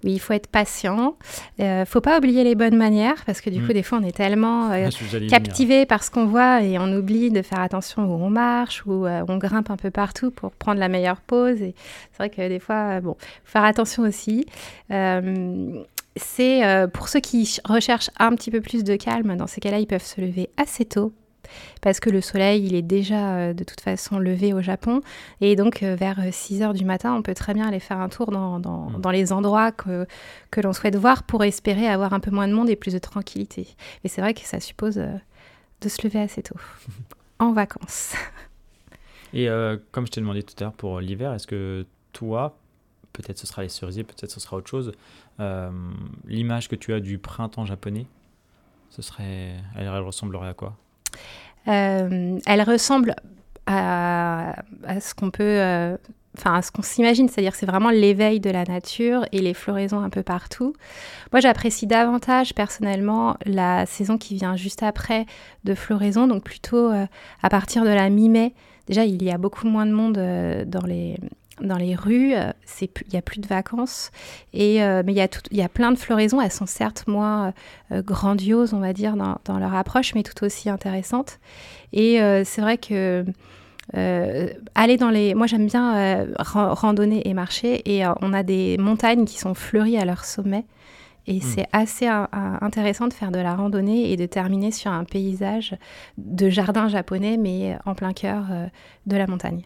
Oui, 0.04 0.14
il 0.14 0.20
faut 0.20 0.34
être 0.34 0.48
patient. 0.48 1.18
Il 1.58 1.66
euh, 1.66 1.80
ne 1.82 1.86
faut 1.86 2.02
pas 2.02 2.20
oublier 2.20 2.44
les 2.44 2.54
bonnes 2.54 2.78
manières, 2.78 3.26
parce 3.26 3.42
que 3.42 3.50
du 3.50 3.62
coup, 3.62 3.72
mm. 3.72 3.74
des 3.74 3.84
fois, 3.84 3.98
on 4.00 4.04
est 4.04 4.16
tellement 4.16 4.72
euh, 4.72 4.90
captivé 5.28 5.86
par 5.86 6.04
ce 6.04 6.12
qu'on 6.12 6.26
voit 6.26 6.62
et 6.62 6.78
on 6.78 6.92
oublie 6.94 7.32
de 7.32 7.42
faire 7.42 7.60
attention 7.60 8.06
où 8.06 8.24
on 8.24 8.30
marche, 8.30 8.86
où 8.86 9.06
euh, 9.06 9.24
on 9.28 9.38
grimpe 9.38 9.72
un 9.72 9.78
peu 9.78 9.90
partout 9.90 10.30
pour 10.30 10.52
prendre 10.52 10.80
la 10.80 10.88
meilleure 10.88 11.22
pose. 11.22 11.62
Et 11.62 11.74
c'est 12.12 12.18
vrai 12.18 12.30
que 12.30 12.48
des 12.48 12.60
fois, 12.60 13.02
bon, 13.02 13.16
faut 13.20 13.52
faire 13.52 13.64
attention 13.64 14.04
aussi. 14.04 14.46
C'est 16.16 16.88
pour 16.94 17.10
ceux 17.10 17.20
qui 17.20 17.60
recherchent 17.66 18.12
un 18.20 18.36
petit 18.36 18.52
peu 18.52 18.62
plus 18.62 18.84
de 18.84 18.96
calme, 18.96 19.36
dans 19.36 19.48
ces 19.48 19.62
cas-là, 19.62 19.80
ils 19.80 19.88
peuvent 19.88 20.06
se 20.06 20.22
lever 20.22 20.50
assez 20.58 20.86
tôt 20.86 21.14
parce 21.82 22.00
que 22.00 22.10
le 22.10 22.22
soleil, 22.22 22.66
il 22.66 22.76
est 22.76 22.82
déjà 22.82 23.36
euh, 23.36 23.54
de 23.54 23.64
toute 23.64 23.82
façon 23.82 24.20
levé 24.20 24.54
au 24.54 24.62
Japon. 24.62 25.02
Et 25.42 25.56
donc, 25.56 25.84
euh, 25.84 25.96
vers 25.96 26.20
6 26.32 26.62
heures 26.62 26.74
du 26.74 26.86
matin, 26.86 27.16
on 27.16 27.22
peut 27.22 27.34
très 27.34 27.54
bien 27.54 27.68
aller 27.68 27.80
faire 27.80 28.00
un 28.00 28.10
tour 28.10 28.32
dans, 28.32 28.60
dans, 28.60 28.90
mm. 28.90 29.12
les 29.12 29.34
endroits 29.34 29.72
que, 29.72 30.08
que 30.52 30.62
l'on 30.62 30.74
souhaite 30.74 30.96
voir 30.96 31.24
pour 31.24 31.44
espérer 31.44 31.88
avoir 31.88 32.14
un 32.14 32.20
peu 32.20 32.32
moins 32.32 32.48
de 32.48 32.54
monde 32.54 32.70
et 32.70 32.76
plus 32.76 32.94
de 32.94 33.00
tranquillité. 33.00 33.68
Mais 34.04 34.10
c'est 34.10 34.22
vrai 34.22 34.34
que 34.34 34.42
ça 34.42 34.60
suppose 34.60 34.98
euh, 34.98 35.14
de 35.82 35.90
se 35.90 36.06
lever 36.06 36.20
assez 36.20 36.44
tôt, 36.44 36.58
en 37.40 37.54
vacances. 37.54 38.16
Et 39.36 39.48
comme 39.92 40.06
je 40.06 40.12
t'ai 40.12 40.22
demandé 40.22 40.44
tout 40.44 40.54
à 40.60 40.66
l'heure 40.66 40.74
pour 40.74 41.00
l'hiver, 41.00 41.34
est-ce 41.34 41.48
que 41.48 41.88
toi, 42.12 42.56
peut-être 43.14 43.40
ce 43.40 43.48
sera 43.48 43.64
les 43.64 43.68
cerisiers, 43.70 44.04
peut-être 44.04 44.30
ce 44.30 44.40
sera 44.40 44.58
autre 44.58 44.70
chose, 44.70 44.92
l'image 46.26 46.70
que 46.70 46.76
tu 46.76 46.94
as 46.94 47.00
du 47.00 47.18
printemps 47.18 47.66
japonais, 47.66 48.08
ce 48.90 49.02
serait, 49.02 49.56
elle 49.76 49.90
ressemblerait 49.90 50.50
à 50.50 50.54
quoi? 50.54 50.78
Euh, 51.68 52.40
elle 52.46 52.62
ressemble 52.62 53.16
à, 53.66 54.56
ce 55.00 55.16
qu'on 55.16 55.32
peut, 55.32 55.44
euh, 55.44 55.98
enfin 56.38 56.56
à 56.56 56.62
ce 56.62 56.72
qu'on 56.72 56.82
s'imagine, 56.82 57.30
c'est-à-dire 57.30 57.56
c'est 57.56 57.66
vraiment 57.66 57.90
l'éveil 57.90 58.40
de 58.40 58.50
la 58.50 58.66
nature 58.66 59.26
et 59.32 59.40
les 59.40 59.54
floraisons 59.54 60.00
un 60.00 60.10
peu 60.10 60.24
partout. 60.24 60.74
Moi, 61.32 61.40
j'apprécie 61.40 61.88
davantage 61.88 62.54
personnellement 62.54 63.38
la 63.46 63.86
saison 63.86 64.18
qui 64.18 64.36
vient 64.36 64.56
juste 64.56 64.84
après 64.84 65.26
de 65.64 65.74
floraison, 65.74 66.28
donc 66.28 66.44
plutôt 66.44 66.92
euh, 66.92 67.08
à 67.42 67.50
partir 67.50 67.84
de 67.84 67.90
la 67.90 68.10
mi-mai. 68.10 68.54
Déjà, 68.88 69.06
il 69.06 69.24
y 69.24 69.32
a 69.32 69.38
beaucoup 69.38 69.66
moins 69.66 69.86
de 69.86 69.94
monde 69.94 70.18
dans 70.68 70.86
les 70.86 71.18
dans 71.62 71.78
les 71.78 71.96
rues, 71.96 72.34
euh, 72.34 72.52
il 72.82 72.90
n'y 73.12 73.20
a 73.20 73.22
plus 73.22 73.40
de 73.40 73.48
vacances, 73.48 74.12
et, 74.54 74.84
euh, 74.84 75.04
mais 75.06 75.14
il 75.14 75.18
y, 75.18 75.22
a 75.22 75.28
y 75.52 75.62
a 75.62 75.70
plein 75.70 75.92
de 75.92 75.98
floraisons, 75.98 76.42
elles 76.42 76.52
sont 76.52 76.66
certes 76.66 77.06
moins 77.08 77.54
euh, 77.92 78.02
grandioses, 78.02 78.74
on 78.74 78.80
va 78.80 78.94
dire, 78.94 79.16
dans, 79.16 79.38
dans, 79.46 79.60
leur 79.60 79.76
approche, 79.76 80.16
mais 80.16 80.24
tout 80.24 80.44
aussi 80.44 80.70
intéressantes. 80.70 81.40
Et 81.92 82.20
c'est 82.44 82.62
vrai 82.62 82.78
que 82.80 83.24
aller 83.94 84.98
dans 84.98 85.12
les... 85.12 85.36
Moi 85.36 85.46
j'aime 85.46 85.68
bien 85.68 86.26
randonner 86.40 87.28
et 87.28 87.36
marcher, 87.36 87.82
et 87.86 88.04
on 88.22 88.34
a 88.34 88.42
des 88.42 88.78
montagnes 88.80 89.26
qui 89.26 89.38
sont 89.38 89.54
fleuries 89.54 89.98
à 89.98 90.06
leur 90.06 90.26
sommet, 90.26 90.66
et 91.28 91.38
hmm. 91.38 91.42
c'est 91.42 91.68
assez 91.72 92.08
intéressant 92.08 93.08
de 93.08 93.14
faire 93.14 93.32
de 93.32 93.38
la 93.38 93.56
randonnée 93.56 94.12
et 94.12 94.18
de 94.18 94.26
terminer 94.26 94.72
sur 94.72 94.92
un 94.92 95.04
paysage 95.04 95.76
de 96.18 96.50
jardin 96.50 96.88
japonais, 96.88 97.38
mais 97.38 97.78
en 97.86 97.94
plein 97.94 98.14
cœur 98.14 98.46
de 99.06 99.16
la 99.16 99.28
montagne. 99.28 99.64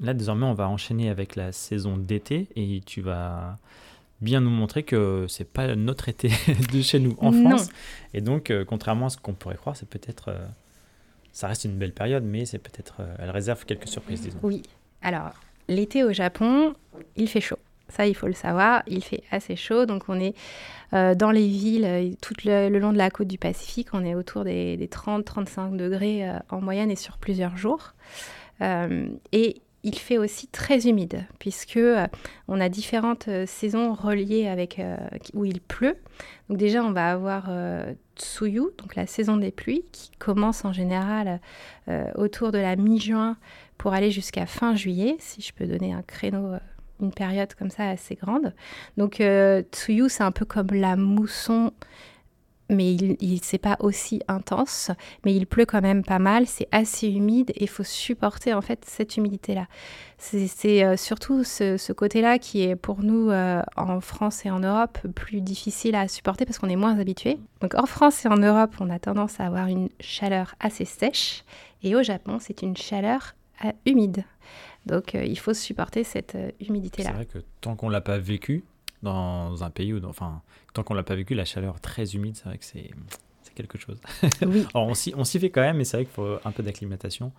Là, 0.00 0.14
désormais, 0.14 0.46
on 0.46 0.54
va 0.54 0.68
enchaîner 0.68 1.10
avec 1.10 1.36
la 1.36 1.52
saison 1.52 1.96
d'été 1.96 2.48
et 2.56 2.80
tu 2.86 3.00
vas 3.00 3.58
bien 4.20 4.40
nous 4.40 4.50
montrer 4.50 4.82
que 4.82 5.26
c'est 5.28 5.50
pas 5.50 5.74
notre 5.74 6.08
été 6.08 6.30
de 6.72 6.82
chez 6.82 6.98
nous 6.98 7.16
en 7.18 7.32
France. 7.32 7.68
Et 8.14 8.20
donc, 8.20 8.50
euh, 8.50 8.64
contrairement 8.64 9.06
à 9.06 9.10
ce 9.10 9.16
qu'on 9.16 9.34
pourrait 9.34 9.56
croire, 9.56 9.76
c'est 9.76 9.88
peut-être. 9.88 10.28
Euh, 10.28 10.46
ça 11.32 11.46
reste 11.46 11.64
une 11.64 11.76
belle 11.76 11.92
période, 11.92 12.24
mais 12.24 12.44
c'est 12.46 12.58
peut-être. 12.58 12.96
Euh, 13.00 13.14
elle 13.18 13.30
réserve 13.30 13.64
quelques 13.64 13.88
surprises, 13.88 14.22
disons. 14.22 14.38
Oui. 14.42 14.62
Alors, 15.02 15.32
l'été 15.68 16.02
au 16.02 16.12
Japon, 16.12 16.74
il 17.16 17.28
fait 17.28 17.40
chaud. 17.40 17.58
Ça, 17.88 18.06
il 18.06 18.14
faut 18.14 18.26
le 18.26 18.34
savoir. 18.34 18.82
Il 18.86 19.02
fait 19.02 19.22
assez 19.30 19.56
chaud. 19.56 19.86
Donc, 19.86 20.04
on 20.08 20.20
est 20.20 20.34
dans 20.92 21.30
les 21.30 21.46
villes, 21.46 22.16
tout 22.20 22.34
le, 22.44 22.68
long 22.78 22.92
de 22.92 22.98
la 22.98 23.10
côte 23.10 23.28
du 23.28 23.38
Pacifique. 23.38 23.88
On 23.94 24.04
est 24.04 24.14
autour 24.14 24.44
des, 24.44 24.76
des 24.76 24.88
30-35 24.88 25.76
degrés 25.76 26.30
en 26.50 26.60
moyenne 26.60 26.90
et 26.90 26.96
sur 26.96 27.16
plusieurs 27.16 27.56
jours. 27.56 27.94
et 28.60 29.62
il 29.84 29.96
fait 29.96 30.18
aussi 30.18 30.48
très 30.48 30.88
humide, 30.88 31.24
puisque 31.38 31.76
euh, 31.76 32.06
on 32.48 32.60
a 32.60 32.68
différentes 32.68 33.28
euh, 33.28 33.46
saisons 33.46 33.94
reliées 33.94 34.48
avec 34.48 34.78
euh, 34.78 34.96
où 35.34 35.44
il 35.44 35.60
pleut. 35.60 35.96
Donc 36.48 36.58
déjà, 36.58 36.82
on 36.82 36.92
va 36.92 37.10
avoir 37.10 37.50
Tsuyu, 38.16 38.70
donc 38.78 38.96
la 38.96 39.06
saison 39.06 39.36
des 39.36 39.50
pluies, 39.50 39.84
qui 39.92 40.10
commence 40.18 40.64
en 40.64 40.72
général 40.72 41.40
autour 42.14 42.52
de 42.52 42.58
la 42.58 42.74
mi-juin 42.74 43.36
pour 43.76 43.92
aller 43.92 44.10
jusqu'à 44.10 44.46
fin 44.46 44.74
juillet, 44.74 45.16
si 45.18 45.42
je 45.42 45.52
peux 45.52 45.66
donner 45.66 45.92
un 45.92 46.02
créneau 46.02 46.54
une 47.00 47.12
période 47.12 47.54
comme 47.54 47.70
ça 47.70 47.90
assez 47.90 48.14
grande. 48.14 48.54
Donc 48.96 49.22
Tsuyu, 49.72 50.08
c'est 50.08 50.24
un 50.24 50.32
peu 50.32 50.46
comme 50.46 50.68
la 50.72 50.96
mousson 50.96 51.70
mais 52.68 52.94
il, 52.94 53.16
il 53.20 53.42
c'est 53.42 53.58
pas 53.58 53.76
aussi 53.80 54.20
intense, 54.28 54.90
mais 55.24 55.34
il 55.34 55.46
pleut 55.46 55.66
quand 55.66 55.80
même 55.80 56.04
pas 56.04 56.18
mal, 56.18 56.46
c'est 56.46 56.68
assez 56.72 57.08
humide 57.08 57.50
et 57.50 57.64
il 57.64 57.68
faut 57.68 57.84
supporter 57.84 58.54
en 58.54 58.60
fait 58.60 58.84
cette 58.84 59.16
humidité-là. 59.16 59.66
C'est 60.18 60.84
euh, 60.84 60.96
surtout 60.96 61.44
ce, 61.44 61.92
côté-là 61.92 62.38
qui 62.38 62.62
est 62.62 62.76
pour 62.76 63.02
nous 63.02 63.30
euh, 63.30 63.62
en 63.76 64.00
France 64.00 64.44
et 64.44 64.50
en 64.50 64.60
Europe 64.60 64.98
plus 65.14 65.40
difficile 65.40 65.94
à 65.94 66.08
supporter 66.08 66.44
parce 66.44 66.58
qu'on 66.58 66.68
est 66.68 66.76
moins 66.76 66.98
habitué. 66.98 67.38
Donc 67.60 67.74
en 67.74 67.86
France 67.86 68.24
et 68.24 68.28
en 68.28 68.36
Europe, 68.36 68.74
on 68.80 68.90
a 68.90 68.98
tendance 68.98 69.40
à 69.40 69.46
avoir 69.46 69.68
une 69.68 69.88
chaleur 70.00 70.54
assez 70.60 70.84
sèche 70.84 71.44
et 71.82 71.94
au 71.94 72.02
Japon, 72.02 72.38
c'est 72.40 72.62
une 72.62 72.76
chaleur 72.76 73.34
euh, 73.64 73.70
humide. 73.86 74.24
Donc 74.86 75.14
il 75.14 75.38
faut 75.38 75.52
supporter 75.52 76.02
cette 76.02 76.36
humidité-là. 76.60 77.10
C'est 77.10 77.14
vrai 77.14 77.26
que 77.26 77.38
tant 77.60 77.76
qu'on 77.76 77.90
l'a 77.90 78.00
pas 78.00 78.16
vécu, 78.16 78.64
dans 79.02 79.62
un 79.62 79.70
pays 79.70 79.92
où, 79.92 80.04
enfin, 80.06 80.42
tant 80.74 80.82
qu'on 80.82 80.94
l'a 80.94 81.02
pas 81.02 81.14
vécu, 81.14 81.34
la 81.34 81.44
chaleur 81.44 81.80
très 81.80 82.14
humide, 82.14 82.36
c'est 82.36 82.44
vrai 82.44 82.58
que 82.58 82.64
c'est 82.64 82.90
quelque 83.54 83.78
chose. 83.78 84.00
Oui. 84.46 84.66
on 84.74 84.94
s'y 84.94 85.40
fait 85.40 85.50
quand 85.50 85.60
même, 85.60 85.78
mais 85.78 85.84
c'est 85.84 85.96
vrai 85.96 86.04
qu'il 86.04 86.14
faut 86.14 86.38
un 86.44 86.52
peu 86.52 86.62
d'acclimatation. 86.62 87.32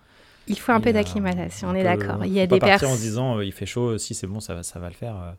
Il 0.48 0.58
faut 0.58 0.72
un 0.72 0.80
peu 0.80 0.92
d'acclimatation, 0.92 1.68
on 1.68 1.74
est 1.74 1.84
d'accord. 1.84 2.24
Il 2.24 2.32
y 2.32 2.40
a 2.40 2.46
des 2.46 2.58
personnes. 2.58 2.90
en 2.90 2.96
se 2.96 3.00
disant 3.00 3.38
euh, 3.38 3.44
il 3.44 3.52
fait 3.52 3.66
chaud, 3.66 3.98
si 3.98 4.14
c'est 4.14 4.26
bon, 4.26 4.40
ça 4.40 4.54
va, 4.54 4.62
ça 4.62 4.78
va 4.78 4.88
le 4.88 4.94
faire. 4.94 5.16
Euh. 5.16 5.32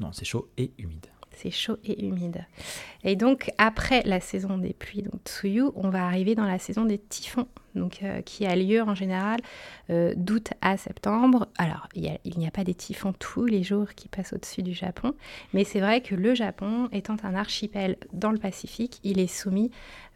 non, 0.00 0.12
c'est 0.12 0.24
chaud 0.24 0.48
et 0.56 0.72
humide. 0.78 1.06
C'est 1.36 1.50
chaud 1.50 1.76
et 1.84 2.06
humide. 2.06 2.46
Et 3.04 3.14
donc, 3.14 3.50
après 3.58 4.02
la 4.04 4.20
saison 4.20 4.56
des 4.56 4.72
pluies, 4.72 5.02
donc 5.02 5.20
Tsuyu, 5.26 5.64
on 5.74 5.90
va 5.90 6.06
arriver 6.06 6.34
dans 6.34 6.46
la 6.46 6.58
saison 6.58 6.86
des 6.86 6.98
typhons, 6.98 7.46
donc, 7.74 8.02
euh, 8.02 8.22
qui 8.22 8.46
a 8.46 8.56
lieu 8.56 8.80
en 8.80 8.94
général 8.94 9.40
euh, 9.90 10.14
d'août 10.16 10.48
à 10.62 10.78
septembre. 10.78 11.46
Alors, 11.58 11.88
il 11.94 12.18
n'y 12.38 12.46
a, 12.46 12.50
pas 12.50 12.64
des 12.64 12.74
typhons 12.74 13.12
tous 13.12 13.44
les 13.44 13.62
jours 13.62 13.92
qui 13.94 14.08
passent 14.08 14.32
au-dessus 14.32 14.62
du 14.62 14.72
Japon, 14.72 15.12
mais 15.52 15.64
c'est 15.64 15.80
vrai 15.80 16.00
que 16.00 16.14
le 16.14 16.34
Japon, 16.34 16.88
étant 16.90 17.16
un 17.22 17.34
archipel 17.34 17.96
dans 18.14 18.32
le 18.32 18.38
Pacifique, 18.38 18.98
il 19.04 19.20
est 19.20 19.26
soumis 19.26 19.70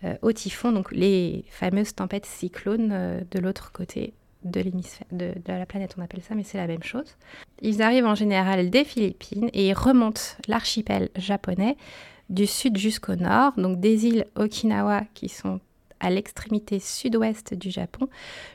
euh, 0.05 0.15
aux 0.23 0.33
typhons, 0.33 0.73
donc 0.73 0.91
les 0.91 1.45
fameuses 1.51 1.95
tempêtes 1.95 2.27
cyclones 2.27 3.25
de 3.31 3.39
l'autre 3.39 3.73
côté 3.73 4.15
de 4.45 4.61
l'hémisphère 4.61 5.07
de, 5.13 5.33
la 5.47 5.67
planète, 5.67 5.95
on 5.99 6.03
appelle 6.03 6.23
ça, 6.23 6.35
mais 6.35 6.45
c'est 6.45 6.59
la 6.59 6.67
même 6.67 6.83
chose. 6.83 7.17
Ils 7.63 7.83
arrivent 7.83 8.07
en 8.07 8.15
général 8.15 8.71
des 8.71 8.85
Philippines 8.85 9.51
et 9.53 9.69
ils 9.69 9.75
remontent 9.75 10.21
l'archipel 10.49 11.11
japonais 11.17 11.77
du 12.29 12.47
sud 12.47 12.79
jusqu'au 12.79 13.17
nord, 13.17 13.53
donc 13.57 13.81
des 13.81 14.07
îles 14.07 14.27
Okinawa 14.37 15.03
qui 15.15 15.29
sont 15.29 15.61
à 16.01 16.11
l'extrémité 16.11 16.81
sud-ouest 16.81 17.55
du 17.55 17.71
Japon, 17.71 18.09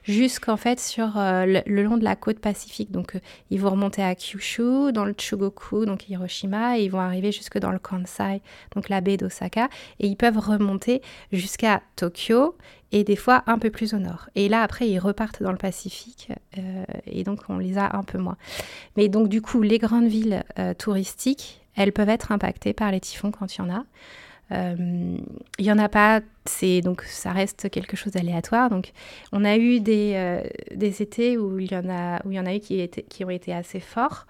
jusqu'en 0.03 0.57
fait 0.57 0.79
sur 0.79 1.17
euh, 1.17 1.61
le, 1.65 1.83
long 1.83 1.97
de 1.97 2.03
la 2.03 2.15
côte 2.15 2.39
pacifique. 2.39 2.91
Donc 2.91 3.15
euh, 3.15 3.19
ils 3.51 3.61
vont 3.61 3.69
remonter 3.69 4.03
à 4.03 4.15
Kyushu, 4.15 4.91
dans 4.91 5.05
le 5.05 5.13
Chugoku, 5.17 5.85
donc 5.85 6.09
Hiroshima, 6.09 6.77
et 6.77 6.83
ils 6.83 6.91
vont 6.91 6.99
arriver 6.99 7.31
jusque 7.31 7.59
dans 7.59 7.71
le 7.71 7.79
Kansai, 7.79 8.41
donc 8.73 8.89
la 8.89 8.99
baie 9.01 9.17
d'Osaka, 9.17 9.69
et 9.99 10.07
ils 10.07 10.17
peuvent 10.17 10.39
remonter 10.39 11.01
jusqu'à 11.31 11.81
Tokyo 11.95 12.57
et 12.91 13.03
des 13.03 13.15
fois 13.15 13.43
un 13.47 13.59
peu 13.59 13.69
plus 13.69 13.93
au 13.93 13.99
nord. 13.99 14.29
Et 14.35 14.49
là 14.49 14.61
après 14.61 14.89
ils 14.89 14.99
repartent 14.99 15.43
dans 15.43 15.51
le 15.51 15.57
Pacifique, 15.57 16.29
euh, 16.57 16.83
et 17.05 17.23
donc 17.23 17.41
on 17.49 17.57
les 17.57 17.77
a 17.77 17.95
un 17.95 18.03
peu 18.03 18.17
moins. 18.17 18.37
Mais 18.97 19.07
donc 19.07 19.29
du 19.29 19.41
coup 19.41 19.61
les 19.61 19.77
grandes 19.77 20.07
villes 20.07 20.43
touristiques, 20.77 21.61
elles 21.75 21.91
peuvent 21.91 22.09
être 22.09 22.31
impactées 22.31 22.73
par 22.73 22.91
les 22.91 22.99
typhons 22.99 23.31
quand 23.31 23.55
il 23.55 23.59
y 23.59 23.61
en 23.61 23.69
a. 23.69 23.83
Euh, 24.51 25.17
il 25.57 25.65
n'y 25.65 25.71
en 25.71 25.79
a 25.79 25.89
pas, 25.89 26.21
c'est 26.45 26.81
donc 26.81 27.01
ça 27.03 27.31
reste 27.31 27.69
quelque 27.69 27.97
chose 27.97 28.13
d'aléatoire. 28.13 28.69
Donc, 28.69 28.91
on 29.31 29.43
a 29.43 29.57
eu 29.57 29.79
des, 29.79 30.13
euh, 30.15 30.41
des 30.73 31.01
étés 31.01 31.37
où 31.37 31.57
il 31.57 31.71
y 31.71 31.75
en 31.75 31.89
a 31.89 32.21
où 32.25 32.31
il 32.31 32.35
y 32.35 32.39
en 32.39 32.45
a 32.45 32.53
eu 32.55 32.59
qui, 32.59 33.25
ont 33.25 33.29
été 33.29 33.53
assez 33.53 33.79
forts. 33.79 34.27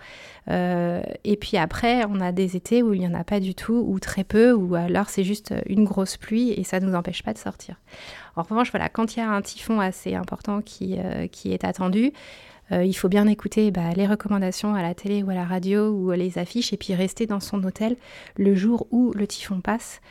Euh, 0.49 1.01
et 1.23 1.35
puis 1.35 1.57
après, 1.57 2.05
on 2.05 2.21
a 2.21 2.31
des 2.31 2.55
étés 2.55 2.81
où 2.81 2.93
il 2.93 3.01
n'y 3.01 3.07
en 3.07 3.13
a 3.13 3.23
pas 3.23 3.39
du 3.39 3.55
tout 3.55 3.83
ou 3.87 3.99
très 3.99 4.23
peu, 4.23 4.53
ou 4.53 4.75
alors 4.75 5.09
c'est 5.09 5.25
juste 5.25 5.53
une 5.65 5.83
grosse 5.83 6.17
pluie 6.17 6.51
et 6.51 6.63
ça 6.63 6.79
ne 6.79 6.85
nous 6.87 6.95
empêche 6.95 7.23
pas 7.23 7.33
de 7.33 7.39
sortir. 7.39 7.75
En 8.37 8.43
revanche, 8.43 8.71
voilà, 8.71 8.89
quand 8.89 9.15
il 9.15 9.19
y 9.19 9.21
a 9.21 9.29
un 9.29 9.41
typhon 9.41 9.79
assez 9.79 10.15
important 10.15 10.61
qui, 10.61 10.97
qui 11.31 11.53
est 11.53 11.63
attendu, 11.63 12.11
il 12.71 12.93
faut 12.93 13.09
bien 13.09 13.27
écouter 13.27 13.69
bah, 13.71 13.91
les 13.95 14.07
recommandations 14.07 14.73
à 14.73 14.81
la 14.81 14.93
télé 14.95 15.23
ou 15.23 15.29
à 15.29 15.35
la 15.35 15.45
radio 15.45 15.91
ou 15.91 16.11
les 16.11 16.37
affiches 16.37 16.73
et 16.73 16.77
puis 16.77 16.95
rester 16.95 17.27
dans 17.27 17.39
son 17.39 17.63
hôtel 17.63 17.95
le 18.37 18.55
jour 18.55 18.87
où 18.91 19.11
le 19.13 19.27
typhon 19.27 19.61
passe. 19.61 20.01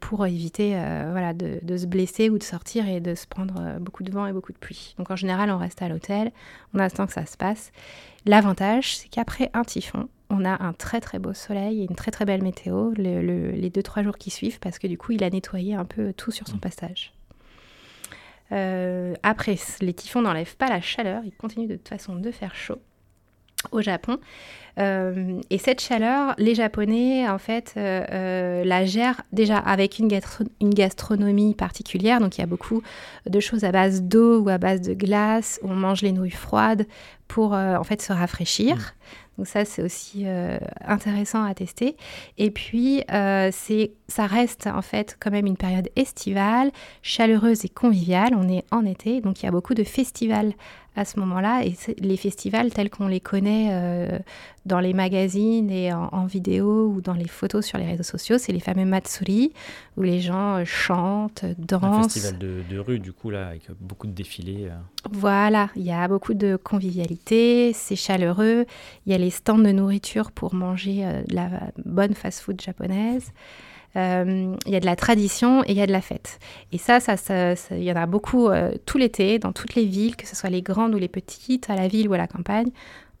pour 0.00 0.26
éviter 0.26 0.70
voilà, 1.10 1.34
de, 1.34 1.60
de, 1.62 1.76
se 1.76 1.86
blesser 1.86 2.30
ou 2.30 2.38
de 2.38 2.42
sortir 2.42 2.88
et 2.88 3.00
de 3.00 3.14
se 3.14 3.26
prendre 3.26 3.78
beaucoup 3.80 4.02
de 4.02 4.10
vent 4.10 4.26
et 4.26 4.32
beaucoup 4.32 4.52
de 4.52 4.58
pluie. 4.58 4.94
Donc 4.98 5.10
en 5.10 5.16
général, 5.16 5.50
on 5.50 5.58
reste 5.58 5.82
à 5.82 5.88
l'hôtel, 5.88 6.32
on 6.74 6.80
attend 6.80 7.06
que 7.06 7.12
ça 7.12 7.26
se 7.26 7.36
passe. 7.36 7.70
L'avantage, 8.24 8.96
c'est 8.96 9.08
qu'après 9.08 9.50
un 9.54 9.62
typhon, 9.62 10.08
on 10.30 10.44
a 10.44 10.62
un 10.62 10.72
très 10.72 11.00
très 11.00 11.18
beau 11.18 11.34
soleil 11.34 11.82
et 11.82 11.86
une 11.88 11.94
très 11.94 12.10
très 12.10 12.24
belle 12.24 12.42
météo 12.42 12.90
les 12.96 13.70
deux 13.70 13.82
trois 13.82 14.02
jours 14.02 14.18
qui 14.18 14.30
suivent 14.30 14.58
parce 14.58 14.78
que 14.78 14.86
du 14.86 14.98
coup 14.98 15.12
il 15.12 15.22
a 15.24 15.30
nettoyé 15.30 15.74
un 15.74 15.84
peu 15.84 16.12
tout 16.12 16.30
sur 16.30 16.48
son 16.48 16.56
mmh. 16.56 16.60
passage. 16.60 17.12
Euh, 18.52 19.14
après, 19.22 19.56
les 19.80 19.94
typhons 19.94 20.22
n'enlèvent 20.22 20.56
pas 20.56 20.68
la 20.68 20.80
chaleur, 20.80 21.22
ils 21.24 21.32
continuent 21.32 21.68
de 21.68 21.76
toute 21.76 21.88
façon 21.88 22.16
de 22.16 22.30
faire 22.30 22.54
chaud 22.54 22.80
au 23.72 23.80
Japon. 23.80 24.18
Euh, 24.78 25.40
et 25.48 25.58
cette 25.58 25.80
chaleur, 25.80 26.34
les 26.38 26.54
Japonais, 26.54 27.28
en 27.28 27.38
fait, 27.38 27.74
euh, 27.76 28.62
la 28.62 28.84
gèrent 28.84 29.22
déjà 29.32 29.56
avec 29.56 29.98
une, 29.98 30.10
une, 30.60 30.74
gastronomie 30.74 31.54
particulière. 31.54 32.20
Donc, 32.20 32.36
il 32.36 32.42
y 32.42 32.44
a 32.44 32.46
beaucoup 32.46 32.82
de 33.28 33.40
choses 33.40 33.64
à 33.64 33.72
base 33.72 34.02
d'eau 34.02 34.40
ou 34.40 34.48
à 34.50 34.58
base 34.58 34.82
de 34.82 34.92
glace. 34.92 35.58
On 35.62 35.74
mange 35.74 36.02
les 36.02 36.12
nouilles 36.12 36.30
froides 36.30 36.86
pour, 37.26 37.54
en 37.54 37.84
fait, 37.84 38.02
se 38.02 38.12
rafraîchir. 38.12 38.76
Mmh. 38.76 38.80
Donc 39.38 39.46
ça, 39.48 39.64
c'est 39.64 39.82
aussi 39.82 40.26
intéressant 40.84 41.44
à 41.44 41.52
tester. 41.54 41.96
Et 42.38 42.50
puis, 42.50 43.02
c'est, 43.08 43.92
ça 44.08 44.26
reste 44.26 44.66
en 44.66 44.82
fait 44.82 45.16
quand 45.20 45.30
même 45.30 45.46
une 45.46 45.56
période 45.56 45.88
estivale, 45.96 46.70
chaleureuse 47.02 47.64
et 47.64 47.68
conviviale. 47.68 48.34
On 48.36 48.48
est 48.48 48.64
en 48.70 48.84
été, 48.84 49.20
donc 49.20 49.42
il 49.42 49.46
y 49.46 49.48
a 49.48 49.52
beaucoup 49.52 49.74
de 49.74 49.84
festivals 49.84 50.52
à 50.96 51.04
ce 51.04 51.20
moment-là. 51.20 51.64
Et 51.64 51.74
les 51.98 52.16
festivals 52.16 52.72
tels 52.72 52.90
qu'on 52.90 53.08
les 53.08 53.20
connaît 53.20 53.68
euh, 53.70 54.18
dans 54.64 54.80
les 54.80 54.94
magazines 54.94 55.70
et 55.70 55.92
en, 55.92 56.24
vidéo 56.26 56.88
ou 56.88 57.00
dans 57.00 57.12
les 57.12 57.28
photos 57.28 57.64
sur 57.64 57.78
les 57.78 57.84
réseaux 57.84 58.02
sociaux, 58.02 58.38
c'est 58.38 58.52
les 58.52 58.60
fameux 58.60 58.84
Matsuri, 58.84 59.52
où 59.96 60.02
les 60.02 60.20
gens 60.20 60.56
euh, 60.56 60.64
chantent, 60.64 61.44
dansent. 61.58 61.82
Un 61.84 62.02
festival 62.04 62.38
de, 62.38 62.78
rue, 62.78 62.98
du 62.98 63.12
coup, 63.12 63.30
là, 63.30 63.48
avec 63.48 63.70
beaucoup 63.80 64.06
de 64.06 64.12
défilés. 64.12 64.68
Euh. 64.70 64.76
Voilà, 65.10 65.70
il 65.76 65.82
y 65.82 65.92
a 65.92 66.08
beaucoup 66.08 66.34
de 66.34 66.56
convivialité, 66.56 67.72
c'est 67.74 67.96
chaleureux, 67.96 68.64
il 69.04 69.12
y 69.12 69.14
a 69.14 69.18
les 69.18 69.30
stands 69.30 69.58
de 69.58 69.70
nourriture 69.70 70.32
pour 70.32 70.54
manger 70.54 71.04
de 71.28 71.34
la 71.34 71.48
bonne 71.84 72.14
fast-food 72.14 72.60
japonaise. 72.60 73.32
Euh, 73.96 74.54
il 74.66 74.72
y 74.72 74.76
a 74.76 74.80
de 74.80 74.86
la 74.86 74.96
tradition 74.96 75.62
et 75.64 75.70
il 75.70 75.76
y 75.76 75.80
a 75.80 75.86
de 75.86 75.92
la 75.92 76.00
fête. 76.00 76.38
Et 76.72 76.78
ça, 76.78 77.00
ça, 77.00 77.14
il 77.70 77.82
y 77.82 77.92
en 77.92 77.96
a 77.96 78.06
beaucoup 78.06 78.48
euh, 78.48 78.72
tout 78.84 78.98
l'été, 78.98 79.38
dans 79.38 79.52
toutes 79.52 79.74
les 79.74 79.84
villes, 79.84 80.16
que 80.16 80.26
ce 80.26 80.36
soit 80.36 80.50
les 80.50 80.62
grandes 80.62 80.94
ou 80.94 80.98
les 80.98 81.08
petites, 81.08 81.70
à 81.70 81.76
la 81.76 81.88
ville 81.88 82.08
ou 82.08 82.12
à 82.12 82.18
la 82.18 82.26
campagne. 82.26 82.70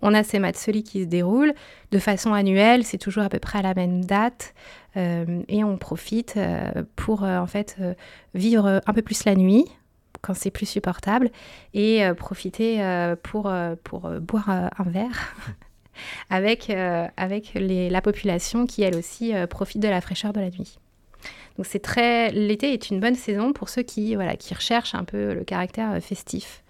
On 0.02 0.12
a 0.12 0.22
ces 0.22 0.38
matsuri 0.38 0.82
qui 0.82 1.02
se 1.02 1.06
déroulent 1.06 1.54
de 1.90 1.98
façon 1.98 2.34
annuelle, 2.34 2.84
c'est 2.84 2.98
toujours 2.98 3.22
à 3.22 3.30
peu 3.30 3.38
près 3.38 3.60
à 3.60 3.62
la 3.62 3.72
même 3.72 4.04
date, 4.04 4.54
euh, 4.98 5.42
et 5.48 5.64
on 5.64 5.78
profite 5.78 6.38
pour 6.96 7.22
en 7.22 7.46
fait 7.46 7.78
vivre 8.34 8.82
un 8.86 8.92
peu 8.92 9.00
plus 9.00 9.24
la 9.24 9.34
nuit, 9.34 9.64
quand 10.20 10.34
c'est 10.34 10.50
plus 10.50 10.66
supportable 10.66 11.30
et 11.72 12.02
profiter 12.18 12.82
pour, 13.22 13.50
pour 13.84 14.10
boire 14.20 14.50
un 14.50 14.84
verre 14.84 15.34
avec, 16.30 16.70
euh, 16.70 17.06
avec 17.16 17.52
la 17.54 18.00
population 18.00 18.66
qui, 18.66 18.82
elle 18.82 18.96
aussi, 18.96 19.34
euh, 19.34 19.46
profite 19.46 19.80
de 19.82 19.88
la 19.88 20.00
fraîcheur 20.00 20.32
de 20.32 20.40
la 20.40 20.50
nuit. 20.50 20.78
Donc 21.56 21.66
c'est 21.66 21.80
très 21.80 22.30
l'été 22.32 22.72
est 22.74 22.90
une 22.90 23.00
bonne 23.00 23.14
saison 23.14 23.54
pour 23.54 23.70
ceux 23.70 23.82
qui 23.82 24.14
voilà 24.14 24.36
qui 24.36 24.52
recherchent 24.52 24.94
un 24.94 25.04
peu 25.04 25.32
le 25.32 25.42
caractère 25.42 25.92
euh, 25.92 26.00
festif 26.00 26.62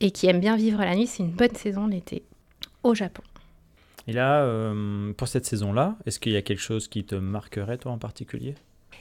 et 0.00 0.10
qui 0.10 0.26
aiment 0.26 0.40
bien 0.40 0.56
vivre 0.56 0.80
la 0.80 0.96
nuit. 0.96 1.06
C'est 1.06 1.22
une 1.22 1.30
bonne 1.30 1.54
saison 1.54 1.86
l'été 1.86 2.24
au 2.82 2.94
Japon. 2.94 3.22
Et 4.08 4.12
là, 4.12 4.48
pour 5.16 5.26
cette 5.26 5.46
saison-là, 5.46 5.96
est-ce 6.06 6.20
qu'il 6.20 6.30
y 6.30 6.36
a 6.36 6.42
quelque 6.42 6.60
chose 6.60 6.86
qui 6.86 7.02
te 7.02 7.16
marquerait 7.16 7.76
toi 7.76 7.90
en 7.90 7.98
particulier? 7.98 8.54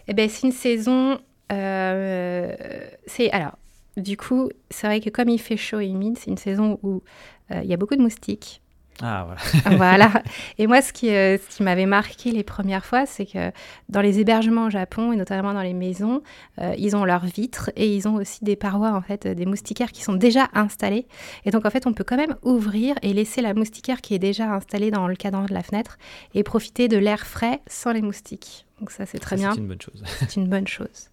Eh 0.07 0.15
ben 0.15 0.27
c'est 0.27 0.47
une 0.47 0.53
saison. 0.53 1.19
c'est 1.49 3.31
alors 3.31 3.57
du 3.97 4.17
coup 4.17 4.49
c'est 4.71 4.87
vrai 4.87 5.01
que 5.01 5.11
comme 5.11 5.29
il 5.29 5.39
fait 5.39 5.57
chaud 5.57 5.79
et 5.79 5.87
humide, 5.87 6.17
c'est 6.17 6.31
une 6.31 6.37
saison 6.37 6.79
où 6.81 7.03
il 7.51 7.65
y 7.65 7.73
a 7.73 7.77
beaucoup 7.77 7.95
de 7.95 8.01
moustiques. 8.01 8.61
Ah, 9.01 9.27
voilà. 9.27 9.77
voilà. 9.77 10.23
Et 10.57 10.67
moi, 10.67 10.81
ce 10.81 10.93
qui, 10.93 11.09
euh, 11.09 11.37
ce 11.37 11.57
qui 11.57 11.63
m'avait 11.63 11.85
marqué 11.85 12.31
les 12.31 12.43
premières 12.43 12.85
fois, 12.85 13.05
c'est 13.05 13.25
que 13.25 13.51
dans 13.89 14.01
les 14.01 14.19
hébergements 14.19 14.65
au 14.65 14.69
Japon, 14.69 15.11
et 15.11 15.15
notamment 15.15 15.53
dans 15.53 15.61
les 15.61 15.73
maisons, 15.73 16.21
euh, 16.61 16.73
ils 16.77 16.95
ont 16.95 17.03
leurs 17.03 17.25
vitres 17.25 17.71
et 17.75 17.93
ils 17.93 18.07
ont 18.07 18.15
aussi 18.15 18.43
des 18.43 18.55
parois, 18.55 18.91
en 18.91 19.01
fait, 19.01 19.27
des 19.27 19.45
moustiquaires 19.45 19.91
qui 19.91 20.03
sont 20.03 20.13
déjà 20.13 20.47
installés. 20.53 21.07
Et 21.45 21.51
donc, 21.51 21.65
en 21.65 21.69
fait, 21.69 21.87
on 21.87 21.93
peut 21.93 22.05
quand 22.05 22.17
même 22.17 22.35
ouvrir 22.43 22.95
et 23.01 23.13
laisser 23.13 23.41
la 23.41 23.53
moustiquaire 23.53 24.01
qui 24.01 24.15
est 24.15 24.19
déjà 24.19 24.51
installée 24.51 24.91
dans 24.91 25.07
le 25.07 25.15
cadran 25.15 25.45
de 25.45 25.53
la 25.53 25.63
fenêtre 25.63 25.97
et 26.33 26.43
profiter 26.43 26.87
de 26.87 26.97
l'air 26.97 27.25
frais 27.27 27.61
sans 27.67 27.91
les 27.91 28.01
moustiques. 28.01 28.65
Donc 28.79 28.91
ça, 28.91 29.05
c'est 29.05 29.19
très 29.19 29.35
bien. 29.35 29.53
C'est 29.53 29.59
une 29.59 29.67
bonne 29.67 29.81
chose. 29.81 30.03
c'est 30.19 30.35
une 30.35 30.47
bonne 30.47 30.67
chose. 30.67 31.09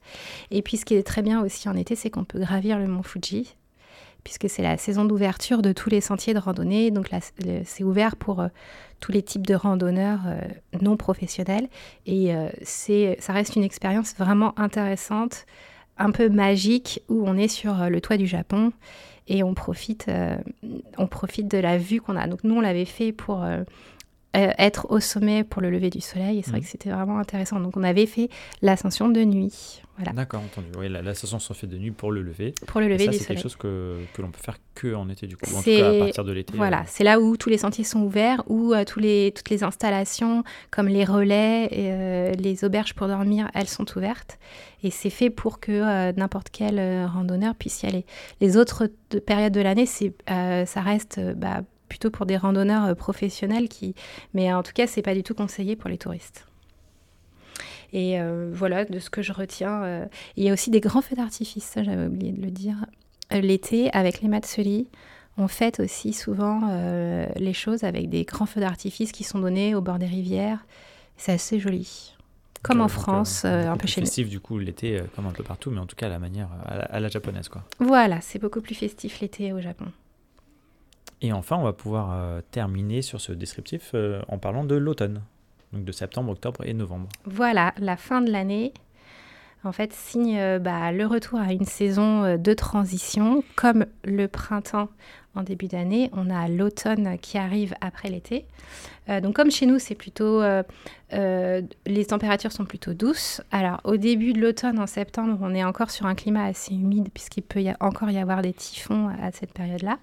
Et 0.50 0.62
puis, 0.62 0.76
ce 0.76 0.84
qui 0.84 0.94
est 0.94 1.02
très 1.02 1.22
bien 1.22 1.42
aussi 1.42 1.68
en 1.68 1.76
été, 1.76 1.96
c'est 1.96 2.10
qu'on 2.10 2.24
peut 2.24 2.40
gravir 2.40 2.78
le 2.78 2.86
mont 2.86 3.02
Fuji 3.02 3.54
puisque 4.24 4.48
c'est 4.48 4.62
la 4.62 4.76
saison 4.76 5.04
d'ouverture 5.04 5.62
de 5.62 5.72
tous 5.72 5.90
les 5.90 6.00
sentiers 6.00 6.34
de 6.34 6.38
randonnée. 6.38 6.90
Donc 6.90 7.10
c'est 7.64 7.84
ouvert 7.84 8.16
pour 8.16 8.40
euh, 8.40 8.48
tous 9.00 9.12
les 9.12 9.22
types 9.22 9.46
de 9.46 9.54
randonneurs 9.54 10.20
euh, 10.26 10.40
non 10.80 10.96
professionnels. 10.96 11.68
Et 12.06 12.34
euh, 12.34 12.48
ça 12.62 13.32
reste 13.32 13.56
une 13.56 13.64
expérience 13.64 14.14
vraiment 14.16 14.58
intéressante, 14.58 15.46
un 15.98 16.10
peu 16.10 16.28
magique, 16.28 17.02
où 17.08 17.24
on 17.26 17.36
est 17.36 17.48
sur 17.48 17.90
le 17.90 18.00
toit 18.00 18.16
du 18.16 18.26
Japon 18.26 18.72
et 19.28 19.42
on 19.44 19.54
profite, 19.54 20.10
on 20.98 21.06
profite 21.06 21.48
de 21.48 21.58
la 21.58 21.78
vue 21.78 22.00
qu'on 22.00 22.16
a. 22.16 22.26
Donc 22.26 22.42
nous, 22.42 22.56
on 22.56 22.60
l'avait 22.60 22.86
fait 22.86 23.12
pour 23.12 23.46
être 24.34 24.90
au 24.90 24.98
sommet 24.98 25.44
pour 25.44 25.62
le 25.62 25.70
lever 25.70 25.90
du 25.90 26.00
soleil. 26.00 26.38
Et 26.38 26.42
c'est 26.42 26.50
vrai 26.50 26.60
mmh. 26.60 26.62
que 26.62 26.68
c'était 26.68 26.90
vraiment 26.90 27.18
intéressant. 27.18 27.60
Donc 27.60 27.76
on 27.76 27.84
avait 27.84 28.06
fait 28.06 28.30
l'ascension 28.62 29.08
de 29.10 29.22
nuit. 29.22 29.82
D'accord, 29.98 30.40
entendu. 30.40 30.68
Oui, 30.78 30.88
la, 30.88 31.02
la 31.02 31.14
session 31.14 31.38
se 31.38 31.52
fait 31.52 31.66
de 31.66 31.76
nuit 31.76 31.90
pour 31.90 32.12
le 32.12 32.22
lever. 32.22 32.54
Pour 32.66 32.80
le 32.80 32.88
lever 32.88 33.06
ça, 33.06 33.12
c'est 33.12 33.26
quelque 33.26 33.42
chose 33.42 33.56
que, 33.56 33.98
que 34.14 34.22
l'on 34.22 34.30
peut 34.30 34.40
faire 34.42 34.56
que 34.74 34.94
en 34.94 35.08
été, 35.08 35.26
du 35.26 35.36
coup. 35.36 35.54
En 35.54 35.62
tout 35.62 35.70
cas, 35.70 35.90
à 35.90 35.98
partir 35.98 36.24
de 36.24 36.32
l'été. 36.32 36.56
Voilà, 36.56 36.80
euh. 36.80 36.86
c'est 36.86 37.04
là 37.04 37.20
où 37.20 37.36
tous 37.36 37.50
les 37.50 37.58
sentiers 37.58 37.84
sont 37.84 38.00
ouverts, 38.00 38.42
où 38.46 38.72
euh, 38.72 38.84
tous 38.84 39.00
les, 39.00 39.32
toutes 39.36 39.50
les 39.50 39.62
installations, 39.62 40.44
comme 40.70 40.88
les 40.88 41.04
relais 41.04 41.66
et 41.66 41.92
euh, 41.92 42.32
les 42.32 42.64
auberges 42.64 42.94
pour 42.94 43.06
dormir, 43.06 43.50
elles 43.54 43.68
sont 43.68 43.86
ouvertes. 43.96 44.38
Et 44.82 44.90
c'est 44.90 45.10
fait 45.10 45.30
pour 45.30 45.60
que 45.60 46.12
n'importe 46.12 46.48
quel 46.50 47.04
randonneur 47.06 47.54
puisse 47.54 47.82
y 47.82 47.86
aller. 47.86 48.04
Les 48.40 48.56
autres 48.56 48.90
périodes 49.26 49.52
de 49.52 49.60
l'année, 49.60 49.86
c'est, 49.86 50.12
ça 50.26 50.80
reste 50.80 51.20
bah, 51.36 51.62
plutôt 51.88 52.10
pour 52.10 52.26
des 52.26 52.36
randonneurs 52.36 52.96
professionnels 52.96 53.68
qui. 53.68 53.94
Mais 54.34 54.52
en 54.52 54.64
tout 54.64 54.72
cas, 54.72 54.88
c'est 54.88 55.02
pas 55.02 55.14
du 55.14 55.22
tout 55.22 55.34
conseillé 55.34 55.76
pour 55.76 55.88
les 55.88 55.98
touristes. 55.98 56.46
Et 57.92 58.18
euh, 58.18 58.50
voilà, 58.52 58.84
de 58.84 58.98
ce 58.98 59.10
que 59.10 59.22
je 59.22 59.32
retiens. 59.32 59.82
Euh, 59.84 60.06
il 60.36 60.44
y 60.44 60.50
a 60.50 60.52
aussi 60.52 60.70
des 60.70 60.80
grands 60.80 61.02
feux 61.02 61.16
d'artifice, 61.16 61.64
ça 61.64 61.82
j'avais 61.82 62.06
oublié 62.06 62.32
de 62.32 62.40
le 62.40 62.50
dire. 62.50 62.86
Euh, 63.32 63.40
l'été, 63.40 63.92
avec 63.92 64.22
les 64.22 64.28
matsuri, 64.28 64.88
on 65.36 65.48
fête 65.48 65.80
aussi 65.80 66.12
souvent 66.12 66.60
les 67.36 67.54
choses 67.54 67.84
avec 67.84 68.10
des 68.10 68.24
grands 68.24 68.44
feux 68.44 68.60
d'artifice 68.60 69.12
qui 69.12 69.24
sont 69.24 69.38
donnés 69.38 69.74
au 69.74 69.80
bord 69.80 69.98
des 69.98 70.06
rivières. 70.06 70.66
C'est 71.16 71.32
assez 71.32 71.58
joli. 71.58 72.14
Comme 72.62 72.82
en 72.82 72.88
France, 72.88 73.46
un 73.46 73.76
peu 73.76 73.88
chez 73.88 74.02
nous. 74.02 74.06
festif 74.06 74.28
du 74.28 74.40
coup 74.40 74.58
l'été, 74.58 75.00
comme 75.16 75.26
un 75.26 75.32
peu 75.32 75.42
partout, 75.42 75.70
mais 75.70 75.80
en 75.80 75.86
tout 75.86 75.96
cas 75.96 76.06
à 76.06 76.10
la 76.10 76.18
manière, 76.18 76.48
à 76.66 77.00
la, 77.00 77.08
japonaise 77.08 77.48
quoi. 77.48 77.64
Voilà, 77.80 78.20
c'est 78.20 78.38
beaucoup 78.38 78.60
plus 78.60 78.74
festif 78.74 79.20
l'été 79.20 79.54
au 79.54 79.60
Japon. 79.60 79.86
Et 81.22 81.32
enfin, 81.32 81.56
on 81.56 81.62
va 81.62 81.72
pouvoir 81.72 82.42
terminer 82.50 83.00
sur 83.00 83.20
ce 83.20 83.32
descriptif 83.32 83.94
en 84.28 84.36
parlant 84.36 84.64
de 84.64 84.74
l'automne 84.74 85.22
donc 85.72 85.84
de 85.84 85.92
septembre, 85.92 86.32
octobre 86.32 86.64
et 86.64 86.74
novembre. 86.74 87.08
Voilà, 87.24 87.74
la 87.78 87.96
fin 87.96 88.20
de 88.20 88.30
l'année, 88.30 88.72
en 89.64 89.72
fait, 89.72 89.92
signe 89.92 90.38
euh, 90.38 90.58
bah, 90.58 90.92
le 90.92 91.06
retour 91.06 91.38
à 91.38 91.52
une 91.52 91.64
saison 91.64 92.24
euh, 92.24 92.36
de 92.36 92.52
transition. 92.52 93.44
Comme 93.56 93.86
le 94.04 94.26
printemps 94.26 94.88
en 95.34 95.42
début 95.42 95.66
d'année, 95.66 96.10
on 96.12 96.30
a 96.30 96.48
l'automne 96.48 97.18
qui 97.20 97.38
arrive 97.38 97.74
après 97.80 98.08
l'été. 98.08 98.46
Euh, 99.08 99.20
donc 99.20 99.34
comme 99.34 99.50
chez 99.50 99.66
nous, 99.66 99.78
c'est 99.78 99.94
plutôt 99.94 100.42
les 101.12 102.06
températures 102.06 102.52
sont 102.52 102.64
plutôt 102.64 102.94
douces. 102.94 103.42
Alors 103.50 103.80
au 103.84 103.96
début 103.96 104.32
de 104.32 104.40
l'automne, 104.40 104.78
en 104.78 104.86
septembre, 104.86 105.38
on 105.42 105.54
est 105.54 105.64
encore 105.64 105.90
sur 105.90 106.06
un 106.06 106.14
climat 106.14 106.44
assez 106.44 106.74
humide 106.74 107.08
puisqu'il 107.12 107.42
peut 107.42 107.62
encore 107.80 108.10
y 108.10 108.18
avoir 108.18 108.40
des 108.40 108.54
typhons 108.54 109.08
à 109.20 109.30
cette 109.30 109.52
période-là. 109.52 109.98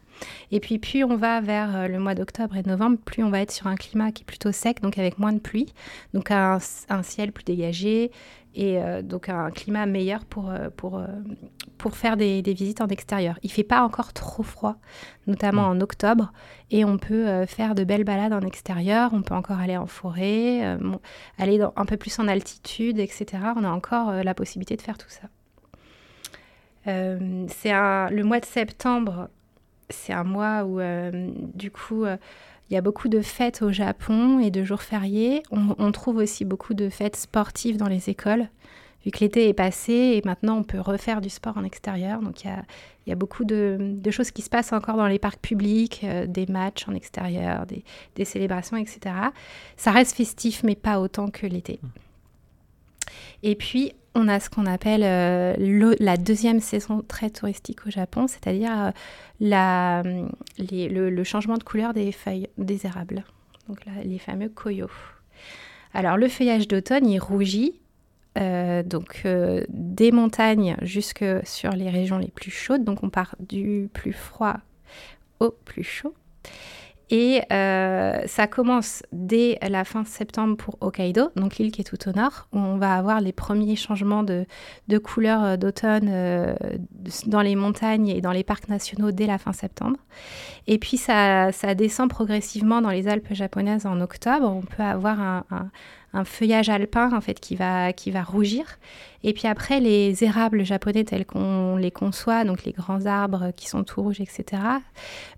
Et 0.52 0.60
puis 0.60 0.78
plus 0.78 1.04
on 1.04 1.16
va 1.16 1.42
vers 1.42 1.88
le 1.90 1.98
mois 1.98 2.14
d'octobre 2.14 2.56
et 2.58 2.64
novembre, 2.64 2.98
plus 3.04 3.24
on 3.24 3.32
va 3.32 3.42
être 3.42 3.52
sur 3.52 3.66
un 3.66 3.76
climat 3.76 4.12
qui 4.12 4.22
est 4.22 4.26
plutôt 4.26 4.52
sec, 4.52 4.82
donc 4.82 5.00
avec 5.00 5.18
moins 5.18 5.34
de 5.34 5.40
pluie, 5.40 5.74
donc 6.14 6.30
un, 6.30 6.60
ciel 7.02 7.32
plus 7.32 7.44
dégagé, 7.44 8.12
et 8.56 8.82
euh, 8.82 9.02
donc 9.02 9.30
un 9.30 9.52
climat 9.52 9.86
meilleur 9.86 10.26
pour, 10.26 10.50
euh, 10.50 10.70
pour, 10.76 10.98
euh, 10.98 11.08
pour 11.78 11.96
faire 11.96 12.18
des, 12.18 12.42
visites 12.42 12.82
en 12.82 12.88
extérieur. 12.88 13.40
Il 13.44 13.52
fait 13.52 13.64
pas 13.64 13.82
encore 13.84 14.14
trop 14.14 14.44
froid, 14.44 14.78
notamment 15.28 15.64
mm. 15.64 15.78
en 15.78 15.82
octobre, 15.82 16.34
et 16.72 16.86
on 16.86 16.98
peut 16.98 17.46
faire 17.46 17.76
de 17.76 17.84
belles 17.84 18.04
balades 18.04 18.34
en 18.34 18.42
extérieur, 18.42 19.12
on 19.14 19.22
peut 19.22 19.36
encore 19.36 19.60
aller 19.60 19.78
en 19.78 19.88
forêt, 19.88 20.78
aller 21.38 21.62
un 21.76 21.86
peu 21.86 21.98
plus 21.98 22.18
en 22.20 22.28
altitude, 22.28 23.00
etc. 23.00 23.26
On 23.56 23.64
a 23.64 23.70
encore 23.70 24.12
la 24.12 24.34
possibilité 24.34 24.76
de 24.76 24.82
faire 24.82 24.98
tout 24.98 25.10
ça. 25.10 25.28
c'est 26.86 27.72
le 27.72 28.22
mois 28.24 28.40
de 28.40 28.46
septembre 28.46 29.30
c'est 29.90 30.14
un 30.14 30.24
mois 30.24 30.64
où, 30.66 30.80
du 31.56 31.72
coup, 31.72 32.06
il 32.70 32.74
y 32.76 32.78
a 32.78 32.82
beaucoup 32.82 33.10
de 33.10 33.22
fêtes 33.22 33.62
au 33.62 33.72
Japon 33.72 34.40
et 34.40 34.52
de 34.52 34.64
jours 34.64 34.82
fériés. 34.82 35.42
On, 35.52 35.92
trouve 35.92 36.18
aussi 36.18 36.46
beaucoup 36.46 36.74
de 36.74 36.90
fêtes 36.90 37.16
sportives 37.16 37.78
dans 37.78 37.88
les 37.88 38.10
écoles, 38.10 38.48
vu 39.06 39.12
que 39.12 39.20
l'été 39.20 39.48
est 39.48 39.54
passé 39.54 39.94
et 39.94 40.22
maintenant 40.26 40.58
on 40.58 40.64
peut 40.64 40.80
refaire 40.80 41.22
du 41.22 41.30
sport 41.30 41.58
en 41.58 41.64
extérieur. 41.64 42.22
Donc 42.22 42.44
il 42.44 42.52
y 43.08 43.12
a, 43.12 43.16
beaucoup 43.16 43.46
de, 43.46 44.00
choses 44.12 44.32
qui 44.32 44.42
se 44.42 44.50
passent 44.50 44.74
encore 44.74 44.98
dans 44.98 45.08
les 45.08 45.20
parcs 45.20 45.40
publics, 45.40 46.02
euh, 46.04 46.26
des 46.28 46.46
matchs 46.46 46.88
en 46.88 46.94
extérieur, 46.94 47.66
des, 47.66 48.26
célébrations, 48.26 48.78
etc. 48.78 49.16
Ça 49.78 49.92
reste 49.92 50.16
festif, 50.16 50.64
mais 50.64 50.76
pas 50.76 51.00
autant 51.00 51.30
que 51.30 51.48
l'été. 51.48 51.80
Et 53.42 53.56
puis, 53.56 53.94
on 54.16 54.28
a 54.28 54.40
ce 54.40 54.50
qu'on 54.50 54.66
appelle 54.66 55.04
euh, 55.04 55.96
la 56.00 56.18
deuxième 56.18 56.60
saison 56.60 57.04
très 57.08 57.30
touristique 57.30 57.88
au 57.88 57.90
Japon, 57.90 58.28
c'est-à-dire 58.28 58.92
euh, 59.42 60.28
le, 60.60 61.24
changement 61.24 61.58
de 61.58 61.64
couleur 61.64 61.94
des 61.94 62.12
feuilles 62.12 62.50
des 62.58 62.86
érables, 62.86 63.24
donc 63.68 63.80
les 64.04 64.20
fameux 64.20 64.50
koyo. 64.50 64.88
Alors 65.94 66.18
le 66.18 66.28
feuillage 66.28 66.68
d'automne, 66.68 67.08
il 67.08 67.20
rougit, 67.20 67.80
euh, 68.38 68.84
donc 68.84 69.26
des 69.70 70.12
montagnes 70.12 70.76
jusque 70.82 71.26
sur 71.44 71.72
les 71.72 71.90
régions 71.90 72.18
les 72.18 72.32
plus 72.32 72.52
chaudes, 72.52 72.84
donc 72.84 73.04
on 73.04 73.10
part 73.10 73.36
du 73.40 73.90
plus 73.94 74.14
froid 74.14 74.58
au 75.40 75.52
plus 75.66 75.84
chaud. 75.84 76.14
Et 77.12 77.42
euh, 77.52 78.22
ça 78.28 78.46
commence 78.46 79.02
dès 79.12 79.58
la 79.68 79.84
fin 79.84 80.06
septembre 80.06 80.58
pour 80.58 80.78
Hokkaido, 80.80 81.32
donc 81.36 81.58
l'île 81.58 81.72
qui 81.72 81.82
est 81.82 81.84
tout 81.84 82.08
au 82.08 82.12
nord, 82.12 82.48
où 82.54 82.60
on 82.60 82.78
va 82.78 82.94
avoir 82.94 83.20
les 83.20 83.32
premiers 83.32 83.76
changements 83.76 84.22
de, 84.22 84.46
de 84.88 84.98
couleurs 85.00 85.44
euh, 85.44 85.58
d'automne 85.58 86.08
euh, 86.08 86.54
dans 87.26 87.42
les 87.42 87.56
montagnes 87.56 88.10
et 88.10 88.22
dans 88.22 88.32
les 88.32 88.44
parcs 88.44 88.70
nationaux 88.70 89.12
dès 89.12 89.26
la 89.26 89.40
fin 89.40 89.54
septembre. 89.54 89.98
Et 90.68 90.78
puis 90.78 90.98
ça, 90.98 91.52
descend 91.76 92.10
progressivement 92.10 92.82
dans 92.82 92.92
les 92.92 93.08
Alpes 93.08 93.34
japonaises 93.34 93.88
en 93.88 94.02
octobre. 94.02 94.48
On 94.48 94.62
peut 94.62 94.84
avoir 94.84 95.20
un 95.20 95.72
feuillage 96.24 96.70
alpin 96.70 97.16
en 97.16 97.22
fait 97.22 97.40
qui 97.40 97.56
va, 97.56 97.94
qui 97.94 98.12
va 98.12 98.24
rougir. 98.24 98.66
Et 99.24 99.34
puis 99.34 99.48
après, 99.48 99.80
les 99.80 100.24
érables 100.24 100.64
japonais 100.64 101.04
tels 101.04 101.26
qu'on 101.26 101.76
les 101.76 101.92
conçoit, 101.92 102.44
donc 102.46 102.64
les 102.64 102.72
grands 102.72 103.06
arbres 103.06 103.52
qui 103.56 103.68
sont 103.68 103.84
tout 103.84 104.02
rouges, 104.02 104.22
etc., 104.22 104.62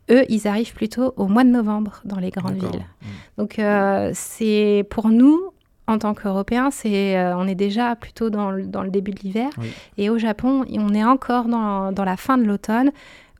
eux, 0.09 0.23
ils 0.29 0.47
arrivent 0.47 0.73
plutôt 0.73 1.13
au 1.17 1.27
mois 1.27 1.43
de 1.43 1.49
novembre 1.49 2.01
dans 2.05 2.19
les 2.19 2.29
grandes 2.29 2.55
villes. 2.55 2.85
Mm. 3.01 3.07
Donc 3.37 3.59
euh, 3.59 4.11
c'est 4.13 4.85
pour 4.89 5.09
nous, 5.09 5.51
en 5.87 5.97
tant 5.97 6.13
qu'Européens, 6.13 6.71
c'est, 6.71 7.17
euh, 7.17 7.35
on 7.35 7.47
est 7.47 7.55
déjà 7.55 7.95
plutôt 7.95 8.29
dans 8.29 8.51
le, 8.51 8.67
dans 8.67 8.83
le 8.83 8.91
début 8.91 9.11
de 9.11 9.19
l'hiver. 9.19 9.49
Et 9.97 10.09
au 10.09 10.17
Japon, 10.17 10.63
on 10.69 10.93
est 10.93 11.03
encore 11.03 11.45
dans, 11.45 11.91
dans 11.91 12.05
la 12.05 12.17
fin 12.17 12.37
de 12.37 12.43
l'automne. 12.43 12.91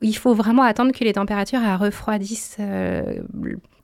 Il 0.02 0.18
faut 0.18 0.34
vraiment 0.34 0.64
attendre 0.64 0.92
que 0.92 1.04
les 1.04 1.14
températures 1.14 1.62
refroidissent 1.80 2.58
euh, 2.60 3.22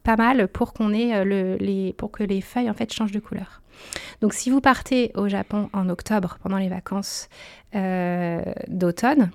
pas 0.07 0.15
mal 0.15 0.47
pour 0.47 0.71
qu'on 0.73 0.93
ait 0.93 1.13
euh, 1.13 1.25
le, 1.25 1.57
les, 1.57 1.91
pour 1.91 2.11
que 2.11 2.23
les 2.23 2.39
feuilles 2.39 2.69
en 2.69 2.73
fait 2.73 2.93
changent 2.93 3.11
de 3.11 3.19
couleur. 3.19 3.61
Donc 4.21 4.33
si 4.33 4.49
vous 4.49 4.61
partez 4.61 5.11
au 5.15 5.27
Japon 5.27 5.69
en 5.73 5.89
octobre 5.89 6.37
pendant 6.41 6.57
les 6.57 6.69
vacances 6.69 7.27
euh, 7.75 8.41
d'automne, 8.69 9.31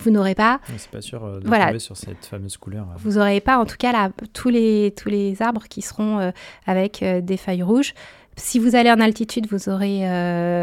vous 0.00 0.10
n'aurez 0.10 0.34
pas. 0.34 0.58
C'est 0.78 0.90
pas 0.90 1.02
sûr 1.02 1.22
euh, 1.22 1.40
de 1.40 1.46
voilà, 1.46 1.66
tomber 1.66 1.80
sur 1.80 1.98
cette 1.98 2.24
fameuse 2.24 2.56
couleur. 2.56 2.86
Vous 2.96 3.12
n'aurez 3.12 3.42
pas, 3.42 3.58
en 3.58 3.66
tout 3.66 3.76
cas, 3.78 3.92
là, 3.92 4.10
tous 4.32 4.48
les 4.48 4.94
tous 4.96 5.10
les 5.10 5.42
arbres 5.42 5.64
qui 5.68 5.82
seront 5.82 6.32
avec 6.66 7.04
des 7.04 7.36
feuilles 7.36 7.62
rouges. 7.62 7.92
Si 8.36 8.58
vous 8.58 8.74
allez 8.74 8.90
en 8.90 8.98
altitude, 8.98 9.46
vous 9.48 9.68
aurez 9.68 10.00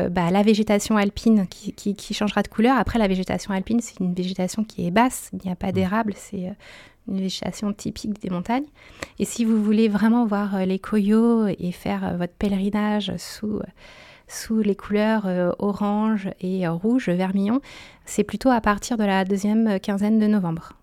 bah, 0.09 0.31
la 0.31 0.41
végétation 0.41 0.97
alpine 0.97 1.47
qui, 1.47 1.71
qui, 1.73 1.95
qui, 1.95 2.13
changera 2.13 2.41
de 2.41 2.49
couleur. 2.49 2.75
Après, 2.77 2.99
la 2.99 3.07
végétation 3.07 3.53
alpine, 3.53 3.79
c'est 3.79 3.99
une 4.01 4.13
végétation 4.13 4.65
qui 4.65 4.87
est 4.87 4.91
basse. 4.91 5.29
Il 5.31 5.39
n'y 5.45 5.51
a 5.51 5.55
pas 5.55 5.69
mmh. 5.69 5.71
d'érable. 5.71 6.13
C'est 6.17 6.51
une 7.07 7.19
végétation 7.19 7.73
typique 7.73 8.19
des 8.21 8.29
montagnes. 8.29 8.65
Et 9.19 9.25
si 9.25 9.45
vous 9.45 9.61
voulez 9.61 9.87
vraiment 9.87 10.25
voir 10.25 10.55
euh, 10.55 10.65
les 10.65 10.79
coyos 10.79 11.47
et 11.47 11.71
faire 11.71 12.05
euh, 12.05 12.17
votre 12.17 12.33
pèlerinage 12.33 13.13
sous, 13.17 13.57
euh, 13.57 13.63
sous 14.27 14.59
les 14.61 14.75
couleurs 14.75 15.25
orange 15.59 16.29
et 16.39 16.67
rouge, 16.67 17.09
vermillon, 17.09 17.59
c'est 18.05 18.23
plutôt 18.23 18.49
à 18.49 18.61
partir 18.61 18.97
de 18.97 19.03
la 19.03 19.25
deuxième 19.25 19.79
quinzaine 19.79 20.19
de 20.19 20.27
novembre. 20.27 20.73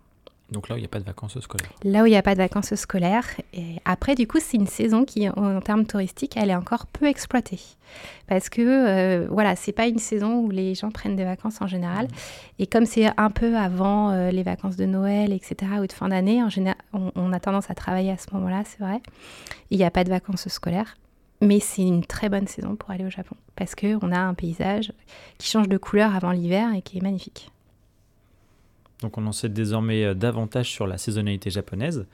Donc 0.51 0.69
là 0.69 0.75
où 0.75 0.79
il 0.79 0.81
n'y 0.81 0.87
a 0.87 0.89
pas 0.89 1.01
de 1.01 1.05
vacances 1.05 1.39
scolaires. 1.41 1.71
Là 1.85 2.03
où 2.03 2.07
il 2.07 2.11
n'y 2.11 2.17
a 2.17 2.23
pas 2.23 2.35
de 2.35 2.39
vacances 2.39 2.75
scolaires. 2.75 3.27
Et 3.53 3.77
après, 3.85 4.15
du 4.15 4.27
coup, 4.27 4.39
c'est 4.41 4.57
une 4.57 4.67
saison 4.67 5.05
qui, 5.05 5.29
en 5.29 5.61
termes 5.61 5.85
touristiques, 5.85 6.37
elle 6.37 6.49
est 6.49 6.55
encore 6.55 6.87
peu 6.87 7.07
exploitée. 7.07 7.61
Parce 8.27 8.49
que, 8.49 8.63
euh, 8.63 9.27
voilà, 9.31 9.57
c'est 9.57 9.73
pas 9.73 9.87
une 9.87 9.99
saison 9.99 10.41
où 10.41 10.51
les 10.51 10.75
gens 10.75 10.91
prennent 10.91 11.17
des 11.17 11.25
vacances 11.25 11.61
en 11.61 11.67
général. 11.67 12.07
Mmh. 12.07 12.11
Et 12.61 12.67
comme 12.67 12.87
c'est 12.87 13.11
un 13.19 13.31
peu 13.31 13.57
avant 13.57 14.11
euh, 14.11 14.31
les 14.31 14.43
vacances 14.43 14.77
de 14.77 14.87
Noël, 14.87 15.33
etc., 15.33 15.73
ou 15.83 15.87
de 15.87 15.93
fin 15.93 16.09
d'année, 16.09 16.43
en 16.43 16.49
général, 16.49 16.79
on, 16.93 17.33
a 17.33 17.41
tendance 17.41 17.71
à 17.71 17.75
travailler 17.75 18.11
à 18.11 18.17
ce 18.17 18.33
moment-là, 18.33 18.63
c'est 18.65 18.81
vrai. 18.81 19.03
Il 19.71 19.77
n'y 19.77 19.85
a 19.85 19.91
pas 19.91 20.05
de 20.05 20.11
vacances 20.11 20.49
scolaires. 20.49 20.97
Mais 21.41 21.61
c'est 21.61 21.83
une 21.83 22.05
très 22.05 22.29
bonne 22.29 22.49
saison 22.49 22.75
pour 22.75 22.91
aller 22.91 23.05
au 23.05 23.11
Japon. 23.11 23.37
Parce 23.55 23.75
qu'on 23.75 24.11
a 24.11 24.19
un 24.19 24.35
paysage 24.35 24.93
qui 25.37 25.49
change 25.49 25.69
de 25.69 25.77
couleur 25.77 26.17
avant 26.17 26.33
l'hiver 26.33 26.75
et 26.75 26.83
qui 26.83 26.99
est 26.99 27.03
magnifique. 27.03 27.53
Donc 29.03 29.19
on 29.19 29.27
en 29.27 29.33
sait 29.33 29.49
désormais 29.49 30.05
euh, 30.05 30.15
davantage 30.15 30.71
sur 30.71 30.87
la 30.87 30.99
saisonnalité 30.99 31.51
japonaise. 31.51 32.07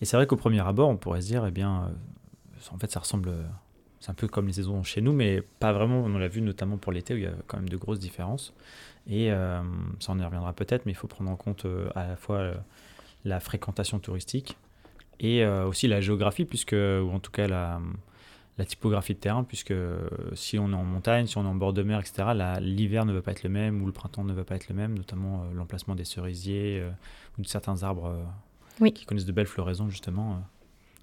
Et 0.00 0.04
c'est 0.04 0.16
vrai 0.16 0.26
qu'au 0.26 0.36
premier 0.36 0.60
abord, 0.60 0.88
on 0.88 0.96
pourrait 0.96 1.20
se 1.20 1.26
dire, 1.26 1.44
eh 1.46 1.50
bien, 1.50 1.84
euh, 1.84 2.74
en 2.74 2.78
fait, 2.78 2.90
ça 2.90 3.00
ressemble, 3.00 3.32
c'est 4.00 4.10
un 4.10 4.14
peu 4.14 4.28
comme 4.28 4.46
les 4.46 4.54
saisons 4.54 4.82
chez 4.82 5.00
nous, 5.00 5.12
mais 5.12 5.42
pas 5.58 5.72
vraiment. 5.72 6.00
On 6.00 6.18
l'a 6.18 6.28
vu 6.28 6.40
notamment 6.40 6.78
pour 6.78 6.92
l'été 6.92 7.14
où 7.14 7.16
il 7.18 7.24
y 7.24 7.26
a 7.26 7.34
quand 7.46 7.58
même 7.58 7.68
de 7.68 7.76
grosses 7.76 7.98
différences. 7.98 8.54
Et 9.06 9.30
euh, 9.30 9.60
ça, 9.98 10.12
on 10.12 10.18
y 10.18 10.24
reviendra 10.24 10.52
peut-être, 10.52 10.86
mais 10.86 10.92
il 10.92 10.96
faut 10.96 11.08
prendre 11.08 11.30
en 11.30 11.36
compte 11.36 11.66
à 11.94 12.06
la 12.06 12.16
fois 12.16 12.52
la 13.24 13.40
fréquentation 13.40 13.98
touristique 13.98 14.56
et 15.18 15.44
aussi 15.44 15.88
la 15.88 16.00
géographie, 16.00 16.44
puisque, 16.46 16.72
ou 16.72 17.10
en 17.10 17.18
tout 17.18 17.30
cas 17.30 17.46
la, 17.46 17.80
la 18.60 18.66
typographie 18.66 19.14
de 19.14 19.18
terrain, 19.18 19.42
puisque 19.42 19.72
si 20.34 20.58
on 20.58 20.70
est 20.70 20.74
en 20.74 20.84
montagne, 20.84 21.26
si 21.26 21.38
on 21.38 21.44
est 21.44 21.48
en 21.48 21.54
bord 21.54 21.72
de 21.72 21.82
mer, 21.82 21.98
etc., 21.98 22.58
l'hiver 22.60 23.06
ne 23.06 23.12
va 23.14 23.22
pas 23.22 23.30
être 23.30 23.42
le 23.42 23.48
même 23.48 23.82
ou 23.82 23.86
le 23.86 23.92
printemps 23.92 24.22
ne 24.22 24.34
va 24.34 24.44
pas 24.44 24.54
être 24.54 24.68
le 24.68 24.74
même, 24.74 24.98
notamment 24.98 25.44
euh, 25.44 25.54
l'emplacement 25.54 25.94
des 25.94 26.04
cerisiers 26.04 26.78
euh, 26.78 26.90
ou 27.38 27.42
de 27.42 27.46
certains 27.46 27.82
arbres 27.84 28.14
euh, 28.80 28.90
qui 28.90 29.06
connaissent 29.06 29.24
de 29.24 29.32
belles 29.32 29.46
floraisons, 29.46 29.88
justement. 29.88 30.34
Donc 30.34 30.42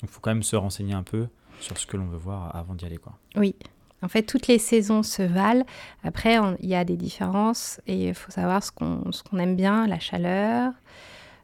il 0.03 0.07
faut 0.09 0.19
quand 0.19 0.29
même 0.29 0.43
se 0.43 0.55
renseigner 0.55 0.93
un 0.93 1.01
peu 1.01 1.25
sur 1.59 1.79
ce 1.79 1.87
que 1.87 1.97
l'on 1.97 2.05
veut 2.05 2.19
voir 2.19 2.55
avant 2.55 2.75
d'y 2.75 2.85
aller. 2.85 2.97
Quoi. 2.97 3.17
Oui. 3.35 3.55
En 4.03 4.07
fait, 4.07 4.21
toutes 4.21 4.45
les 4.45 4.59
saisons 4.59 5.01
se 5.01 5.23
valent. 5.23 5.65
Après, 6.03 6.37
il 6.59 6.69
y 6.69 6.75
a 6.75 6.85
des 6.85 6.95
différences 6.95 7.81
et 7.87 8.09
il 8.09 8.13
faut 8.13 8.29
savoir 8.29 8.63
ce 8.63 8.71
qu'on 8.71 9.39
aime 9.39 9.55
bien, 9.55 9.87
la 9.87 9.97
chaleur, 9.97 10.73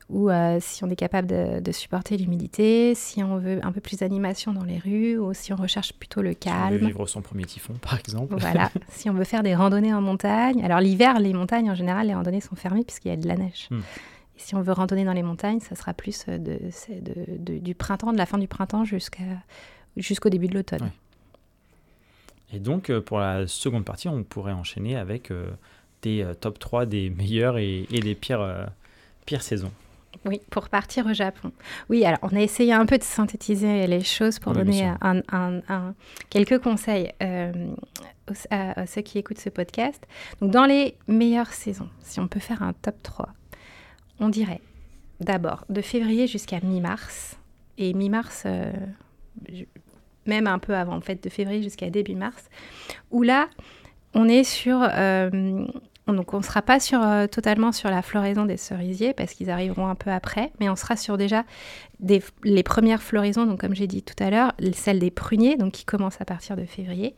ou 0.10 0.30
euh, 0.30 0.58
si 0.60 0.84
on 0.84 0.89
est 0.89 0.96
capable 0.96 1.28
de, 1.28 1.72
supporter 1.72 2.18
l'humidité, 2.18 2.94
si 2.96 3.24
on 3.24 3.38
veut 3.38 3.60
un 3.63 3.72
peu 3.72 3.82
plus 3.82 4.00
d'animation 4.00 4.54
dans 4.54 4.63
les 4.63 4.78
rues, 4.78 5.18
ou 5.18 5.34
si 5.34 5.54
on 5.54 5.56
recherche 5.56 5.94
plutôt 5.94 6.22
le 6.22 6.34
calme. 6.34 6.70
Si 6.70 6.76
on 6.76 6.80
veut 6.80 6.88
vivre 6.88 7.08
son 7.08 7.22
premier 7.22 7.46
typhon, 7.46 7.74
par 7.74 7.98
exemple. 7.98 8.36
Voilà, 8.38 8.70
si 8.89 9.10
on 9.10 9.13
veut 9.13 9.24
faire 9.24 9.44
des 9.44 9.56
randonnées 9.56 9.94
en 9.94 10.02
montagne. 10.02 10.63
Alors 10.63 10.80
l'hiver, 10.80 11.20
les 11.20 11.34
montagnes, 11.34 11.72
en 11.72 11.76
général, 11.76 12.08
les 12.08 12.13
randonnées 12.13 12.42
sont 12.42 12.56
fermées 12.56 12.84
puisqu'il 12.84 13.10
y 13.10 13.12
a 13.12 13.18
de 13.18 13.28
la 13.28 13.38
neige. 13.38 13.68
Hmm. 13.72 13.80
Et 13.80 14.39
si 14.39 14.56
on 14.56 14.62
veut 14.62 14.74
randonner 14.74 15.06
dans 15.06 15.13
les 15.13 15.24
montagnes, 15.24 15.60
ça 15.60 15.76
sera 15.76 15.94
plus 15.94 16.26
euh, 16.28 16.38
de, 16.38 17.58
du 17.58 17.76
printemps, 17.76 18.12
de 18.12 18.18
la 18.18 18.26
fin 18.26 18.38
du 18.38 18.48
printemps 18.48 18.84
jusqu'au 18.84 20.30
début 20.30 20.48
de 20.48 20.56
l'automne. 20.56 20.92
Et 22.52 22.60
donc, 22.60 22.89
euh, 22.89 23.02
pour 23.02 23.20
la 23.20 23.48
seconde 23.48 23.86
partie, 23.86 24.10
on 24.10 24.24
pourrait 24.24 24.54
enchaîner 24.54 24.96
avec 24.96 25.32
des 26.02 26.30
top 26.42 26.60
3 26.60 26.86
des 26.86 27.10
meilleures 27.10 27.58
et, 27.58 27.88
et 27.89 28.00
des 28.02 28.16
pires, 28.16 28.68
pires 29.26 29.42
saisons. 29.42 29.72
Oui, 30.26 30.41
pour 30.49 30.69
partir 30.69 31.06
au 31.06 31.13
Japon. 31.13 31.52
Oui, 31.89 32.06
alors 32.06 32.19
on 32.21 32.36
a 32.36 32.39
essayé 32.39 32.73
un 32.73 32.86
peu 32.86 32.97
de 32.97 33.04
synthétiser 33.04 33.88
les 33.88 34.02
choses 34.02 34.39
pour 34.39 34.54
donner 34.54 34.91
un, 35.02 35.93
quelques 36.30 36.60
conseils 36.60 37.12
euh, 37.21 37.52
à, 38.49 38.86
ceux 38.86 39.02
qui 39.02 39.17
écoutent 39.17 39.39
ce 39.39 39.49
podcast. 39.49 40.06
Donc, 40.39 40.52
dans 40.52 40.65
les 40.65 40.95
meilleures 41.08 41.54
saisons, 41.54 41.89
si 42.02 42.19
on 42.19 42.28
peut 42.28 42.39
faire 42.39 42.63
un 42.63 42.73
top 42.73 43.02
3, 43.04 43.30
on 44.19 44.30
dirait 44.30 44.62
d'abord 45.19 45.65
de 45.69 45.82
février 45.82 46.28
jusqu'à 46.28 46.60
mi-mars, 46.62 47.38
et 47.78 47.93
mi-mars, 47.93 48.43
euh, 48.45 48.71
même 50.26 50.47
un 50.47 50.60
peu 50.60 50.76
avant, 50.76 50.95
en 50.95 51.02
fait, 51.02 51.23
de 51.23 51.30
février 51.30 51.63
jusqu'à 51.63 51.89
début 51.89 52.15
mars, 52.15 52.49
où 53.12 53.23
là, 53.23 53.49
on 54.13 54.28
est 54.28 54.43
sur 54.43 54.80
euh, 54.82 55.65
donc 56.08 56.34
on 56.34 56.39
ne 56.39 56.44
sera 56.44 56.62
pas 56.62 56.80
sur, 56.80 57.02
euh, 57.02 57.28
totalement 57.28 57.72
sur 57.72 57.89
la 57.89 58.02
floraison 58.02 58.46
des 58.46 58.58
cerisiers 58.58 59.13
parce 59.13 59.34
qu'ils 59.34 59.50
arriveront 59.50 59.88
un 59.88 59.96
peu 59.96 60.12
après, 60.12 60.52
mais 60.60 60.70
on 60.70 60.76
sera 60.76 60.98
sur 60.98 61.18
déjà 61.18 61.46
les 62.02 62.63
premières 62.63 63.02
floraisons, 63.02 63.46
donc 63.46 63.62
comme 63.62 63.74
j'ai 63.74 63.88
dit 63.88 64.04
tout 64.04 64.22
à 64.22 64.30
l'heure, 64.30 64.54
celle 64.74 65.00
des 65.00 65.12
pruniers, 65.12 65.56
donc 65.56 65.72
qui 65.72 65.86
commence 65.86 66.20
à 66.20 66.26
partir 66.26 66.58
de 66.58 66.66
février, 66.66 67.16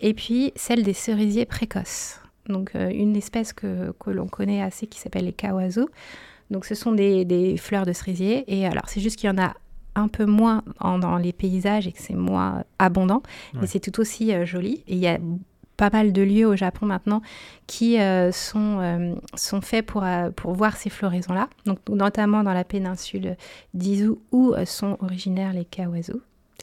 et 0.00 0.14
puis 0.14 0.52
celle 0.56 0.82
des 0.82 0.94
cerisiers 0.94 1.44
précoces. 1.44 2.20
Donc 2.48 2.74
euh, 2.74 2.88
une 2.90 3.16
espèce 3.16 3.52
que, 3.52 3.92
l'on 4.06 4.26
connaît 4.26 4.62
assez 4.62 4.86
qui 4.86 4.98
s'appelle 4.98 5.26
les 5.26 5.32
kawazu. 5.32 5.84
Donc 6.50 6.64
ce 6.64 6.74
sont 6.74 6.92
des, 6.92 7.56
fleurs 7.58 7.84
de 7.84 7.92
cerisier, 7.92 8.44
et 8.46 8.66
alors 8.66 8.84
c'est 8.88 9.00
juste 9.00 9.16
qu'il 9.16 9.28
y 9.28 9.32
en 9.32 9.42
a 9.42 9.54
un 9.94 10.08
peu 10.08 10.24
moins 10.24 10.62
dans 10.80 11.18
les 11.18 11.34
paysages 11.34 11.86
et 11.86 11.92
que 11.92 12.00
c'est 12.00 12.14
moins 12.14 12.64
abondant, 12.78 13.22
mais 13.52 13.66
c'est 13.66 13.80
tout 13.80 14.00
aussi 14.00 14.32
euh, 14.32 14.46
joli. 14.46 14.82
Et 14.88 14.94
il 14.94 14.98
y 14.98 15.06
a 15.06 15.18
pas 15.82 15.90
mal 15.90 16.12
de 16.12 16.22
lieux 16.22 16.46
au 16.46 16.56
Japon 16.56 16.86
maintenant 16.86 17.22
qui 17.66 17.98
sont, 18.32 19.16
sont 19.34 19.60
faits 19.60 19.86
pour, 19.86 20.04
pour 20.36 20.52
voir 20.52 20.76
ces 20.76 20.90
floraisons-là, 20.90 21.48
donc 21.64 21.78
notamment 21.88 22.44
dans 22.44 22.52
la 22.52 22.64
péninsule 22.64 23.36
d'Izu 23.74 24.10
où 24.30 24.54
sont 24.64 24.96
originaires 25.00 25.52
les 25.52 25.64
kawazu, 25.64 26.12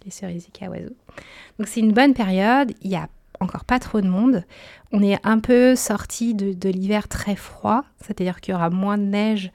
les 0.05 0.11
cerisiers 0.11 0.51
kawazu. 0.53 0.93
Donc 1.57 1.67
c'est 1.67 1.81
une 1.81 1.91
bonne 1.91 2.13
période, 2.13 2.71
il 2.81 2.91
y 2.91 2.95
a 2.95 3.09
encore 3.39 3.65
pas 3.65 3.79
trop 3.79 4.01
de 4.01 4.07
monde. 4.07 4.43
On 4.91 5.01
est 5.01 5.17
un 5.25 5.39
peu 5.39 5.75
sorti 5.75 6.33
de, 6.33 6.69
l'hiver 6.69 7.07
très 7.07 7.35
froid, 7.35 7.83
c'est-à-dire 8.01 8.41
qu'il 8.41 8.53
y 8.53 8.55
aura 8.55 8.69
moins 8.69 8.97
de 8.97 9.03
neige 9.03 9.51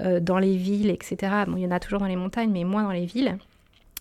euh, 0.00 0.20
dans 0.20 0.38
les 0.38 0.56
villes, 0.56 0.90
etc. 0.90 1.44
Bon, 1.46 1.56
il 1.56 1.62
y 1.62 1.66
en 1.66 1.70
a 1.70 1.80
toujours 1.80 2.00
dans 2.00 2.06
les 2.06 2.16
montagnes, 2.16 2.50
mais 2.50 2.64
moins 2.64 2.82
dans 2.82 2.90
les 2.90 3.06
villes. 3.06 3.38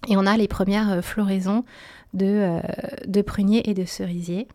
Et 0.08 0.18
on 0.18 0.26
a 0.26 0.38
les 0.38 0.48
premières 0.48 0.92
euh, 0.92 1.02
floraisons 1.02 1.64
de, 2.14 2.26
euh, 2.26 2.60
de 3.08 3.22
pruniers 3.22 3.70
et 3.70 3.74
de 3.74 3.86
cerisiers. 3.86 4.48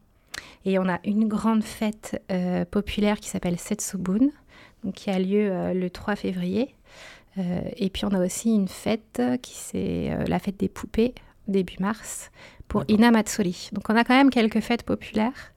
Et 0.64 0.78
on 0.78 0.88
a 0.88 1.00
une 1.04 1.28
grande 1.28 1.64
fête 1.64 2.22
populaire 2.70 3.18
qui 3.20 3.28
s'appelle 3.28 3.58
Setsubun, 3.58 4.28
donc 4.84 4.94
qui 4.94 5.10
a 5.10 5.18
lieu 5.18 5.72
le 5.72 5.88
3 5.88 6.16
février. 6.16 6.74
et 7.36 7.90
puis 7.90 8.04
on 8.04 8.12
a 8.12 8.24
aussi 8.24 8.54
une 8.54 8.68
fête 8.68 9.22
qui 9.42 9.54
c'est 9.54 10.10
la 10.26 10.38
fête 10.38 10.58
des 10.58 10.68
poupées 10.68 11.14
début 11.48 11.76
mars 11.80 12.30
pour 12.68 12.84
Inamatsuri. 12.88 13.70
Donc 13.72 13.90
on 13.90 13.96
a 13.96 14.04
quand 14.04 14.14
même 14.14 14.30
quelques 14.30 14.60
fêtes 14.60 14.84
populaires 14.84 15.52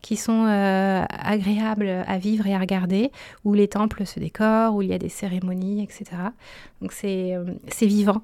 qui 0.00 0.16
sont 0.16 0.46
euh, 0.46 1.04
agréables 1.08 2.04
à 2.06 2.18
vivre 2.18 2.46
et 2.46 2.54
à 2.54 2.58
regarder, 2.58 3.10
où 3.44 3.54
les 3.54 3.68
temples 3.68 4.06
se 4.06 4.20
décorent, 4.20 4.74
où 4.74 4.82
il 4.82 4.88
y 4.88 4.94
a 4.94 4.98
des 4.98 5.08
cérémonies, 5.08 5.82
etc. 5.82 6.04
Donc 6.80 6.92
c'est 6.92 7.34
euh, 7.34 7.54
vivant. 7.82 8.22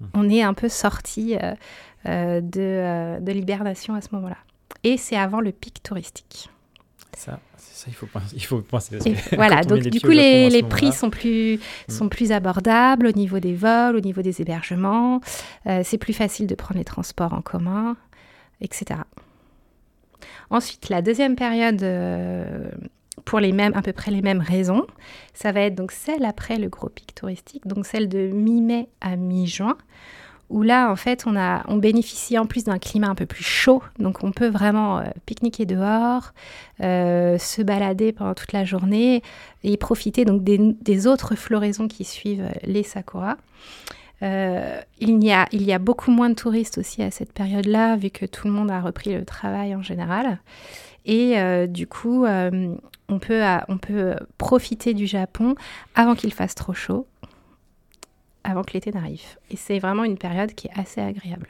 Mmh. 0.00 0.04
On 0.14 0.28
est 0.28 0.42
un 0.42 0.54
peu 0.54 0.68
sorti 0.68 1.36
euh, 2.06 2.40
de, 2.40 3.20
de 3.20 3.32
l'hibernation 3.32 3.94
à 3.94 4.00
ce 4.00 4.08
moment-là. 4.12 4.38
Et 4.84 4.96
c'est 4.96 5.16
avant 5.16 5.40
le 5.40 5.52
pic 5.52 5.82
touristique. 5.82 6.50
Ça, 7.16 7.38
ça 7.56 7.84
il 7.88 7.94
faut 7.94 8.06
penser. 8.06 8.34
Il 8.34 8.44
faut 8.44 8.60
penser 8.60 8.98
voilà, 9.32 9.62
donc 9.64 9.80
du 9.80 10.00
coup, 10.00 10.08
les, 10.08 10.48
les 10.50 10.62
prix 10.62 10.92
sont 10.92 11.10
plus, 11.10 11.56
mm. 11.56 11.92
sont 11.92 12.08
plus 12.08 12.32
abordables 12.32 13.06
au 13.06 13.12
niveau 13.12 13.38
des 13.38 13.54
vols, 13.54 13.96
au 13.96 14.00
niveau 14.00 14.22
des 14.22 14.40
hébergements. 14.40 15.20
Euh, 15.66 15.82
c'est 15.84 15.98
plus 15.98 16.14
facile 16.14 16.46
de 16.46 16.54
prendre 16.54 16.78
les 16.78 16.84
transports 16.84 17.32
en 17.32 17.42
commun, 17.42 17.96
etc. 18.60 19.00
Ensuite, 20.50 20.88
la 20.88 21.00
deuxième 21.00 21.36
période, 21.36 21.82
euh, 21.82 22.70
pour 23.24 23.40
les 23.40 23.52
mêmes, 23.52 23.72
à 23.74 23.82
peu 23.82 23.92
près 23.92 24.10
les 24.10 24.22
mêmes 24.22 24.40
raisons, 24.40 24.86
ça 25.34 25.52
va 25.52 25.60
être 25.60 25.74
donc 25.74 25.92
celle 25.92 26.24
après 26.24 26.58
le 26.58 26.68
gros 26.68 26.88
pic 26.88 27.14
touristique, 27.14 27.66
donc 27.66 27.86
celle 27.86 28.08
de 28.08 28.28
mi-mai 28.28 28.88
à 29.00 29.16
mi-juin, 29.16 29.76
où 30.52 30.62
là, 30.62 30.90
en 30.92 30.96
fait, 30.96 31.24
on, 31.26 31.34
a, 31.34 31.64
on 31.66 31.76
bénéficie 31.76 32.38
en 32.38 32.44
plus 32.44 32.64
d'un 32.64 32.78
climat 32.78 33.08
un 33.08 33.14
peu 33.14 33.24
plus 33.24 33.42
chaud. 33.42 33.82
Donc, 33.98 34.22
on 34.22 34.32
peut 34.32 34.48
vraiment 34.48 34.98
euh, 34.98 35.04
pique-niquer 35.24 35.64
dehors, 35.64 36.32
euh, 36.82 37.38
se 37.38 37.62
balader 37.62 38.12
pendant 38.12 38.34
toute 38.34 38.52
la 38.52 38.64
journée 38.64 39.22
et 39.64 39.76
profiter 39.78 40.26
donc 40.26 40.44
des, 40.44 41.06
autres 41.06 41.34
floraisons 41.36 41.88
qui 41.88 42.04
suivent 42.04 42.48
les 42.64 42.82
sakuras. 42.82 43.36
Euh, 44.22 44.80
il, 45.00 45.24
y 45.24 45.32
a, 45.32 45.48
il 45.52 45.62
y 45.62 45.72
a 45.72 45.78
beaucoup 45.78 46.10
moins 46.10 46.28
de 46.28 46.34
touristes 46.34 46.76
aussi 46.76 47.02
à 47.02 47.10
cette 47.10 47.32
période-là, 47.32 47.96
vu 47.96 48.10
que 48.10 48.26
tout 48.26 48.46
le 48.46 48.52
monde 48.52 48.70
a 48.70 48.80
repris 48.80 49.14
le 49.14 49.24
travail 49.24 49.74
en 49.74 49.82
général. 49.82 50.38
Et 51.06 51.34
du 51.66 51.88
coup, 51.88 52.24
on, 52.26 53.18
peut, 53.18 53.42
on 53.66 53.78
peut 53.78 54.14
profiter 54.38 54.94
du 54.94 55.08
Japon 55.08 55.56
avant 55.96 56.14
qu'il 56.14 56.32
fasse 56.32 56.54
trop 56.54 56.74
chaud 56.74 57.08
avant 58.44 58.62
que 58.62 58.72
l'été 58.72 58.92
n'arrive. 58.92 59.38
Et 59.50 59.56
c'est 59.56 59.78
vraiment 59.78 60.04
une 60.04 60.18
période 60.18 60.54
qui 60.54 60.68
est 60.68 60.78
assez 60.78 61.00
agréable. 61.00 61.48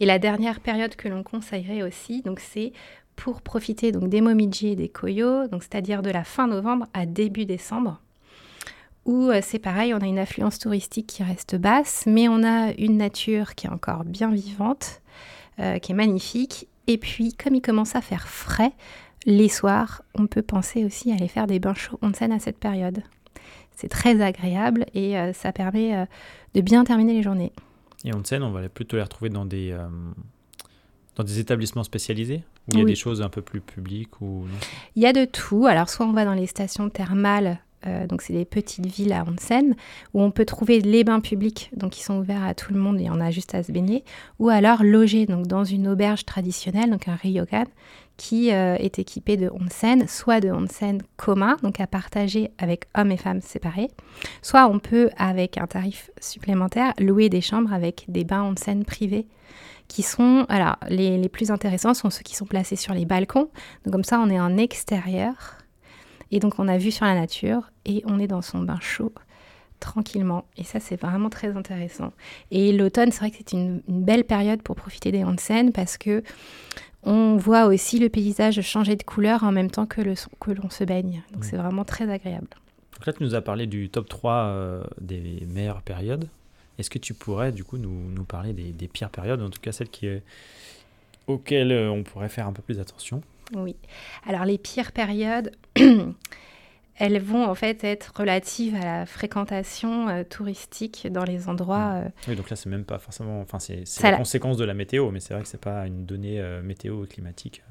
Et 0.00 0.06
la 0.06 0.18
dernière 0.18 0.60
période 0.60 0.96
que 0.96 1.08
l'on 1.08 1.22
conseillerait 1.22 1.82
aussi, 1.82 2.22
donc 2.22 2.40
c'est 2.40 2.72
pour 3.16 3.42
profiter 3.42 3.92
donc 3.92 4.08
des 4.08 4.20
momiji 4.20 4.68
et 4.68 4.76
des 4.76 4.88
koyo, 4.88 5.46
donc 5.48 5.62
c'est-à-dire 5.62 6.02
de 6.02 6.10
la 6.10 6.24
fin 6.24 6.46
novembre 6.46 6.86
à 6.94 7.06
début 7.06 7.44
décembre, 7.44 8.00
où 9.04 9.28
euh, 9.28 9.40
c'est 9.42 9.58
pareil, 9.58 9.94
on 9.94 9.98
a 9.98 10.06
une 10.06 10.18
affluence 10.18 10.58
touristique 10.58 11.06
qui 11.06 11.22
reste 11.22 11.56
basse, 11.56 12.04
mais 12.06 12.28
on 12.28 12.42
a 12.42 12.72
une 12.78 12.96
nature 12.96 13.54
qui 13.54 13.66
est 13.66 13.70
encore 13.70 14.04
bien 14.04 14.30
vivante, 14.30 15.02
euh, 15.58 15.78
qui 15.78 15.92
est 15.92 15.94
magnifique. 15.94 16.68
Et 16.86 16.98
puis, 16.98 17.34
comme 17.34 17.54
il 17.54 17.62
commence 17.62 17.96
à 17.96 18.00
faire 18.00 18.28
frais, 18.28 18.72
les 19.26 19.48
soirs, 19.48 20.02
on 20.14 20.26
peut 20.26 20.42
penser 20.42 20.84
aussi 20.84 21.12
à 21.12 21.14
aller 21.14 21.28
faire 21.28 21.46
des 21.46 21.58
bains 21.58 21.74
chauds 21.74 21.98
onsen 22.02 22.32
à 22.32 22.38
cette 22.38 22.58
période. 22.58 23.02
C'est 23.76 23.88
très 23.88 24.20
agréable 24.20 24.86
et 24.94 25.18
euh, 25.18 25.32
ça 25.32 25.52
permet 25.52 25.96
euh, 25.96 26.04
de 26.54 26.60
bien 26.60 26.84
terminer 26.84 27.14
les 27.14 27.22
journées. 27.22 27.52
Et 28.04 28.14
onsen, 28.14 28.42
on 28.42 28.50
va 28.50 28.68
plutôt 28.68 28.96
les 28.96 29.02
retrouver 29.02 29.30
dans 29.30 29.44
des, 29.44 29.72
euh, 29.72 29.86
dans 31.16 31.24
des 31.24 31.38
établissements 31.38 31.84
spécialisés 31.84 32.42
où 32.68 32.74
il 32.74 32.78
y 32.78 32.82
a 32.82 32.84
des 32.84 32.94
choses 32.94 33.22
un 33.22 33.28
peu 33.28 33.42
plus 33.42 33.60
publiques 33.60 34.20
ou 34.20 34.44
Il 34.94 35.02
y 35.02 35.06
a 35.06 35.12
de 35.12 35.24
tout. 35.24 35.66
Alors 35.66 35.88
soit 35.88 36.06
on 36.06 36.12
va 36.12 36.24
dans 36.24 36.34
les 36.34 36.46
stations 36.46 36.88
thermales 36.88 37.60
donc 38.08 38.22
c'est 38.22 38.32
des 38.32 38.44
petites 38.44 38.86
villes 38.86 39.12
à 39.12 39.24
onsen 39.24 39.74
où 40.14 40.22
on 40.22 40.30
peut 40.30 40.44
trouver 40.44 40.80
les 40.80 41.02
bains 41.02 41.18
publics 41.18 41.68
donc 41.76 41.90
qui 41.90 42.04
sont 42.04 42.16
ouverts 42.16 42.44
à 42.44 42.54
tout 42.54 42.72
le 42.72 42.78
monde 42.78 43.00
et 43.00 43.10
on 43.10 43.20
a 43.20 43.32
juste 43.32 43.56
à 43.56 43.64
se 43.64 43.72
baigner 43.72 44.04
ou 44.38 44.50
alors 44.50 44.84
loger 44.84 45.26
donc 45.26 45.48
dans 45.48 45.64
une 45.64 45.88
auberge 45.88 46.24
traditionnelle 46.24 46.90
donc 46.90 47.08
un 47.08 47.16
ryokan 47.16 47.64
qui 48.16 48.52
euh, 48.52 48.76
est 48.76 48.98
équipé 48.98 49.36
de 49.36 49.50
onsen, 49.50 50.06
soit 50.06 50.40
de 50.40 50.50
onsen 50.50 51.02
commun, 51.16 51.56
donc 51.62 51.80
à 51.80 51.86
partager 51.86 52.50
avec 52.58 52.84
hommes 52.96 53.10
et 53.10 53.16
femmes 53.16 53.40
séparés, 53.40 53.88
soit 54.42 54.66
on 54.68 54.78
peut, 54.78 55.10
avec 55.16 55.58
un 55.58 55.66
tarif 55.66 56.10
supplémentaire, 56.20 56.92
louer 56.98 57.28
des 57.28 57.40
chambres 57.40 57.72
avec 57.72 58.04
des 58.08 58.24
bains 58.24 58.44
onsen 58.44 58.84
privés 58.84 59.26
qui 59.88 60.02
sont, 60.02 60.46
alors 60.48 60.76
les, 60.88 61.18
les, 61.18 61.28
plus 61.28 61.50
intéressants 61.50 61.94
sont 61.94 62.08
ceux 62.08 62.22
qui 62.22 62.34
sont 62.34 62.46
placés 62.46 62.76
sur 62.76 62.94
les 62.94 63.04
balcons, 63.04 63.50
donc 63.84 63.92
comme 63.92 64.04
ça 64.04 64.20
on 64.20 64.30
est 64.30 64.40
en 64.40 64.56
extérieur, 64.56 65.58
et 66.30 66.40
donc 66.40 66.58
on 66.58 66.68
a 66.68 66.78
vu 66.78 66.90
sur 66.90 67.04
la 67.04 67.14
nature, 67.14 67.70
et 67.84 68.02
on 68.06 68.18
est 68.18 68.28
dans 68.28 68.42
son 68.42 68.60
bain 68.60 68.78
chaud 68.80 69.12
tranquillement. 69.82 70.44
Et 70.56 70.64
ça, 70.64 70.80
c'est 70.80 70.98
vraiment 70.98 71.28
très 71.28 71.56
intéressant. 71.56 72.12
Et 72.50 72.72
l'automne, 72.72 73.10
c'est 73.10 73.18
vrai 73.18 73.30
que 73.30 73.36
c'est 73.38 73.52
une, 73.52 73.82
une, 73.88 74.04
belle 74.04 74.24
période 74.24 74.62
pour 74.62 74.76
profiter 74.76 75.10
des 75.10 75.24
onsen 75.24 75.72
parce 75.72 75.98
que 75.98 76.22
on 77.02 77.36
voit 77.36 77.66
aussi 77.66 77.98
le 77.98 78.08
paysage 78.08 78.60
changer 78.60 78.96
de 78.96 79.02
couleur 79.02 79.44
en 79.44 79.52
même 79.52 79.70
temps 79.70 79.86
que, 79.86 80.00
l'on 80.00 80.70
se 80.70 80.84
baigne. 80.84 81.22
Donc 81.32 81.44
c'est 81.44 81.56
vraiment 81.56 81.84
très 81.84 82.10
agréable. 82.10 82.48
Donc 82.94 83.06
là, 83.06 83.12
tu 83.12 83.22
nous 83.22 83.34
as 83.34 83.42
parlé 83.42 83.66
du 83.66 83.88
top 83.88 84.08
3 84.08 84.32
euh, 84.34 84.84
des 85.00 85.44
meilleures 85.48 85.82
périodes. 85.82 86.28
Est-ce 86.78 86.90
que 86.90 86.98
tu 86.98 87.14
pourrais 87.14 87.52
du 87.52 87.64
coup 87.64 87.76
nous, 87.78 88.24
parler 88.24 88.52
des, 88.52 88.88
pires 88.88 89.10
périodes, 89.10 89.42
en 89.42 89.50
tout 89.50 89.60
cas 89.60 89.72
celles 89.72 89.90
qui, 89.90 90.08
auxquelles 91.26 91.72
euh, 91.72 91.90
on 91.90 92.02
pourrait 92.02 92.28
faire 92.28 92.46
un 92.46 92.52
peu 92.52 92.62
plus 92.62 92.80
attention? 92.80 93.22
Oui. 93.54 93.76
Alors 94.26 94.44
les 94.44 94.58
pires 94.58 94.92
périodes, 94.92 95.52
elles 96.96 97.20
vont 97.20 97.44
en 97.44 97.54
fait 97.54 97.84
être 97.84 98.12
relatives 98.16 98.74
à 98.74 98.84
la 98.84 99.06
fréquentation 99.06 100.08
euh, 100.08 100.24
touristique 100.24 101.08
dans 101.10 101.24
les 101.24 101.48
endroits. 101.48 101.94
Mmh. 101.94 102.04
Euh, 102.04 102.28
oui, 102.28 102.36
donc 102.36 102.50
là, 102.50 102.56
c'est 102.56 102.68
même 102.68 102.84
pas 102.84 102.98
forcément. 102.98 103.40
Enfin, 103.40 103.58
c'est 103.58 103.84
la, 104.02 104.16
conséquence 104.16 104.56
de 104.56 104.64
la 104.64 104.74
météo, 104.74 105.10
mais 105.10 105.20
c'est 105.20 105.34
vrai 105.34 105.42
que 105.42 105.48
c'est 105.48 105.60
pas 105.60 105.86
une 105.86 106.04
donnée 106.04 106.40
euh, 106.40 106.62
météo 106.62 107.06
climatique. 107.06 107.62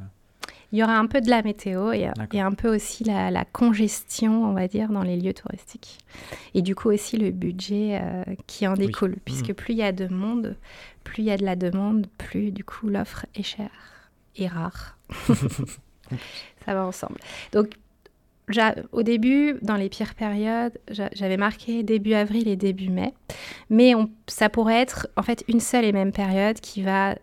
Il 0.72 0.80
y 0.80 0.84
aura 0.84 0.98
un 0.98 1.06
peu 1.06 1.20
de 1.20 1.30
la 1.30 1.44
météo 1.44 1.92
et, 1.92 2.08
un 2.08 2.52
peu 2.54 2.74
aussi 2.74 3.04
la, 3.04 3.46
congestion, 3.46 4.46
on 4.46 4.54
va 4.54 4.70
dire, 4.70 4.88
dans 4.90 5.04
les 5.04 5.18
lieux 5.18 5.34
touristiques. 5.34 5.98
Et 6.54 6.62
du 6.62 6.76
coup 6.76 6.90
aussi 6.90 7.18
le 7.18 7.32
budget 7.32 8.02
qui 8.48 8.66
en 8.68 8.76
découle, 8.76 9.18
puisque 9.26 9.50
mmh. 9.50 9.54
plus 9.54 9.74
il 9.74 9.78
y 9.80 9.84
a 9.84 9.92
de 9.92 10.08
monde, 10.08 10.56
plus 11.04 11.24
il 11.24 11.26
y 11.26 11.32
a 11.32 11.36
de 11.36 11.44
la 11.44 11.58
demande, 11.58 12.08
plus 12.18 12.54
du 12.54 12.64
coup 12.64 12.88
l'offre 12.88 13.26
est 13.36 13.44
chère 13.44 13.70
et 14.38 14.48
rare. 14.48 14.98
Ça 16.66 16.74
va 16.74 16.86
ensemble. 16.86 17.20
Donc 17.52 17.72
au 18.92 19.04
début, 19.04 19.56
dans 19.62 19.76
les 19.76 19.90
pires 19.90 20.16
périodes, 20.16 20.78
j'avais 20.90 21.38
marqué 21.38 21.84
début 21.84 22.14
avril 22.14 22.48
et 22.48 22.56
début 22.56 22.90
mai. 22.90 23.14
Mais 23.70 23.94
ça 24.28 24.50
pourrait 24.50 24.82
être 24.82 25.08
en 25.18 25.24
fait 25.24 25.44
une 25.48 25.60
seule 25.60 25.86
et 25.86 25.92
même 25.92 26.12
période 26.12 26.60
qui 26.60 26.82
va 26.82 27.16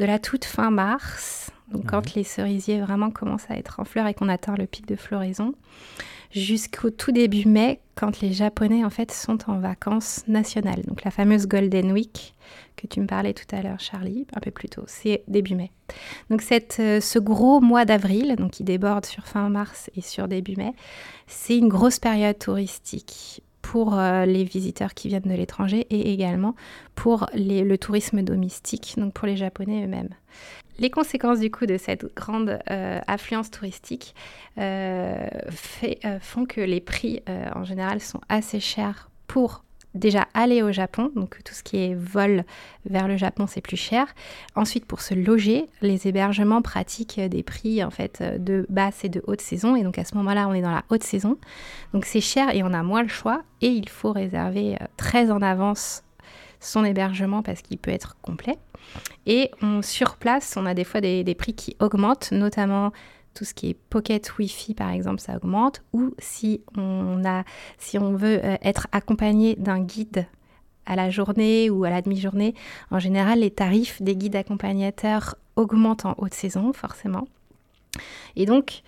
de 0.00 0.06
la 0.06 0.18
toute 0.18 0.46
fin 0.46 0.70
mars, 0.70 1.50
donc 1.70 1.90
quand 1.90 2.14
les 2.14 2.24
cerisiers 2.24 2.80
vraiment 2.80 3.10
commencent 3.10 3.50
à 3.50 3.56
être 3.56 3.80
en 3.80 3.84
fleurs 3.84 4.06
et 4.06 4.14
qu'on 4.14 4.30
atteint 4.30 4.54
le 4.56 4.66
pic 4.66 4.86
de 4.86 4.96
floraison, 4.96 5.54
jusqu'au 6.32 6.88
tout 6.88 7.12
début 7.12 7.46
mai, 7.46 7.80
quand 7.96 8.20
les 8.20 8.32
Japonais 8.32 8.82
en 8.82 8.88
fait 8.88 9.12
sont 9.12 9.38
en 9.50 9.58
vacances 9.58 10.24
nationales. 10.26 10.82
Donc 10.86 11.04
la 11.04 11.10
fameuse 11.10 11.46
Golden 11.46 11.92
Week 11.92 12.34
que 12.76 12.86
tu 12.86 13.00
me 13.00 13.06
parlais 13.06 13.34
tout 13.34 13.54
à 13.54 13.60
l'heure, 13.60 13.78
Charlie, 13.78 14.26
un 14.34 14.40
peu 14.40 14.50
plus 14.50 14.70
tôt, 14.70 14.84
c'est 14.86 15.22
début 15.28 15.54
mai. 15.54 15.70
Donc 16.30 16.40
cette, 16.40 16.78
euh, 16.80 17.00
ce 17.02 17.18
gros 17.18 17.60
mois 17.60 17.84
d'avril, 17.84 18.36
donc 18.36 18.52
qui 18.52 18.64
déborde 18.64 19.04
sur 19.04 19.26
fin 19.26 19.50
mars 19.50 19.90
et 19.96 20.00
sur 20.00 20.28
début 20.28 20.56
mai, 20.56 20.72
c'est 21.26 21.58
une 21.58 21.68
grosse 21.68 21.98
période 21.98 22.38
touristique 22.38 23.42
pour 23.70 23.96
euh, 23.96 24.26
les 24.26 24.42
visiteurs 24.42 24.94
qui 24.94 25.06
viennent 25.06 25.22
de 25.22 25.32
l'étranger 25.32 25.86
et 25.90 26.12
également 26.12 26.56
pour 26.96 27.26
le 27.34 27.76
tourisme 27.76 28.20
domestique, 28.20 28.94
donc 28.96 29.12
pour 29.12 29.28
les 29.28 29.36
Japonais 29.36 29.84
eux-mêmes. 29.84 30.08
Les 30.80 30.90
conséquences 30.90 31.38
du 31.38 31.52
coup 31.52 31.66
de 31.66 31.76
cette 31.76 32.12
grande 32.16 32.58
euh, 32.68 32.98
affluence 33.06 33.48
touristique 33.48 34.16
euh, 34.58 35.28
font 36.20 36.46
que 36.46 36.60
les 36.60 36.80
prix 36.80 37.22
en 37.54 37.62
général 37.62 38.00
sont 38.00 38.20
assez 38.28 38.58
chers 38.58 39.08
pour 39.28 39.62
déjà 39.94 40.28
aller 40.34 40.62
au 40.62 40.72
Japon, 40.72 41.10
donc 41.16 41.42
tout 41.44 41.54
ce 41.54 41.62
qui 41.62 41.78
est 41.78 41.94
vol 41.94 42.44
vers 42.86 43.08
le 43.08 43.16
Japon, 43.16 43.46
c'est 43.48 43.60
plus 43.60 43.76
cher. 43.76 44.06
Ensuite, 44.54 44.84
pour 44.86 45.00
se 45.00 45.14
loger, 45.14 45.66
les 45.82 46.06
hébergements 46.06 46.62
pratiquent 46.62 47.20
des 47.20 47.42
prix 47.42 47.82
en 47.82 47.90
fait 47.90 48.22
de 48.22 48.66
basse 48.68 49.04
et 49.04 49.08
de 49.08 49.22
haute 49.26 49.40
saison, 49.40 49.76
et 49.76 49.82
donc 49.82 49.98
à 49.98 50.04
ce 50.04 50.14
moment-là, 50.16 50.48
on 50.48 50.54
est 50.54 50.62
dans 50.62 50.70
la 50.70 50.84
haute 50.90 51.02
saison, 51.04 51.38
donc 51.92 52.04
c'est 52.04 52.20
cher 52.20 52.54
et 52.54 52.62
on 52.62 52.72
a 52.72 52.82
moins 52.82 53.02
le 53.02 53.08
choix, 53.08 53.42
et 53.60 53.68
il 53.68 53.88
faut 53.88 54.12
réserver 54.12 54.74
euh, 54.74 54.84
très 54.96 55.30
en 55.30 55.42
avance 55.42 56.02
son 56.60 56.84
hébergement 56.84 57.42
parce 57.42 57.62
qu'il 57.62 57.78
peut 57.78 57.90
être 57.90 58.16
complet. 58.20 58.58
Et 59.26 59.50
on, 59.62 59.82
sur 59.82 60.16
place, 60.16 60.56
on 60.56 60.66
a 60.66 60.74
des 60.74 60.84
fois 60.84 61.00
des, 61.00 61.24
des 61.24 61.34
prix 61.34 61.54
qui 61.54 61.76
augmentent, 61.80 62.32
notamment 62.32 62.92
tout 63.34 63.44
ce 63.44 63.54
qui 63.54 63.70
est 63.70 63.74
pocket 63.74 64.38
Wi-Fi 64.38 64.74
par 64.74 64.90
exemple, 64.90 65.20
ça 65.20 65.36
augmente. 65.36 65.82
Ou 65.92 66.14
si 66.18 66.62
on, 66.76 67.24
a, 67.24 67.44
si 67.78 67.98
on 67.98 68.14
veut 68.14 68.44
euh, 68.44 68.56
être 68.62 68.86
accompagné 68.92 69.54
d'un 69.56 69.80
guide 69.80 70.26
à 70.86 70.96
la 70.96 71.10
journée 71.10 71.70
ou 71.70 71.84
à 71.84 71.90
la 71.90 72.02
demi-journée, 72.02 72.54
en 72.90 72.98
général, 72.98 73.40
les 73.40 73.50
tarifs 73.50 74.02
des 74.02 74.16
guides 74.16 74.36
accompagnateurs 74.36 75.36
augmentent 75.56 76.06
en 76.06 76.14
haute 76.18 76.34
saison, 76.34 76.72
forcément. 76.72 77.28
Et 78.36 78.46
donc, 78.46 78.82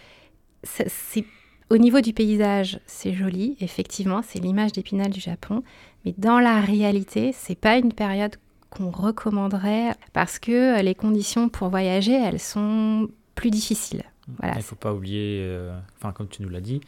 c'est 0.64 1.24
au 1.70 1.78
niveau 1.78 2.00
du 2.00 2.12
paysage, 2.12 2.80
c'est 2.86 3.14
joli, 3.14 3.56
effectivement, 3.60 4.20
c'est 4.22 4.38
l'image 4.38 4.72
d'Épinal 4.72 5.10
du 5.10 5.20
Japon, 5.20 5.62
mais 6.04 6.14
dans 6.18 6.38
la 6.38 6.60
réalité, 6.60 7.32
c'est 7.32 7.54
pas 7.54 7.78
une 7.78 7.92
période 7.92 8.36
qu'on 8.68 8.90
recommanderait 8.90 9.94
parce 10.12 10.38
que 10.38 10.80
les 10.82 10.94
conditions 10.94 11.48
pour 11.48 11.68
voyager, 11.68 12.12
elles 12.12 12.40
sont 12.40 13.08
plus 13.34 13.50
difficiles. 13.50 14.02
Il 14.42 14.56
ne 14.56 14.62
faut 14.62 14.76
pas 14.76 14.92
oublier, 14.94 15.40
euh, 15.42 15.76
enfin 15.98 16.12
comme 16.12 16.28
tu 16.28 16.42
nous 16.42 16.48
l'as 16.48 16.60
dit, 16.60 16.80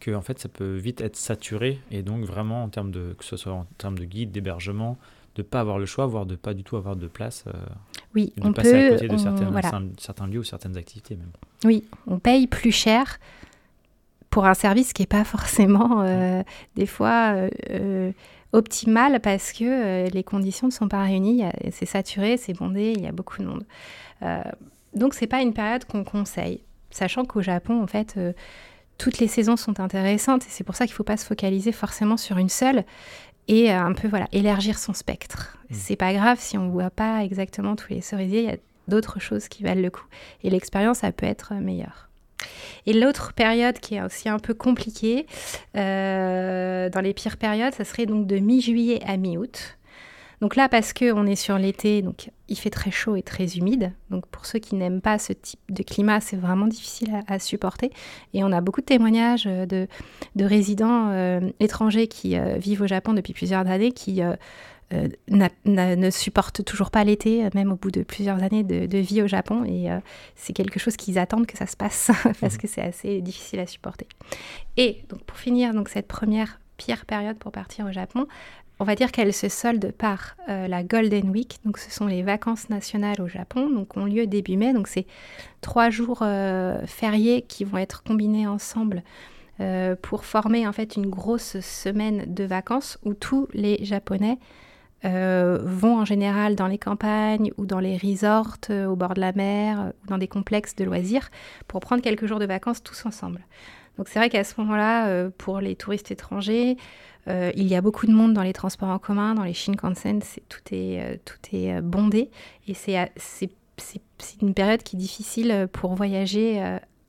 que 0.00 0.14
en 0.14 0.20
fait 0.22 0.38
ça 0.38 0.48
peut 0.48 0.76
vite 0.76 1.00
être 1.00 1.16
saturé 1.16 1.80
et 1.90 2.02
donc 2.02 2.24
vraiment 2.24 2.62
en 2.64 2.68
termes 2.68 2.90
de 2.90 3.14
que 3.18 3.24
ce 3.24 3.36
soit 3.36 3.52
en 3.52 3.66
termes 3.78 3.98
de 3.98 4.04
guide, 4.04 4.30
d'hébergement, 4.30 4.96
de 5.34 5.42
pas 5.42 5.60
avoir 5.60 5.78
le 5.78 5.86
choix, 5.86 6.06
voire 6.06 6.26
de 6.26 6.36
pas 6.36 6.54
du 6.54 6.62
tout 6.64 6.76
avoir 6.76 6.96
de 6.96 7.08
place. 7.08 7.44
Euh, 7.48 7.52
oui, 8.14 8.32
de 8.36 8.46
on 8.46 8.52
passer 8.52 8.70
peut, 8.72 8.86
à 8.86 8.90
côté 8.90 9.08
de 9.08 9.14
on- 9.14 9.18
certains, 9.18 9.50
voilà. 9.50 9.70
certains 9.98 10.26
lieux 10.26 10.38
ou 10.40 10.44
certaines 10.44 10.76
activités 10.76 11.16
même. 11.16 11.30
Oui, 11.64 11.84
on 12.06 12.18
paye 12.18 12.46
plus 12.46 12.72
cher 12.72 13.18
pour 14.30 14.46
un 14.46 14.54
service 14.54 14.92
qui 14.92 15.02
n'est 15.02 15.06
pas 15.06 15.24
forcément 15.34 16.02
euh, 16.02 16.42
des 16.76 16.86
fois 16.86 17.34
euh, 17.70 18.12
optimal 18.52 19.20
parce 19.20 19.52
que 19.52 20.08
les 20.10 20.22
conditions 20.24 20.68
ne 20.68 20.72
sont 20.72 20.88
pas 20.88 21.02
réunies. 21.02 21.42
C'est 21.72 21.84
saturé, 21.86 22.36
c'est 22.36 22.52
bondé, 22.54 22.92
il 22.96 23.02
y 23.02 23.06
a 23.06 23.12
beaucoup 23.12 23.42
de 23.42 23.46
monde. 23.46 23.64
Donc 24.94 25.12
c'est 25.14 25.26
pas 25.26 25.42
une 25.42 25.52
période 25.52 25.84
qu'on 25.84 26.04
conseille, 26.04 26.60
sachant 26.96 27.24
qu'au 27.24 27.42
Japon, 27.42 27.82
en 27.82 27.86
fait, 27.86 28.14
euh, 28.16 28.32
toutes 28.98 29.18
les 29.18 29.28
saisons 29.28 29.56
sont 29.56 29.80
intéressantes 29.80 30.42
et 30.44 30.48
c'est 30.48 30.64
pour 30.64 30.74
ça 30.74 30.86
qu'il 30.86 30.94
ne 30.94 30.96
faut 30.96 31.04
pas 31.04 31.16
se 31.16 31.26
focaliser 31.26 31.72
forcément 31.72 32.16
sur 32.16 32.38
une 32.38 32.48
seule 32.48 32.84
et 33.48 33.70
euh, 33.70 33.78
un 33.78 33.92
peu 33.92 34.08
voilà 34.08 34.26
élargir 34.32 34.78
son 34.78 34.94
spectre. 34.94 35.58
Mm. 35.70 35.74
C'est 35.74 35.96
pas 35.96 36.12
grave 36.12 36.38
si 36.40 36.56
on 36.56 36.68
voit 36.68 36.90
pas 36.90 37.22
exactement 37.22 37.76
tous 37.76 37.90
les 37.90 38.00
cerisiers, 38.00 38.40
il 38.40 38.48
y 38.48 38.52
a 38.52 38.56
d'autres 38.88 39.20
choses 39.20 39.48
qui 39.48 39.62
valent 39.62 39.82
le 39.82 39.90
coup 39.90 40.06
et 40.42 40.50
l'expérience 40.50 40.98
ça 40.98 41.12
peut 41.12 41.26
être 41.26 41.54
meilleure. 41.54 42.08
Et 42.86 42.92
l'autre 42.92 43.32
période 43.32 43.78
qui 43.78 43.96
est 43.96 44.02
aussi 44.02 44.28
un 44.28 44.38
peu 44.38 44.54
compliquée, 44.54 45.26
euh, 45.76 46.88
dans 46.90 47.00
les 47.00 47.14
pires 47.14 47.36
périodes, 47.36 47.74
ça 47.74 47.84
serait 47.84 48.06
donc 48.06 48.26
de 48.26 48.38
mi-juillet 48.38 49.00
à 49.04 49.16
mi-août. 49.16 49.76
Donc 50.40 50.56
là, 50.56 50.68
parce 50.68 50.92
qu'on 50.92 51.26
est 51.26 51.36
sur 51.36 51.58
l'été, 51.58 52.02
donc 52.02 52.30
il 52.48 52.56
fait 52.56 52.70
très 52.70 52.90
chaud 52.90 53.16
et 53.16 53.22
très 53.22 53.56
humide. 53.56 53.92
Donc 54.10 54.26
pour 54.26 54.46
ceux 54.46 54.58
qui 54.58 54.74
n'aiment 54.74 55.00
pas 55.00 55.18
ce 55.18 55.32
type 55.32 55.60
de 55.70 55.82
climat, 55.82 56.20
c'est 56.20 56.36
vraiment 56.36 56.66
difficile 56.66 57.14
à, 57.26 57.34
à 57.34 57.38
supporter. 57.38 57.90
Et 58.34 58.44
on 58.44 58.52
a 58.52 58.60
beaucoup 58.60 58.80
de 58.80 58.86
témoignages 58.86 59.46
euh, 59.46 59.66
de, 59.66 59.88
de 60.34 60.44
résidents 60.44 61.10
euh, 61.10 61.40
étrangers 61.60 62.06
qui 62.06 62.36
euh, 62.36 62.58
vivent 62.58 62.82
au 62.82 62.86
Japon 62.86 63.14
depuis 63.14 63.32
plusieurs 63.32 63.66
années, 63.66 63.92
qui 63.92 64.22
euh, 64.22 64.36
ne 65.26 66.10
supportent 66.10 66.64
toujours 66.64 66.90
pas 66.90 67.02
l'été, 67.02 67.48
même 67.54 67.72
au 67.72 67.76
bout 67.76 67.90
de 67.90 68.02
plusieurs 68.02 68.42
années 68.42 68.62
de, 68.62 68.86
de 68.86 68.98
vie 68.98 69.22
au 69.22 69.26
Japon. 69.26 69.64
Et 69.64 69.88
c'est 70.36 70.52
quelque 70.52 70.78
chose 70.78 70.96
qu'ils 70.96 71.18
attendent 71.18 71.46
que 71.46 71.58
ça 71.58 71.66
se 71.66 71.76
passe 71.76 72.12
parce 72.40 72.56
que 72.56 72.68
c'est 72.68 72.82
assez 72.82 73.20
difficile 73.20 73.58
à 73.58 73.66
supporter. 73.66 74.06
Et 74.76 75.02
donc 75.08 75.24
pour 75.24 75.38
finir 75.38 75.74
donc 75.74 75.88
cette 75.88 76.06
première 76.06 76.60
pire 76.76 77.04
période 77.04 77.36
pour 77.38 77.50
partir 77.50 77.86
au 77.86 77.90
Japon, 77.90 78.26
on 78.78 78.84
va 78.84 78.94
dire 78.94 79.10
qu'elle 79.10 79.32
se 79.32 79.48
solde 79.48 79.92
par 79.92 80.36
euh, 80.48 80.68
la 80.68 80.82
Golden 80.82 81.30
Week, 81.30 81.58
donc 81.64 81.78
ce 81.78 81.90
sont 81.90 82.06
les 82.06 82.22
vacances 82.22 82.68
nationales 82.68 83.20
au 83.20 83.28
Japon, 83.28 83.70
donc 83.70 83.96
ont 83.96 84.04
lieu 84.04 84.26
début 84.26 84.56
mai, 84.56 84.72
donc 84.72 84.86
c'est 84.86 85.06
trois 85.60 85.88
jours 85.88 86.20
euh, 86.22 86.78
fériés 86.86 87.42
qui 87.42 87.64
vont 87.64 87.78
être 87.78 88.02
combinés 88.02 88.46
ensemble 88.46 89.02
euh, 89.60 89.96
pour 90.00 90.24
former 90.24 90.66
en 90.66 90.72
fait 90.72 90.96
une 90.96 91.08
grosse 91.08 91.58
semaine 91.60 92.24
de 92.26 92.44
vacances 92.44 92.98
où 93.04 93.14
tous 93.14 93.48
les 93.52 93.84
Japonais 93.84 94.38
vont 95.04 96.00
en 96.00 96.04
général 96.04 96.56
dans 96.56 96.66
les 96.66 96.78
campagnes 96.78 97.52
ou 97.58 97.64
dans 97.64 97.78
les 97.78 97.96
resorts 97.96 98.56
au 98.70 98.96
bord 98.96 99.14
de 99.14 99.20
la 99.20 99.30
mer 99.30 99.92
ou 100.02 100.08
dans 100.08 100.18
des 100.18 100.26
complexes 100.26 100.74
de 100.74 100.82
loisirs 100.82 101.30
pour 101.68 101.78
prendre 101.78 102.02
quelques 102.02 102.26
jours 102.26 102.40
de 102.40 102.44
vacances 102.44 102.82
tous 102.82 103.06
ensemble. 103.06 103.40
Donc 103.96 104.08
c'est 104.08 104.18
vrai 104.18 104.28
qu'à 104.28 104.44
ce 104.44 104.54
moment-là, 104.58 105.08
euh, 105.08 105.30
pour 105.36 105.60
les 105.60 105.74
touristes 105.74 106.10
étrangers, 106.10 106.76
euh, 107.28 107.50
il 107.56 107.66
y 107.66 107.74
a 107.74 107.80
beaucoup 107.80 108.06
de 108.06 108.12
monde 108.12 108.34
dans 108.34 108.42
les 108.42 108.52
transports 108.52 108.88
en 108.88 108.98
commun, 108.98 109.34
dans 109.34 109.44
les 109.44 109.54
Shinkansen, 109.54 110.20
tout 110.48 110.74
est, 110.74 111.00
euh, 111.00 111.16
tout 111.24 111.38
est 111.52 111.80
bondé 111.80 112.30
et 112.68 112.74
c'est 112.74 113.10
une 114.40 114.54
période 114.54 114.82
qui 114.82 114.96
est 114.96 114.98
difficile 114.98 115.68
pour 115.72 115.94
voyager 115.94 116.60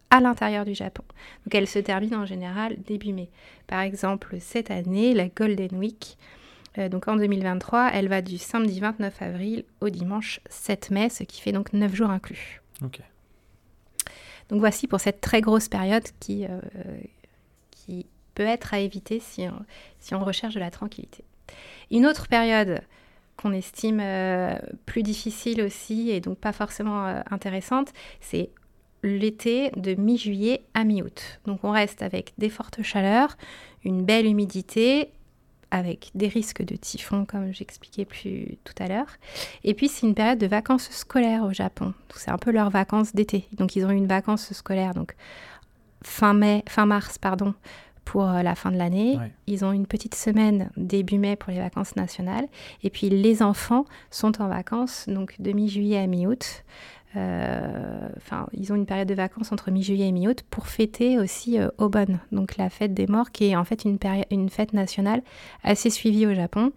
à 0.09 0.19
l'intérieur 0.19 0.65
du 0.65 0.73
Japon. 0.73 1.03
Donc 1.45 1.55
elle 1.55 1.67
se 1.67 1.79
termine 1.79 2.15
en 2.15 2.25
général 2.25 2.77
début 2.85 3.13
mai. 3.13 3.29
Par 3.67 3.81
exemple, 3.81 4.37
cette 4.39 4.71
année, 4.71 5.13
la 5.13 5.29
Golden 5.29 5.77
Week, 5.77 6.17
donc 6.91 7.07
en 7.07 7.15
2023, 7.15 7.91
elle 7.93 8.09
va 8.09 8.21
du 8.21 8.37
samedi 8.37 8.79
29 8.79 9.21
avril 9.21 9.63
au 9.79 9.89
dimanche 9.89 10.41
7 10.49 10.91
mai, 10.91 11.09
ce 11.09 11.23
qui 11.23 11.41
fait 11.41 11.53
donc 11.53 11.71
9 11.73 11.93
jours 11.95 12.09
inclus. 12.09 12.61
Ok. 12.83 13.01
Donc 14.49 14.59
voici 14.59 14.87
pour 14.87 14.99
cette 14.99 15.21
très 15.21 15.41
grosse 15.41 15.67
période 15.67 16.03
qui, 16.19 16.45
euh, 16.45 16.59
peut 18.35 18.43
être 18.43 18.75
à 18.75 18.79
éviter 18.79 19.19
si 19.19 19.47
on, 19.47 19.65
si 19.99 20.13
on 20.13 20.23
recherche 20.23 20.53
de 20.53 20.59
la 20.59 20.69
tranquillité. 20.69 21.23
Une 21.89 22.05
autre 22.05 22.27
période 22.27 22.81
qu'on 23.35 23.51
estime 23.51 23.99
euh, 23.99 24.55
plus 24.85 25.01
difficile 25.03 25.61
aussi 25.61 26.11
et 26.11 26.19
donc 26.19 26.37
pas 26.37 26.51
forcément 26.51 27.07
euh, 27.07 27.21
intéressante, 27.31 27.93
c'est 28.19 28.49
l'été 29.03 29.71
de 29.71 29.95
mi-juillet 29.95 30.63
à 30.73 30.83
mi-août. 30.83 31.39
Donc 31.45 31.63
on 31.63 31.71
reste 31.71 32.01
avec 32.01 32.33
des 32.37 32.49
fortes 32.49 32.81
chaleurs, 32.83 33.37
une 33.83 34.03
belle 34.03 34.25
humidité, 34.25 35.11
avec 35.71 36.11
des 36.15 36.27
risques 36.27 36.63
de 36.63 36.75
typhon 36.75 37.25
comme 37.25 37.53
j'expliquais 37.53 38.05
plus 38.05 38.57
tout 38.63 38.73
à 38.79 38.87
l'heure. 38.87 39.07
Et 39.63 39.73
puis 39.73 39.87
c'est 39.87 40.07
une 40.07 40.15
période 40.15 40.39
de 40.39 40.47
vacances 40.47 40.89
scolaires 40.91 41.43
au 41.43 41.53
Japon. 41.53 41.93
C'est 42.15 42.31
un 42.31 42.37
peu 42.37 42.51
leurs 42.51 42.69
vacances 42.69 43.13
d'été. 43.13 43.47
Donc 43.53 43.75
ils 43.75 43.85
ont 43.85 43.89
une 43.89 44.07
vacances 44.07 44.53
scolaires 44.53 44.93
donc 44.93 45.15
fin 46.03 46.33
mai, 46.33 46.63
fin 46.67 46.85
mars 46.85 47.17
pardon 47.17 47.53
pour 48.05 48.29
euh, 48.29 48.41
la 48.41 48.55
fin 48.55 48.71
de 48.71 48.77
l'année. 48.77 49.17
Ouais. 49.17 49.31
Ils 49.47 49.65
ont 49.65 49.73
une 49.73 49.85
petite 49.85 50.15
semaine 50.15 50.69
début 50.77 51.17
mai 51.17 51.35
pour 51.35 51.51
les 51.51 51.59
vacances 51.59 51.95
nationales. 51.97 52.47
Et 52.83 52.89
puis 52.89 53.09
les 53.09 53.43
enfants 53.43 53.85
sont 54.09 54.41
en 54.41 54.47
vacances 54.47 55.05
donc 55.09 55.35
de 55.39 55.51
mi-juillet 55.51 55.97
à 55.97 56.07
mi-août. 56.07 56.63
Euh, 57.15 57.97
Enfin, 58.17 58.47
ils 58.53 58.73
ont 58.73 58.75
une 58.75 58.85
période 58.85 59.07
de 59.07 59.13
vacances 59.13 59.51
entre 59.51 59.71
mi-juillet 59.71 60.07
et 60.07 60.11
mi-août 60.11 60.43
pour 60.49 60.67
fêter 60.67 61.17
aussi 61.19 61.59
euh, 61.59 61.69
Obon, 61.77 62.19
donc 62.31 62.57
la 62.57 62.69
fête 62.69 62.93
des 62.93 63.07
morts, 63.07 63.31
qui 63.31 63.45
est 63.45 63.55
en 63.55 63.63
fait 63.63 63.85
une, 63.85 64.49
fête 64.49 64.73
nationale 64.73 65.21
assez 65.63 65.89
suivie 65.89 66.25
au 66.25 66.33
Japon. 66.33 66.71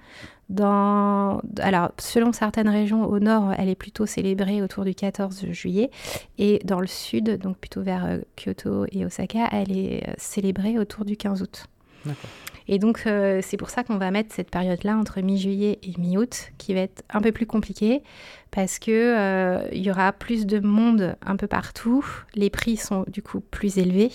Dans, 0.48 1.40
alors, 1.58 1.92
selon 1.98 2.32
certaines 2.32 2.68
régions, 2.68 3.04
au 3.04 3.18
nord, 3.20 3.52
elle 3.56 3.68
est 3.68 3.76
plutôt 3.76 4.06
célébrée 4.06 4.62
autour 4.62 4.84
du 4.84 4.94
14 4.94 5.46
juillet, 5.50 5.90
et 6.38 6.60
dans 6.64 6.80
le 6.80 6.86
sud, 6.86 7.38
donc 7.38 7.56
plutôt 7.56 7.82
vers 7.82 8.04
euh, 8.04 8.18
Kyoto 8.36 8.86
et 8.92 9.04
Osaka, 9.04 9.48
elle 9.52 9.76
est 9.76 10.08
euh, 10.08 10.12
célébrée 10.18 10.78
autour 10.78 11.04
du 11.04 11.16
15 11.16 11.42
août. 11.42 11.66
D'accord. 12.04 12.30
Et 12.72 12.78
donc, 12.78 13.02
euh, 13.06 13.40
c'est 13.42 13.56
pour 13.56 13.68
ça 13.68 13.82
qu'on 13.82 13.98
va 13.98 14.12
mettre 14.12 14.32
cette 14.32 14.48
période-là 14.48 14.96
entre 14.96 15.20
mi-juillet 15.20 15.80
et 15.82 16.00
mi-août, 16.00 16.52
qui 16.56 16.72
va 16.72 16.82
être 16.82 17.02
un 17.10 17.20
peu 17.20 17.32
plus 17.32 17.44
compliquée, 17.44 18.04
parce 18.52 18.78
que 18.78 18.92
euh, 18.92 19.68
y 19.72 19.90
aura 19.90 20.12
plus 20.12 20.46
de 20.46 20.60
monde 20.60 21.16
un 21.20 21.34
peu 21.34 21.48
partout. 21.48 22.06
Les 22.36 22.48
prix 22.48 22.76
sont 22.76 23.04
du 23.08 23.22
coup 23.22 23.40
plus 23.40 23.78
élevés. 23.78 24.12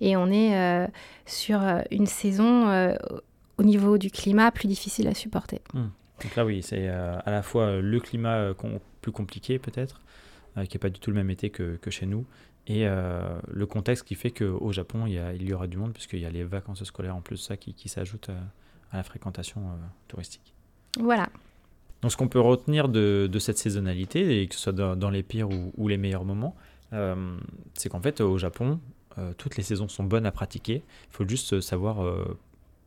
Et 0.00 0.16
on 0.16 0.30
est 0.30 0.56
euh, 0.56 0.86
sur 1.26 1.60
une 1.90 2.06
saison 2.06 2.94
au 3.58 3.62
niveau 3.64 3.98
du 3.98 4.12
climat 4.12 4.52
plus 4.52 4.68
difficile 4.68 5.08
à 5.08 5.14
supporter. 5.14 5.60
Donc 5.74 6.36
là, 6.36 6.44
oui, 6.44 6.62
c'est 6.62 6.86
à 6.86 7.30
la 7.32 7.42
fois 7.42 7.80
le 7.80 7.98
climat 7.98 8.52
plus 9.00 9.10
compliqué 9.10 9.58
peut-être, 9.58 10.00
qui 10.68 10.76
n'est 10.76 10.80
pas 10.80 10.90
du 10.90 11.00
tout 11.00 11.10
le 11.10 11.16
même 11.16 11.30
été 11.30 11.50
que 11.50 11.90
chez 11.90 12.06
nous, 12.06 12.24
et 12.66 12.86
euh, 12.86 13.38
le 13.48 13.66
contexte 13.66 14.04
qui 14.04 14.14
fait 14.14 14.30
qu'au 14.30 14.72
Japon, 14.72 15.06
il 15.06 15.12
y, 15.14 15.18
a- 15.18 15.32
il 15.34 15.48
y 15.48 15.52
aura 15.52 15.66
du 15.66 15.76
monde, 15.76 15.92
puisqu'il 15.92 16.20
y 16.20 16.26
a 16.26 16.30
les 16.30 16.44
vacances 16.44 16.82
scolaires 16.84 17.14
en 17.16 17.20
plus 17.20 17.36
de 17.36 17.40
ça 17.42 17.56
qui, 17.56 17.74
qui 17.74 17.88
s'ajoutent 17.88 18.30
euh, 18.30 18.40
à 18.92 18.96
la 18.96 19.02
fréquentation 19.02 19.60
euh, 19.62 19.72
touristique. 20.08 20.52
Voilà. 20.98 21.28
Donc 22.02 22.12
ce 22.12 22.16
qu'on 22.16 22.28
peut 22.28 22.40
retenir 22.40 22.88
de, 22.88 23.28
de 23.30 23.38
cette 23.38 23.58
saisonnalité, 23.58 24.42
et 24.42 24.46
que 24.48 24.54
ce 24.54 24.60
soit 24.60 24.72
dans, 24.72 24.96
dans 24.96 25.10
les 25.10 25.22
pires 25.22 25.48
ou, 25.48 25.72
ou 25.76 25.88
les 25.88 25.96
meilleurs 25.96 26.24
moments, 26.24 26.54
euh, 26.92 27.36
c'est 27.74 27.88
qu'en 27.88 28.00
fait 28.00 28.20
au 28.20 28.36
Japon, 28.38 28.80
euh, 29.18 29.32
toutes 29.38 29.56
les 29.56 29.62
saisons 29.62 29.88
sont 29.88 30.04
bonnes 30.04 30.26
à 30.26 30.30
pratiquer. 30.32 30.82
Il 31.10 31.12
faut 31.16 31.26
juste 31.26 31.60
savoir 31.60 32.04
euh, 32.04 32.38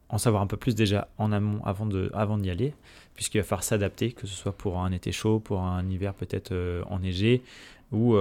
en 0.09 0.17
savoir 0.17 0.41
un 0.41 0.47
peu 0.47 0.57
plus 0.57 0.73
déjà 0.75 1.07
en 1.17 1.31
amont 1.31 1.63
avant 1.65 1.85
d'y 1.85 2.07
avant 2.13 2.37
d'y 2.37 2.49
aller, 2.49 2.73
puisqu'il 3.13 3.39
va 3.39 3.43
falloir 3.43 3.63
s'adapter, 3.63 4.11
que 4.11 4.25
ce 4.25 4.33
soit 4.35 4.53
pour 4.57 4.79
un 4.79 4.91
été 4.91 5.11
chaud, 5.11 5.39
pour 5.39 5.61
un 5.61 5.87
hiver 5.89 6.13
peut-être 6.13 6.51
enneigé, 6.87 7.43
ou 7.91 8.15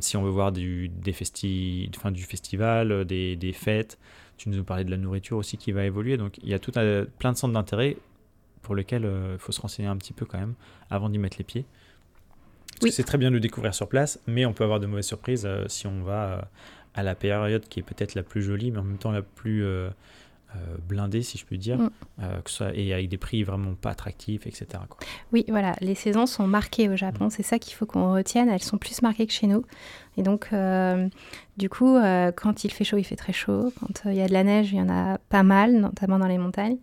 si 0.00 0.16
on 0.16 0.22
veut 0.22 0.30
voir 0.30 0.52
du, 0.52 0.88
des 0.88 1.12
festi 1.12 1.90
enfin, 1.96 2.10
du 2.10 2.22
festival, 2.22 3.04
des, 3.04 3.36
des, 3.36 3.52
fêtes. 3.52 3.98
Tu 4.36 4.48
nous 4.48 4.64
parlais 4.64 4.84
de 4.84 4.90
la 4.90 4.96
nourriture 4.96 5.36
aussi 5.36 5.58
qui 5.58 5.72
va 5.72 5.84
évoluer. 5.84 6.16
Donc 6.16 6.38
il 6.42 6.48
y 6.48 6.54
a 6.54 6.58
tout 6.58 6.72
un, 6.76 7.04
plein 7.18 7.32
de 7.32 7.36
centres 7.36 7.52
d'intérêt 7.52 7.96
pour 8.62 8.74
lesquels 8.74 9.10
il 9.32 9.38
faut 9.38 9.52
se 9.52 9.60
renseigner 9.60 9.88
un 9.88 9.96
petit 9.96 10.12
peu 10.12 10.24
quand 10.24 10.38
même 10.38 10.54
avant 10.88 11.10
d'y 11.10 11.18
mettre 11.18 11.36
les 11.38 11.44
pieds. 11.44 11.64
Oui. 12.82 12.92
C'est 12.92 13.04
très 13.04 13.18
bien 13.18 13.28
de 13.28 13.34
le 13.34 13.40
découvrir 13.40 13.74
sur 13.74 13.88
place, 13.88 14.20
mais 14.26 14.46
on 14.46 14.54
peut 14.54 14.64
avoir 14.64 14.80
de 14.80 14.86
mauvaises 14.86 15.06
surprises 15.06 15.46
si 15.66 15.86
on 15.86 16.02
va 16.02 16.48
à 16.94 17.02
la 17.02 17.14
période 17.14 17.68
qui 17.68 17.80
est 17.80 17.82
peut-être 17.82 18.14
la 18.14 18.22
plus 18.22 18.42
jolie, 18.42 18.70
mais 18.70 18.78
en 18.78 18.84
même 18.84 18.98
temps 18.98 19.12
la 19.12 19.22
plus 19.22 19.64
euh, 20.54 20.58
euh, 20.60 20.76
blindée, 20.86 21.22
si 21.22 21.38
je 21.38 21.44
puis 21.44 21.58
dire, 21.58 21.78
mm. 21.78 21.90
euh, 22.22 22.40
que 22.40 22.50
ça, 22.50 22.70
et 22.74 22.92
avec 22.92 23.08
des 23.08 23.18
prix 23.18 23.42
vraiment 23.42 23.74
pas 23.74 23.90
attractifs, 23.90 24.46
etc. 24.46 24.66
Quoi. 24.88 24.98
Oui, 25.32 25.44
voilà, 25.48 25.74
les 25.80 25.94
saisons 25.94 26.26
sont 26.26 26.46
marquées 26.46 26.88
au 26.88 26.96
Japon, 26.96 27.26
mm. 27.26 27.30
c'est 27.30 27.42
ça 27.42 27.58
qu'il 27.58 27.74
faut 27.74 27.86
qu'on 27.86 28.12
retienne, 28.12 28.48
elles 28.48 28.62
sont 28.62 28.78
plus 28.78 29.02
marquées 29.02 29.26
que 29.26 29.32
chez 29.32 29.46
nous. 29.46 29.64
Et 30.16 30.22
donc, 30.22 30.48
du 31.56 31.68
coup, 31.70 31.96
quand 32.36 32.64
il 32.64 32.72
fait 32.72 32.84
chaud, 32.84 32.98
il 32.98 33.04
fait 33.04 33.16
très 33.16 33.32
chaud. 33.32 33.72
Quand 33.78 34.10
il 34.10 34.14
y 34.14 34.20
a 34.20 34.26
de 34.26 34.32
la 34.32 34.44
neige, 34.44 34.72
il 34.72 34.78
y 34.78 34.82
en 34.82 34.90
a 34.90 35.18
pas 35.30 35.42
mal, 35.42 35.72
notamment 35.72 36.18
dans 36.18 36.26
les 36.26 36.36
montagnes. 36.36 36.76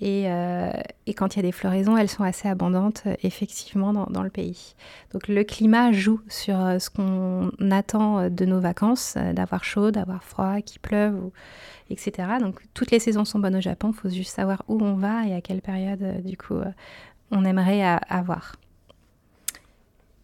Et, 0.00 0.24
et 0.24 1.14
quand 1.14 1.34
il 1.34 1.36
y 1.36 1.40
a 1.40 1.42
des 1.42 1.52
floraisons, 1.52 1.94
elles 1.94 2.08
sont 2.08 2.24
assez 2.24 2.48
abondantes, 2.48 3.02
effectivement, 3.22 3.92
dans, 3.92 4.22
le 4.22 4.30
pays. 4.30 4.74
Donc, 5.12 5.28
le 5.28 5.44
climat 5.44 5.92
joue 5.92 6.22
sur 6.26 6.56
ce 6.56 6.88
qu'on 6.88 7.50
attend 7.70 8.30
de 8.30 8.44
nos 8.46 8.60
vacances, 8.60 9.18
d'avoir 9.34 9.62
chaud, 9.62 9.90
d'avoir 9.90 10.24
froid, 10.24 10.62
qu'il 10.62 10.80
pleuve. 10.80 11.30
Etc. 11.90 12.12
Donc 12.40 12.60
toutes 12.72 12.92
les 12.92 13.00
saisons 13.00 13.24
sont 13.24 13.40
bonnes 13.40 13.56
au 13.56 13.60
Japon, 13.60 13.90
il 13.92 13.98
faut 13.98 14.08
juste 14.08 14.34
savoir 14.34 14.62
où 14.68 14.80
on 14.80 14.94
va 14.94 15.26
et 15.26 15.34
à 15.34 15.40
quelle 15.40 15.60
période 15.60 16.02
euh, 16.02 16.20
du 16.20 16.36
coup 16.36 16.54
euh, 16.54 16.70
on 17.32 17.44
aimerait 17.44 17.82
avoir. 18.08 18.56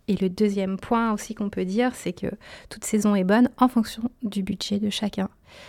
Et 0.08 0.16
le 0.16 0.28
deuxième 0.28 0.76
point 0.76 1.12
aussi 1.12 1.34
qu'on 1.34 1.50
peut 1.50 1.64
dire, 1.64 1.94
c'est 1.94 2.12
que 2.12 2.28
toute 2.68 2.84
saison 2.84 3.16
est 3.16 3.24
bonne 3.24 3.50
en 3.58 3.68
fonction 3.68 4.10
du 4.22 4.42
budget 4.44 4.78
de 4.78 4.90
chacun. 4.90 5.28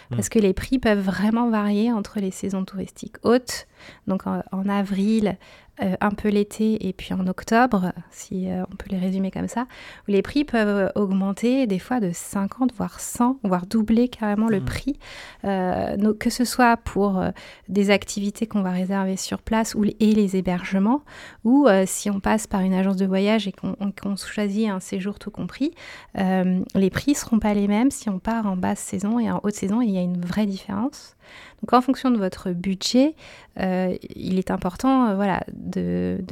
Parce 0.09 0.27
mmh. 0.27 0.29
que 0.29 0.39
les 0.39 0.53
prix 0.53 0.79
peuvent 0.79 0.99
vraiment 0.99 1.49
varier 1.49 1.91
entre 1.91 2.19
les 2.19 2.31
saisons 2.31 2.65
touristiques 2.65 3.17
hautes, 3.23 3.67
donc 4.07 4.23
en 4.27 4.69
avril, 4.69 5.37
euh, 5.83 5.95
un 6.01 6.09
peu 6.09 6.29
l'été 6.29 6.87
et 6.87 6.93
puis 6.93 7.13
en 7.13 7.27
octobre, 7.27 7.93
si 8.09 8.49
euh, 8.49 8.63
on 8.71 8.75
peut 8.75 8.87
les 8.89 8.97
résumer 8.97 9.29
comme 9.29 9.47
ça, 9.47 9.67
où 10.07 10.11
les 10.11 10.23
prix 10.23 10.43
peuvent 10.43 10.91
augmenter 10.95 11.67
des 11.67 11.77
fois 11.77 11.99
de 11.99 12.09
50, 12.11 12.73
voire 12.73 12.99
100, 12.99 13.37
voire 13.43 13.67
doubler 13.67 14.07
carrément 14.07 14.47
le 14.47 14.59
mmh. 14.59 14.65
prix, 14.65 14.99
euh, 15.45 16.13
que 16.19 16.31
ce 16.31 16.45
soit 16.45 16.77
pour 16.77 17.23
des 17.69 17.91
activités 17.91 18.47
qu'on 18.47 18.63
va 18.63 18.71
réserver 18.71 19.17
sur 19.17 19.43
place 19.43 19.75
ou, 19.75 19.85
et 19.85 19.93
les 19.99 20.35
hébergements, 20.35 21.03
ou 21.43 21.67
si 21.85 22.09
on 22.09 22.19
passe 22.19 22.47
par 22.47 22.61
une 22.61 22.73
agence 22.73 22.97
de 22.97 23.05
voyage 23.05 23.47
et 23.47 23.51
qu'on 23.51 24.15
choisit 24.15 24.69
un 24.69 24.79
séjour 24.79 25.19
tout 25.19 25.31
compris, 25.31 25.73
les 26.15 26.89
prix 26.89 27.13
seront 27.13 27.39
pas 27.39 27.53
les 27.53 27.67
mêmes 27.67 27.91
si 27.91 28.09
on 28.09 28.19
part 28.19 28.47
en 28.47 28.57
basse 28.57 28.79
saison 28.79 29.19
et 29.19 29.29
en 29.29 29.39
haute 29.43 29.53
saison, 29.53 29.76
il 29.81 29.91
y 29.91 29.97
a 29.97 30.01
une 30.01 30.19
vraie 30.19 30.45
différence. 30.45 31.15
Donc 31.61 31.73
en 31.73 31.81
fonction 31.81 32.11
de 32.11 32.17
votre 32.17 32.51
budget, 32.51 33.15
euh, 33.59 33.95
il 34.15 34.37
est 34.37 34.51
important 34.51 35.07
euh, 35.07 35.15
voilà, 35.15 35.43
de, 35.53 36.23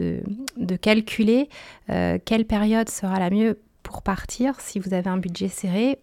de, 0.58 0.76
calculer 0.76 1.50
euh, 1.90 2.20
quelle 2.24 2.46
période 2.46 2.90
sera 2.90 3.20
la 3.20 3.30
mieux 3.30 3.60
pour 3.82 4.02
partir. 4.02 4.60
Si 4.60 4.80
vous 4.80 4.94
avez 4.94 5.10
un 5.10 5.18
budget 5.18 5.48
serré, 5.48 6.00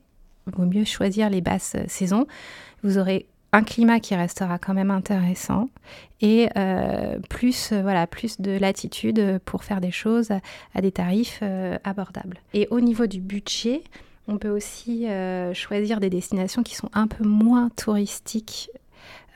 il 0.46 0.54
vaut 0.54 0.66
mieux 0.66 0.84
choisir 0.84 1.30
les 1.30 1.40
basses 1.40 1.76
saisons. 1.86 2.26
Vous 2.82 2.98
aurez 2.98 3.26
un 3.52 3.62
climat 3.62 4.00
qui 4.00 4.14
restera 4.16 4.58
quand 4.58 4.74
même 4.74 4.90
intéressant 4.90 5.68
et 6.22 6.48
plus, 7.28 7.72
voilà, 7.72 8.06
plus 8.06 8.40
de 8.40 8.52
latitude 8.52 9.40
pour 9.44 9.62
faire 9.62 9.82
des 9.82 9.90
choses 9.90 10.30
à, 10.74 10.80
des 10.80 10.90
tarifs 10.90 11.42
abordables. 11.84 12.38
Et 12.54 12.66
au 12.70 12.80
niveau 12.80 13.06
du 13.06 13.20
budget, 13.20 13.82
on 14.32 14.38
peut 14.38 14.50
aussi 14.50 15.06
choisir 15.54 16.00
des 16.00 16.10
destinations 16.10 16.62
qui 16.62 16.74
sont 16.74 16.90
un 16.94 17.06
peu 17.06 17.24
moins 17.24 17.68
touristiques 17.76 18.70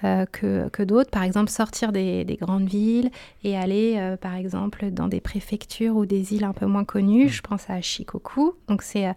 euh, 0.05 0.27
que, 0.27 0.69
que 0.69 0.83
d'autres. 0.83 1.11
Par 1.11 1.23
exemple, 1.23 1.51
sortir 1.51 1.91
des, 1.91 2.25
des, 2.25 2.37
grandes 2.37 2.69
villes 2.69 3.11
et 3.45 3.57
aller, 3.57 3.95
euh, 3.97 4.19
par 4.19 4.35
exemple, 4.35 4.91
dans 4.91 5.09
des 5.09 5.21
préfectures 5.21 5.97
ou 5.97 6.05
des 6.05 6.35
îles 6.35 6.45
un 6.45 6.53
peu 6.53 6.67
moins 6.67 6.85
connues. 6.85 7.31
Je 7.31 7.41
pense 7.41 7.71
à 7.71 7.81
Shikoku. 7.81 8.55
Donc, 8.69 8.83
c'est 8.83 9.07
euh, 9.09 9.13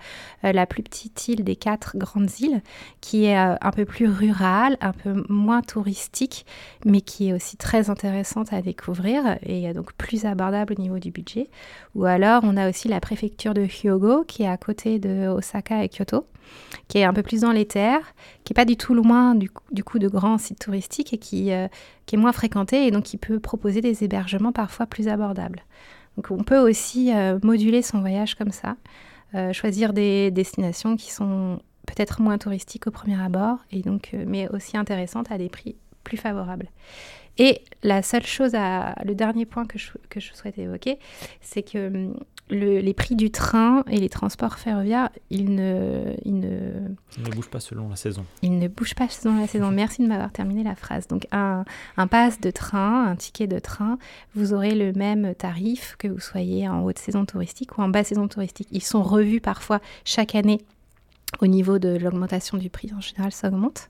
la 0.53 0.65
plus 0.65 0.81
petite 0.81 1.27
île 1.27 1.43
des 1.43 1.57
quatre 1.57 1.97
grandes 1.97 2.29
îles 2.39 2.61
qui 3.01 3.25
est 3.25 3.35
un 3.35 3.71
peu 3.75 3.83
plus 3.83 4.07
rurale, 4.07 4.77
un 4.79 4.93
peu 4.93 5.25
moins 5.27 5.61
touristique, 5.61 6.45
mais 6.85 7.01
qui 7.01 7.29
est 7.29 7.33
aussi 7.33 7.57
très 7.57 7.89
intéressante 7.89 8.53
à 8.53 8.61
découvrir 8.61 9.37
et 9.43 9.73
donc 9.73 9.91
plus 9.93 10.25
abordable 10.25 10.75
au 10.77 10.81
niveau 10.81 10.99
du 10.99 11.11
budget. 11.11 11.49
Ou 11.95 12.05
alors, 12.05 12.41
on 12.45 12.55
a 12.55 12.69
aussi 12.69 12.87
la 12.87 13.01
préfecture 13.01 13.53
de 13.53 13.65
Hyogo 13.65 14.23
qui 14.23 14.43
est 14.43 14.47
à 14.47 14.57
côté 14.57 14.99
de 14.99 15.27
Osaka 15.27 15.83
et 15.83 15.89
Kyoto 15.89 16.25
qui 16.87 16.97
est 16.97 17.03
un 17.03 17.13
peu 17.13 17.23
plus 17.23 17.41
dans 17.41 17.51
les 17.51 17.65
terres, 17.65 18.13
qui 18.43 18.51
n'est 18.51 18.55
pas 18.55 18.65
du 18.65 18.77
tout 18.77 18.93
loin 18.93 19.35
du, 19.35 19.49
coup 19.83 19.99
de 19.99 20.07
grands 20.07 20.37
sites 20.37 20.59
touristiques 20.59 21.13
et 21.13 21.17
qui, 21.17 21.51
euh, 21.51 21.67
qui, 22.05 22.15
est 22.15 22.17
moins 22.17 22.31
fréquenté 22.31 22.85
et 22.85 22.91
donc 22.91 23.03
qui 23.03 23.17
peut 23.17 23.39
proposer 23.39 23.81
des 23.81 24.03
hébergements 24.03 24.51
parfois 24.51 24.85
plus 24.85 25.07
abordables. 25.07 25.63
Donc 26.17 26.31
on 26.31 26.43
peut 26.43 26.57
aussi 26.57 27.13
euh, 27.13 27.39
moduler 27.43 27.81
son 27.81 27.99
voyage 27.99 28.35
comme 28.35 28.51
ça, 28.51 28.75
euh, 29.35 29.53
choisir 29.53 29.93
des 29.93 30.31
destinations 30.31 30.95
qui 30.95 31.11
sont 31.11 31.59
peut-être 31.85 32.21
moins 32.21 32.37
touristiques 32.37 32.87
au 32.87 32.91
premier 32.91 33.19
abord, 33.21 33.57
et 33.71 33.81
donc, 33.81 34.15
mais 34.27 34.47
aussi 34.49 34.77
intéressantes 34.77 35.31
à 35.31 35.37
des 35.37 35.49
prix 35.49 35.75
plus 36.03 36.17
favorables. 36.17 36.69
Et 37.37 37.61
la 37.83 38.01
seule 38.03 38.25
chose, 38.25 38.53
à, 38.53 38.93
le 39.05 39.15
dernier 39.15 39.45
point 39.45 39.65
que 39.65 39.77
que 40.09 40.19
je 40.19 40.33
souhaite 40.33 40.57
évoquer, 40.57 40.99
c'est 41.41 41.63
que 41.63 42.11
les 42.49 42.93
prix 42.93 43.15
du 43.15 43.31
train 43.31 43.83
et 43.89 43.97
les 43.97 44.09
transports 44.09 44.57
ferroviaires, 44.57 45.09
ils 45.29 45.53
ne, 45.53 46.13
ils 46.25 46.39
ne... 46.39 46.71
ne 47.17 47.29
bougent 47.31 47.49
pas 47.49 47.59
selon 47.59 47.89
la 47.89 47.95
saison. 47.95 48.25
Ils 48.41 48.57
ne 48.57 48.67
bougent 48.67 48.95
pas 48.95 49.07
selon 49.09 49.39
la 49.39 49.47
saison. 49.47 49.71
Merci 49.79 50.01
de 50.01 50.07
m'avoir 50.07 50.31
terminé 50.31 50.63
la 50.63 50.75
phrase. 50.75 51.07
Donc 51.07 51.27
un, 51.31 51.63
un 51.97 52.07
pass 52.07 52.39
de 52.41 52.51
train, 52.51 53.05
un 53.05 53.15
ticket 53.15 53.47
de 53.47 53.59
train, 53.59 53.97
vous 54.35 54.53
aurez 54.53 54.75
le 54.75 54.93
même 54.93 55.35
tarif 55.35 55.95
que 55.97 56.07
vous 56.07 56.19
soyez 56.19 56.67
en 56.67 56.83
haute 56.83 56.99
saison 56.99 57.25
touristique 57.25 57.77
ou 57.77 57.81
en 57.81 57.89
basse 57.89 58.07
saison 58.07 58.27
touristique. 58.27 58.67
Ils 58.71 58.83
sont 58.83 59.03
revus 59.03 59.41
parfois 59.41 59.79
chaque 60.03 60.35
année 60.35 60.61
au 61.41 61.47
niveau 61.47 61.77
de 61.77 61.89
l'augmentation 61.89 62.57
du 62.57 62.71
prix, 62.71 62.91
en 62.97 63.01
général, 63.01 63.31
ça 63.31 63.49
augmente. 63.49 63.89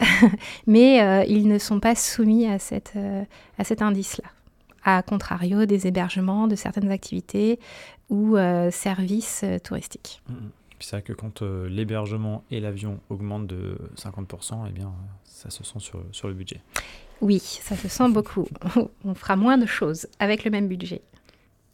Mmh. 0.00 0.26
Mais 0.66 1.02
euh, 1.02 1.24
ils 1.28 1.46
ne 1.46 1.58
sont 1.58 1.78
pas 1.78 1.94
soumis 1.94 2.46
à, 2.46 2.58
cette, 2.58 2.94
euh, 2.96 3.22
à 3.58 3.64
cet 3.64 3.82
indice-là 3.82 4.28
à 4.84 5.02
contrario 5.02 5.66
des 5.66 5.86
hébergements, 5.86 6.48
de 6.48 6.54
certaines 6.54 6.90
activités 6.90 7.58
ou 8.08 8.36
euh, 8.36 8.70
services 8.70 9.42
euh, 9.44 9.58
touristiques. 9.58 10.22
Mmh. 10.28 10.34
C'est 10.80 10.96
vrai 10.96 11.02
que 11.02 11.12
quand 11.12 11.42
euh, 11.42 11.68
l'hébergement 11.68 12.44
et 12.50 12.58
l'avion 12.58 12.98
augmentent 13.08 13.46
de 13.46 13.78
50%, 13.96 14.64
eh 14.68 14.72
bien, 14.72 14.92
ça 15.24 15.48
se 15.48 15.62
sent 15.62 15.78
sur, 15.78 16.04
sur 16.10 16.28
le 16.28 16.34
budget. 16.34 16.60
Oui, 17.20 17.38
ça 17.38 17.76
se 17.76 17.88
sent 17.88 18.08
beaucoup. 18.10 18.48
On 19.04 19.14
fera 19.14 19.36
moins 19.36 19.58
de 19.58 19.66
choses 19.66 20.08
avec 20.18 20.44
le 20.44 20.50
même 20.50 20.66
budget. 20.66 21.02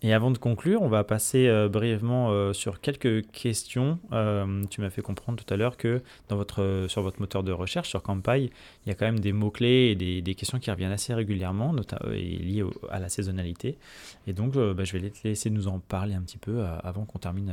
Et 0.03 0.13
avant 0.13 0.31
de 0.31 0.39
conclure, 0.39 0.83
on 0.83 0.89
va 0.89 1.03
passer 1.03 1.49
euh, 1.49 1.69
brièvement 1.69 2.31
euh, 2.31 2.53
sur 2.53 2.81
quelques 2.81 3.29
questions. 3.33 3.99
Euh, 4.13 4.63
tu 4.71 4.81
m'as 4.81 4.91
fait 4.91 5.03
comprendre 5.03 5.43
tout 5.43 5.53
à 5.53 5.57
l'heure 5.57 5.77
que 5.77 6.03
sur 6.89 7.03
votre 7.03 7.21
moteur 7.21 7.43
de 7.43 7.51
recherche, 7.51 7.89
sur 7.89 8.03
Campagne, 8.03 8.49
il 8.87 8.89
y 8.89 8.93
a 8.93 8.95
quand 8.95 9.07
même 9.07 9.19
des 9.19 9.33
mots-clés 9.33 9.91
et 9.91 10.23
des, 10.23 10.35
questions 10.37 10.61
qui 10.61 10.71
reviennent 10.71 10.93
assez 10.93 11.15
régulièrement, 11.15 11.73
notamment 11.73 12.13
liées 12.13 12.65
à 12.91 13.01
la 13.01 13.09
saisonnalité. 13.09 13.77
Et 14.29 14.33
donc, 14.33 14.55
bah, 14.55 14.85
je 14.85 14.97
vais 14.97 15.11
te 15.11 15.27
laisser 15.27 15.51
nous 15.51 15.67
en 15.67 15.81
parler 15.81 16.15
un 16.15 16.23
petit 16.23 16.39
peu 16.39 16.63
avant 16.85 17.05
qu'on 17.05 17.19
termine 17.19 17.53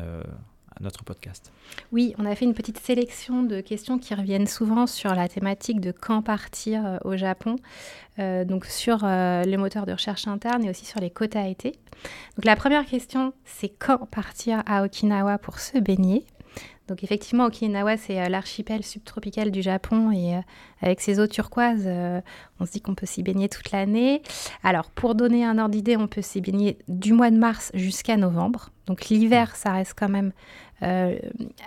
notre 0.82 1.04
podcast. 1.04 1.52
Oui, 1.92 2.14
on 2.18 2.26
a 2.26 2.36
fait 2.36 2.46
une 2.46 2.54
petite 2.54 2.80
sélection 2.80 3.44
de 3.44 3.62
questions 3.62 3.98
qui 3.98 4.14
reviennent 4.14 4.48
souvent 4.48 4.88
sur 4.88 5.14
la 5.14 5.28
thématique 5.28 5.80
de 5.80 5.92
quand 5.92 6.22
partir 6.22 6.86
euh, 6.86 6.98
au 7.04 7.18
Japon, 7.18 7.56
euh, 8.20 8.46
donc 8.46 8.66
sur 8.66 9.00
euh, 9.04 9.44
les 9.44 9.58
moteurs 9.58 9.86
de 9.86 9.94
recherche 9.94 10.28
interne 10.28 10.64
et 10.66 10.70
aussi 10.70 10.86
sur 10.86 11.00
les 11.00 11.10
quotas 11.10 11.48
été. 11.48 11.72
Donc 12.38 12.46
la 12.46 12.56
première 12.56 12.86
question, 12.86 13.34
c'est 13.46 13.70
quand 13.70 14.06
partir 14.06 14.64
à 14.66 14.84
Okinawa 14.84 15.38
pour 15.38 15.60
se 15.60 15.78
baigner? 15.78 16.26
Donc 16.88 17.04
effectivement, 17.04 17.46
Okinawa, 17.46 17.98
c'est 17.98 18.30
l'archipel 18.30 18.84
subtropical 18.84 19.52
du 19.52 19.62
Japon 19.62 20.12
et 20.12 20.40
avec 20.82 21.02
ses 21.02 21.20
eaux 21.20 21.28
turquoises, 21.28 21.88
on 22.60 22.66
se 22.66 22.72
dit 22.72 22.82
qu'on 22.82 22.96
peut 22.96 23.06
s'y 23.06 23.24
baigner 23.24 23.50
toute 23.50 23.72
l'année. 23.72 24.22
Alors 24.64 24.92
pour 24.92 25.16
donner 25.16 25.44
un 25.46 25.58
ordre 25.58 25.74
d'idée, 25.74 25.98
on 25.98 26.08
peut 26.08 26.22
s'y 26.22 26.42
baigner 26.42 26.78
du 26.88 27.14
mois 27.14 27.32
de 27.32 27.38
mars 27.38 27.72
jusqu'à 27.74 28.18
novembre. 28.18 28.70
Donc 28.88 29.06
l'hiver, 29.06 29.56
ça 29.56 29.72
reste 29.74 29.96
quand 29.98 30.10
même 30.10 30.32
euh, 30.84 31.18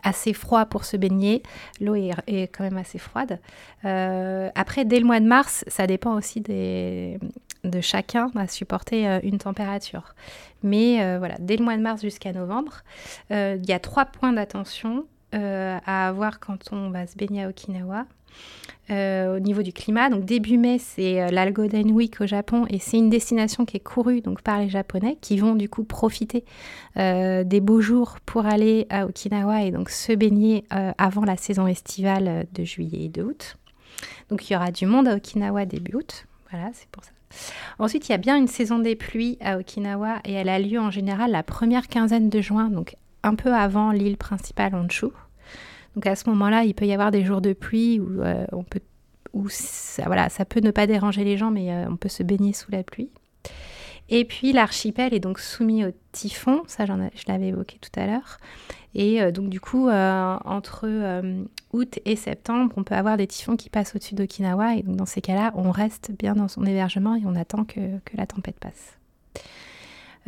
assez 0.03 0.35
froid 0.35 0.67
pour 0.67 0.85
se 0.85 0.97
baigner. 0.97 1.43
L'eau 1.81 1.95
est, 1.95 2.49
quand 2.53 2.63
même 2.63 2.77
assez 2.77 2.99
froide. 2.99 3.41
Euh, 3.85 4.51
après, 4.55 4.85
dès 4.85 5.01
le 5.01 5.07
mois 5.07 5.21
de 5.21 5.27
mars, 5.27 5.65
ça 5.67 5.87
dépend 5.87 6.15
aussi 6.15 6.41
des, 6.41 7.19
de 7.65 7.81
chacun 7.81 8.31
à 8.37 8.47
supporter 8.47 9.09
euh, 9.09 9.21
une 9.23 9.39
température. 9.39 10.15
Mais 10.63 11.19
voilà, 11.19 11.37
dès 11.39 11.57
le 11.57 11.65
mois 11.65 11.77
de 11.77 11.83
mars 11.83 12.03
jusqu'à 12.03 12.33
novembre, 12.33 12.83
il 13.31 13.65
y 13.65 13.73
a 13.73 13.79
trois 13.79 14.07
points 14.07 14.33
d'attention 14.33 15.05
à 15.31 16.09
avoir 16.09 16.41
quand 16.41 16.73
on 16.73 16.91
va 16.91 17.07
se 17.07 17.15
baigner 17.15 17.45
à 17.45 17.49
Okinawa. 17.49 18.07
Euh, 18.91 19.37
au 19.37 19.39
niveau 19.39 19.63
du 19.63 19.71
climat. 19.71 20.09
Donc 20.09 20.25
début 20.25 20.57
mai, 20.57 20.79
c'est 20.79 21.21
euh, 21.21 21.29
l'Algoden 21.29 21.91
Week 21.91 22.23
au 22.23 22.27
Japon 22.27 22.65
et 22.71 22.79
c'est 22.79 22.97
une 22.97 23.11
destination 23.11 23.67
qui 23.67 23.77
est 23.77 23.81
courue 23.81 24.23
donc 24.23 24.41
par 24.41 24.59
les 24.59 24.71
Japonais 24.71 25.19
qui 25.21 25.37
vont 25.37 25.57
du 25.57 25.69
coup 25.69 25.85
profiter 25.85 26.47
euh, 26.97 27.45
des 27.45 27.61
beaux 27.61 27.83
jours 27.83 28.17
pour 28.25 28.47
aller 28.47 28.87
à 28.89 29.05
Okinawa 29.05 29.65
et 29.65 29.73
donc 29.73 29.91
se 29.91 30.13
baigner 30.13 30.65
avant 30.71 31.25
la 31.25 31.37
saison 31.37 31.67
estivale 31.67 32.47
de 32.55 32.65
juillet 32.65 33.05
et 33.05 33.09
de 33.11 33.23
août. 33.23 33.59
Donc 34.31 34.49
il 34.49 34.55
y 34.55 34.57
aura 34.57 34.71
du 34.71 34.87
monde 34.87 35.07
à 35.07 35.17
Okinawa 35.17 35.67
début 35.67 35.97
août. 35.97 36.25
Voilà, 36.51 36.71
c'est 36.73 36.89
pour 36.89 37.05
ça. 37.05 37.11
Ensuite, 37.79 38.09
il 38.09 38.13
y 38.13 38.15
a 38.15 38.19
bien 38.19 38.37
une 38.37 38.49
saison 38.49 38.79
des 38.79 38.97
pluies 38.97 39.39
à 39.41 39.59
Okinawa 39.59 40.21
et 40.25 40.33
elle 40.33 40.49
a 40.49 40.59
lieu 40.59 40.81
en 40.81 40.91
général 40.91 41.31
la 41.31 41.43
première 41.43 41.89
quinzaine 41.89 42.29
de 42.29 42.41
juin, 42.41 42.71
donc 42.71 42.97
un 43.23 43.35
peu 43.35 43.55
avant 43.55 43.93
l'île 43.93 44.17
principale 44.17 44.75
Honshu. 44.75 45.07
Donc 45.95 46.07
à 46.07 46.17
ce 46.17 46.29
moment-là, 46.31 46.65
il 46.65 46.75
peut 46.75 46.87
y 46.87 46.93
avoir 46.93 47.11
des 47.11 47.25
jours 47.25 47.41
de 47.41 47.53
pluie 47.53 48.01
où 48.01 48.23
euh, 48.23 48.47
on 48.53 48.63
peut, 48.63 48.81
où 49.33 49.49
ça, 49.49 50.05
voilà, 50.07 50.29
ça 50.29 50.45
peut 50.45 50.61
ne 50.61 50.71
pas 50.71 50.87
déranger 50.87 51.25
les 51.25 51.37
gens, 51.37 51.51
mais 51.51 51.73
euh, 51.73 51.87
on 51.89 51.97
peut 51.97 52.09
se 52.09 52.23
baigner 52.23 52.53
sous 52.53 52.71
la 52.71 52.83
pluie. 52.83 53.11
Et 54.09 54.25
puis 54.25 54.53
l'archipel 54.53 55.13
est 55.13 55.21
donc 55.21 55.39
soumis 55.39 55.85
au 55.85 55.91
typhon, 56.13 56.63
ça 56.67 56.87
je 56.87 56.93
l'avais 57.29 57.49
évoqué 57.49 57.79
tout 57.79 58.01
à 58.01 58.07
l'heure. 58.07 58.39
Et 58.95 59.21
euh, 59.21 59.31
donc 59.31 59.51
du 59.51 59.61
coup, 59.61 59.89
entre 59.91 61.23
août 61.73 61.99
et 62.05 62.17
septembre, 62.17 62.73
on 62.77 62.85
peut 62.85 62.95
avoir 62.95 63.17
des 63.17 63.27
typhons 63.27 63.57
qui 63.57 63.69
passent 63.69 63.95
au-dessus 63.95 64.15
d'Okinawa. 64.15 64.77
Et 64.77 64.83
donc 64.83 64.97
dans 64.97 65.07
ces 65.07 65.21
cas-là, 65.21 65.53
on 65.55 65.71
reste 65.71 66.13
bien 66.19 66.35
dans 66.35 66.49
son 66.49 66.65
hébergement 66.65 67.15
et 67.15 67.23
on 67.27 67.35
attend 67.37 67.65
que 67.65 67.81
la 68.15 68.27
tempête 68.27 68.59
passe. 68.59 68.99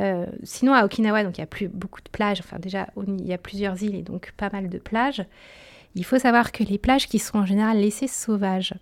Euh, 0.01 0.26
sinon, 0.43 0.72
à 0.72 0.85
Okinawa, 0.85 1.24
donc 1.24 1.37
il 1.37 1.41
n'y 1.41 1.45
a 1.45 1.49
plus 1.49 1.68
beaucoup 1.68 2.01
de 2.01 2.09
plages. 2.09 2.41
Enfin, 2.41 2.59
déjà, 2.59 2.89
il 3.07 3.26
y 3.26 3.33
a 3.33 3.39
plusieurs 3.39 3.83
îles 3.83 3.95
et 3.95 4.03
donc 4.03 4.33
pas 4.37 4.51
mal 4.51 4.68
de 4.68 4.78
plages. 4.78 5.24
Il 5.95 6.05
faut 6.05 6.18
savoir 6.18 6.53
que 6.53 6.64
les 6.64 6.78
plages 6.78 7.07
qui 7.09 7.18
sont 7.18 7.39
en 7.39 7.47
général 7.47 7.78
laissées 7.78 8.07
sauvages, 8.07 8.74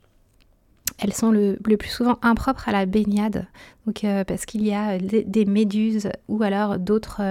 elles 0.99 1.15
sont 1.15 1.31
le, 1.31 1.57
plus 1.57 1.89
souvent 1.89 2.19
impropres 2.23 2.69
à 2.69 2.73
la 2.73 2.87
baignade. 2.87 3.47
Donc, 3.87 4.05
euh, 4.05 4.25
parce 4.25 4.45
qu'il 4.47 4.67
y 4.67 4.75
a 4.75 4.99
des, 4.99 5.45
méduses 5.45 6.11
ou 6.29 6.43
alors 6.43 6.79
d'autres 6.79 7.23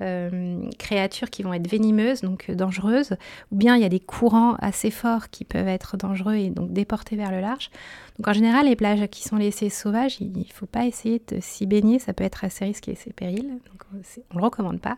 euh, 0.00 0.16
euh, 0.16 0.70
créatures 0.78 1.30
qui 1.30 1.42
vont 1.42 1.52
être 1.52 1.70
venimeuses, 1.70 2.20
donc 2.20 2.46
euh, 2.48 2.54
dangereuses, 2.54 3.16
ou 3.52 3.56
bien 3.56 3.76
il 3.76 3.82
y 3.82 3.84
a 3.84 3.88
des 3.88 4.00
courants 4.00 4.54
assez 4.60 4.90
forts 4.90 5.30
qui 5.30 5.44
peuvent 5.44 5.68
être 5.68 5.96
dangereux 5.96 6.34
et 6.34 6.50
donc 6.50 6.72
déportés 6.72 7.16
vers 7.16 7.30
le 7.30 7.40
large. 7.40 7.70
Donc 8.18 8.28
en 8.28 8.32
général, 8.32 8.66
les 8.66 8.76
plages 8.76 9.06
qui 9.08 9.22
sont 9.22 9.36
laissées 9.36 9.68
sauvages, 9.68 10.18
il 10.20 10.32
ne 10.32 10.44
faut 10.52 10.66
pas 10.66 10.86
essayer 10.86 11.20
de 11.28 11.38
s'y 11.40 11.66
baigner, 11.66 11.98
ça 11.98 12.12
peut 12.14 12.24
être 12.24 12.44
assez 12.44 12.64
risqué 12.64 12.92
et 12.92 12.94
c'est 12.94 13.12
péril, 13.12 13.46
donc 13.70 13.82
on 13.92 13.96
ne 13.96 14.38
le 14.38 14.44
recommande 14.44 14.80
pas. 14.80 14.96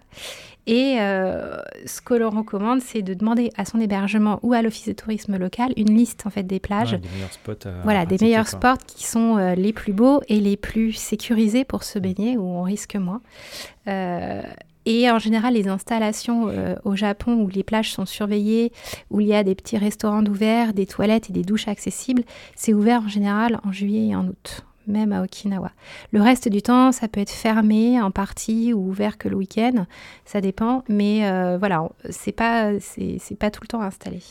Et 0.67 0.97
euh, 1.01 1.57
ce 1.87 2.01
que 2.01 2.15
l'on 2.15 2.31
recommande, 2.31 2.81
c'est 2.81 3.03
de 3.03 3.15
demander 3.15 3.51
à 3.57 3.65
son 3.65 3.81
hébergement 3.81 4.39
ou 4.43 4.53
à 4.53 4.63
l'office 4.63 4.87
de 4.87 4.93
tourisme 4.93 5.37
local 5.37 5.73
une 5.77 5.97
liste 5.97 6.27
en 6.27 6.31
fait 6.31 6.45
des 6.45 6.61
plages. 6.61 6.93
des 6.93 7.09
meilleurs 7.09 7.33
spots. 7.33 7.69
voilà, 7.83 8.07
des 8.07 8.19
meilleurs 8.21 8.49
spots 8.49 8.85
qui 8.87 9.07
sont 9.07 9.37
les 9.57 9.73
plus 9.73 9.93
beaux 9.93 10.21
et 10.29 10.39
les 10.39 10.57
plus 10.57 10.93
sécurisés 10.93 11.65
pour 11.65 11.83
se 11.83 11.99
baigner 11.99 12.37
où 12.37 12.43
on 12.43 12.63
risque 12.63 12.97
moins. 12.97 13.21
Et 14.91 15.11
en 15.11 15.19
général, 15.19 15.53
les 15.53 15.69
installations 15.69 16.49
euh, 16.49 16.75
au 16.83 16.97
Japon 16.97 17.35
où 17.43 17.49
les 17.49 17.63
plages 17.63 17.93
sont 17.93 18.07
surveillées, 18.07 18.73
où 19.11 19.21
il 19.21 19.27
y 19.27 19.35
a 19.35 19.45
des 19.45 19.55
petits 19.55 19.77
restaurants 19.77 20.25
ouverts, 20.25 20.73
des 20.73 20.87
toilettes 20.87 21.29
et 21.29 21.33
des 21.35 21.43
douches 21.43 21.69
accessibles, 21.69 22.23
c'est 22.57 22.73
ouvert 22.73 23.03
en 23.03 23.09
général 23.09 23.61
en 23.65 23.71
juillet 23.71 24.07
et 24.07 24.17
en 24.17 24.27
août, 24.27 24.65
même 24.87 25.13
à 25.13 25.23
Okinawa. 25.23 25.73
Le 26.11 26.23
reste 26.23 26.49
du 26.49 26.63
temps, 26.63 26.91
ça 26.91 27.07
peut 27.07 27.21
être 27.21 27.31
fermé 27.31 28.01
en 28.01 28.11
partie 28.11 28.73
ou 28.73 28.89
ouvert 28.89 29.19
que 29.19 29.29
le 29.29 29.37
week-end, 29.37 29.85
ça 30.25 30.41
dépend, 30.41 30.85
mais 30.89 31.29
euh, 31.29 31.59
voilà, 31.59 31.87
c'est 32.09 32.33
pas, 32.33 32.71
c'est 32.81 33.39
pas 33.39 33.51
tout 33.51 33.61
le 33.61 33.69
temps 33.69 33.83
installé. 33.83 34.23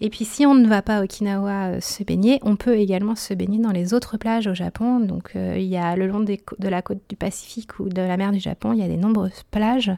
Et 0.00 0.08
puis 0.08 0.24
si 0.24 0.46
on 0.46 0.54
ne 0.54 0.66
va 0.66 0.82
pas 0.82 0.98
à 0.98 1.04
Okinawa 1.04 1.66
euh, 1.66 1.80
se 1.80 2.02
baigner, 2.02 2.38
on 2.42 2.56
peut 2.56 2.76
également 2.76 3.14
se 3.14 3.34
baigner 3.34 3.58
dans 3.58 3.72
les 3.72 3.92
autres 3.92 4.16
plages 4.16 4.46
au 4.46 4.54
Japon. 4.54 5.00
Donc 5.00 5.32
euh, 5.36 5.56
il 5.58 5.66
y 5.66 5.76
a 5.76 5.94
le 5.96 6.06
long 6.06 6.20
de 6.20 6.68
la 6.68 6.82
côte 6.82 7.00
du 7.08 7.16
Pacifique 7.16 7.78
ou 7.80 7.88
de 7.88 8.00
la 8.00 8.16
mer 8.16 8.32
du 8.32 8.40
Japon, 8.40 8.72
il 8.72 8.78
y 8.78 8.82
a 8.82 8.88
des 8.88 8.96
nombreuses 8.96 9.42
plages, 9.50 9.92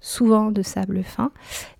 souvent 0.00 0.50
de 0.50 0.62
sable 0.62 1.02
fin. 1.02 1.30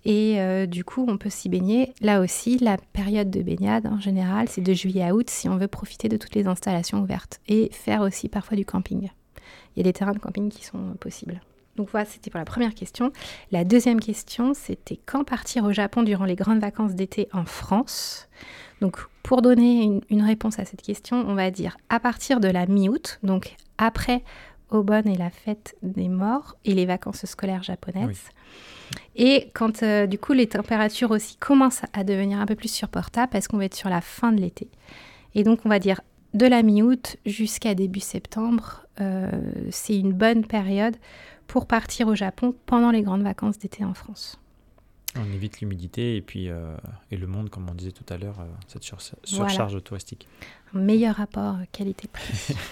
Et 0.03 0.39
euh, 0.39 0.67
du 0.67 0.83
coup, 0.83 1.05
on 1.07 1.17
peut 1.17 1.31
s'y 1.31 1.49
baigner. 1.49 1.93
Là 2.01 2.21
aussi, 2.21 2.59
la 2.59 2.77
période 2.93 3.31
de 3.31 3.41
baignade 3.41 3.87
en 3.87 3.99
général, 3.99 4.47
c'est 4.47 4.61
de 4.61 4.73
juillet 4.73 5.03
à 5.03 5.15
août 5.15 5.29
si 5.29 5.49
on 5.49 5.57
veut 5.57 5.67
profiter 5.67 6.07
de 6.07 6.17
toutes 6.17 6.35
les 6.35 6.47
installations 6.47 7.01
ouvertes 7.01 7.39
et 7.47 7.69
faire 7.71 8.01
aussi 8.01 8.29
parfois 8.29 8.57
du 8.57 8.65
camping. 8.65 9.09
Il 9.75 9.79
y 9.79 9.81
a 9.81 9.83
des 9.83 9.93
terrains 9.93 10.13
de 10.13 10.19
camping 10.19 10.49
qui 10.49 10.63
sont 10.63 10.95
possibles. 10.99 11.41
Donc 11.75 11.89
voilà, 11.91 12.05
c'était 12.05 12.29
pour 12.29 12.39
la 12.39 12.45
première 12.45 12.73
question. 12.73 13.11
La 13.51 13.63
deuxième 13.63 13.99
question, 13.99 14.53
c'était 14.53 14.99
quand 15.05 15.23
partir 15.23 15.65
au 15.65 15.73
Japon 15.73 16.03
durant 16.03 16.25
les 16.25 16.35
grandes 16.35 16.59
vacances 16.59 16.95
d'été 16.95 17.27
en 17.33 17.45
France? 17.45 18.27
Donc 18.81 18.97
pour 19.23 19.41
donner 19.41 20.01
une, 20.09 20.21
réponse 20.21 20.59
à 20.59 20.65
cette 20.65 20.81
question, 20.81 21.25
on 21.27 21.35
va 21.35 21.51
dire 21.51 21.77
à 21.89 21.99
partir 21.99 22.39
de 22.39 22.47
la 22.47 22.65
mi-août, 22.65 23.19
donc 23.23 23.55
après 23.77 24.23
Obon 24.69 25.03
et 25.05 25.15
la 25.15 25.29
fête 25.29 25.75
des 25.81 26.09
morts 26.09 26.55
et 26.65 26.73
les 26.73 26.85
vacances 26.85 27.25
scolaires 27.25 27.63
japonaises. 27.63 28.23
Et 29.15 29.49
quand 29.53 29.83
euh, 29.83 30.05
du 30.05 30.17
coup 30.17 30.33
les 30.33 30.47
températures 30.47 31.11
aussi 31.11 31.37
commencent 31.37 31.83
à 31.93 32.03
devenir 32.03 32.39
un 32.39 32.45
peu 32.45 32.55
plus 32.55 32.71
supportables 32.71 33.31
parce 33.31 33.47
qu'on 33.47 33.57
va 33.57 33.65
être 33.65 33.75
sur 33.75 33.89
la 33.89 34.01
fin 34.01 34.31
de 34.31 34.41
l'été. 34.41 34.67
Et 35.33 35.43
donc 35.43 35.61
on 35.65 35.69
va 35.69 35.79
dire 35.79 36.01
de 36.33 36.45
la 36.45 36.63
mi-août 36.63 37.17
jusqu'à 37.25 37.75
début 37.75 38.01
septembre, 38.01 38.85
euh, 38.99 39.31
c'est 39.71 39.97
une 39.97 40.11
bonne 40.11 40.45
période 40.45 40.97
pour 41.47 41.67
partir 41.67 42.07
au 42.07 42.15
Japon 42.15 42.55
pendant 42.65 42.91
les 42.91 43.01
grandes 43.01 43.23
vacances 43.23 43.57
d'été 43.57 43.83
en 43.83 43.93
France. 43.93 44.39
On 45.17 45.31
évite 45.31 45.61
l'humidité 45.61 46.17
et 46.17 46.21
puis 46.21 46.49
euh, 46.49 46.75
et 47.09 47.17
le 47.17 47.27
monde, 47.27 47.49
comme 47.49 47.69
on 47.69 47.73
disait 47.73 47.91
tout 47.91 48.05
à 48.13 48.17
l'heure, 48.17 48.39
euh, 48.41 48.45
cette 48.67 48.83
surcharge 48.83 49.81
touristique. 49.83 50.27
Un 50.73 50.79
meilleur 50.79 51.15
rapport 51.15 51.57
qualité-prix. 51.71 52.55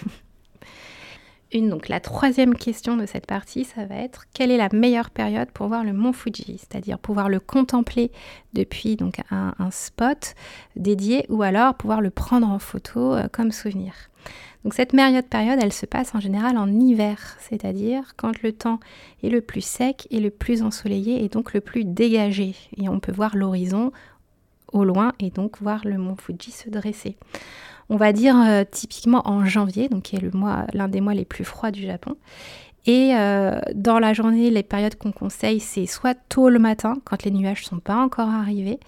Donc 1.62 1.88
la 1.88 2.00
troisième 2.00 2.54
question 2.54 2.96
de 2.96 3.06
cette 3.06 3.26
partie, 3.26 3.64
ça 3.64 3.84
va 3.84 3.94
être 3.96 4.24
quelle 4.34 4.50
est 4.50 4.56
la 4.56 4.68
meilleure 4.72 5.10
période 5.10 5.50
pour 5.52 5.68
voir 5.68 5.84
le 5.84 5.92
mont 5.92 6.12
Fuji, 6.12 6.58
c'est-à-dire 6.58 6.98
pouvoir 6.98 7.28
le 7.28 7.38
contempler 7.38 8.10
depuis 8.54 8.96
donc 8.96 9.20
un, 9.30 9.52
spot 9.70 10.34
dédié 10.74 11.26
ou 11.28 11.42
alors 11.42 11.74
pouvoir 11.74 12.00
le 12.00 12.10
prendre 12.10 12.48
en 12.48 12.58
photo 12.58 13.14
euh, 13.14 13.28
comme 13.30 13.52
souvenir. 13.52 13.94
Donc 14.64 14.74
cette 14.74 14.92
période, 14.92 15.26
période, 15.26 15.58
elle 15.62 15.72
se 15.72 15.86
passe 15.86 16.14
en 16.14 16.20
général 16.20 16.56
en 16.56 16.68
hiver, 16.68 17.36
c'est-à-dire 17.38 18.14
quand 18.16 18.42
le 18.42 18.52
temps 18.52 18.80
est 19.22 19.28
le 19.28 19.40
plus 19.40 19.64
sec 19.64 20.08
et 20.10 20.20
le 20.20 20.30
plus 20.30 20.62
ensoleillé 20.62 21.24
et 21.24 21.28
donc 21.28 21.52
le 21.52 21.60
plus 21.60 21.84
dégagé. 21.84 22.56
Et 22.78 22.88
on 22.88 22.98
peut 22.98 23.12
voir 23.12 23.36
l'horizon 23.36 23.92
au 24.72 24.82
loin 24.84 25.12
et 25.20 25.30
donc 25.30 25.60
voir 25.60 25.82
le 25.84 25.98
mont 25.98 26.16
Fuji 26.16 26.50
se 26.50 26.68
dresser. 26.68 27.16
On 27.90 27.96
va 27.96 28.12
dire 28.12 28.36
euh, 28.36 28.64
typiquement 28.70 29.28
en 29.28 29.44
janvier, 29.44 29.88
donc 29.88 30.04
qui 30.04 30.16
est 30.16 30.20
le 30.20 30.30
mois, 30.30 30.66
l'un 30.72 30.88
des 30.88 31.00
mois 31.00 31.14
les 31.14 31.24
plus 31.24 31.44
froids 31.44 31.70
du 31.70 31.82
Japon. 31.82 32.16
Et 32.86 33.14
euh, 33.14 33.58
dans 33.74 33.98
la 33.98 34.12
journée, 34.12 34.50
les 34.50 34.62
périodes 34.62 34.96
qu'on 34.96 35.12
conseille, 35.12 35.60
c'est 35.60 35.86
soit 35.86 36.16
tôt 36.28 36.48
le 36.48 36.58
matin, 36.58 36.96
quand 37.04 37.22
les 37.24 37.30
nuages 37.30 37.62
ne 37.62 37.68
sont 37.68 37.78
pas 37.78 37.96
encore 37.96 38.28
arrivés, 38.28 38.78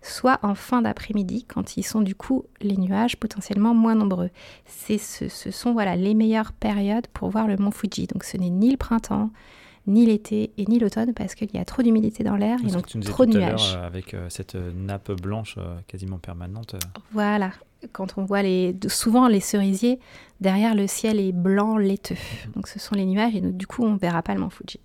soit 0.00 0.38
en 0.42 0.54
fin 0.54 0.82
d'après-midi 0.82 1.44
quand 1.44 1.76
ils 1.76 1.82
sont 1.82 2.00
du 2.00 2.14
coup 2.14 2.44
les 2.60 2.76
nuages 2.76 3.16
potentiellement 3.16 3.74
moins 3.74 3.94
nombreux. 3.94 4.30
C'est 4.66 4.98
ce, 4.98 5.28
sont 5.50 5.72
voilà 5.72 5.96
les 5.96 6.14
meilleures 6.14 6.52
périodes 6.52 7.06
pour 7.08 7.30
voir 7.30 7.46
le 7.46 7.56
mont 7.56 7.70
Fuji. 7.70 8.06
Donc 8.06 8.24
ce 8.24 8.36
n'est 8.36 8.50
ni 8.50 8.70
le 8.70 8.76
printemps, 8.76 9.30
ni 9.86 10.06
l'été 10.06 10.52
et 10.56 10.64
ni 10.66 10.78
l'automne 10.78 11.12
parce 11.14 11.34
qu'il 11.34 11.50
y 11.54 11.58
a 11.58 11.64
trop 11.64 11.82
d'humidité 11.82 12.24
dans 12.24 12.36
l'air 12.36 12.58
et 12.66 12.70
donc 12.70 12.86
trop 13.02 13.26
de 13.26 13.38
nuages. 13.38 13.74
Euh, 13.76 13.86
avec 13.86 14.14
euh, 14.14 14.26
cette 14.30 14.54
euh, 14.54 14.72
nappe 14.74 15.12
blanche 15.12 15.56
quasiment 15.86 16.18
permanente. 16.18 16.76
Voilà, 17.12 17.52
quand 17.92 18.16
on 18.16 18.24
voit 18.24 18.42
les, 18.42 18.74
souvent 18.88 19.28
les 19.28 19.40
cerisiers, 19.40 19.98
derrière 20.40 20.74
le 20.74 20.86
ciel 20.86 21.20
est 21.20 21.32
blanc 21.32 21.76
laiteux. 21.76 22.14
Mhm. 22.14 22.52
Donc 22.54 22.68
ce 22.68 22.78
sont 22.78 22.94
les 22.94 23.04
nuages 23.04 23.34
et 23.34 23.40
du 23.40 23.66
coup 23.66 23.84
on 23.84 23.96
verra 23.96 24.22
pas 24.22 24.34
le 24.34 24.40
mont 24.40 24.50
Fuji. 24.50 24.80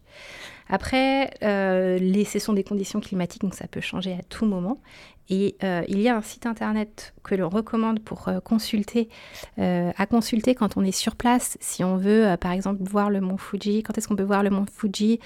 Après, 0.70 1.32
euh, 1.42 1.98
les, 1.98 2.24
ce 2.26 2.38
sont 2.38 2.54
des 2.54 2.64
conditions 2.64 3.00
climatiques, 3.00 3.42
donc 3.42 3.56
ça 3.56 3.68
peut 3.68 3.82
changer 3.82 4.14
à 4.14 4.22
tout 4.30 4.46
moment. 4.46 4.78
Et 5.30 5.56
euh, 5.64 5.84
il 5.88 6.02
y 6.02 6.10
a 6.10 6.16
un 6.16 6.22
site 6.22 6.46
internet 6.46 7.14
que 7.24 7.36
l'on 7.36 7.50
recommande 7.50 8.00
pour 8.00 8.28
euh, 8.28 8.40
consulter, 8.40 9.10
à 9.58 10.06
consulter 10.06 10.56
quand 10.56 10.78
on 10.78 10.84
est 10.84 10.92
sur 10.92 11.16
place, 11.16 11.58
si 11.60 11.84
on 11.84 11.98
veut, 11.98 12.36
par 12.40 12.52
exemple, 12.52 12.84
voir 12.84 13.10
le 13.10 13.22
mont 13.22 13.38
Fuji. 13.38 13.84
Quand 13.84 13.98
est-ce 13.98 14.08
qu'on 14.08 14.16
peut 14.16 14.24
voir 14.24 14.44
le 14.44 14.50
mont 14.50 14.66
Fuji 14.74 15.20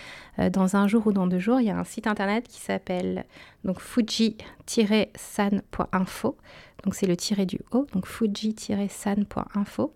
dans 0.52 0.76
un 0.76 0.88
jour 0.88 1.08
ou 1.08 1.14
dans 1.14 1.28
deux 1.28 1.40
jours 1.40 1.62
Il 1.62 1.68
y 1.68 1.70
a 1.70 1.78
un 1.78 1.84
site 1.84 2.08
internet 2.08 2.48
qui 2.48 2.60
s'appelle 2.60 3.26
fuji-san.info. 3.78 6.38
Donc 6.84 6.96
c'est 6.96 7.08
le 7.08 7.16
tiré 7.16 7.46
du 7.46 7.60
haut, 7.72 7.88
donc 7.94 8.06
fuji-san.info. 8.06 9.94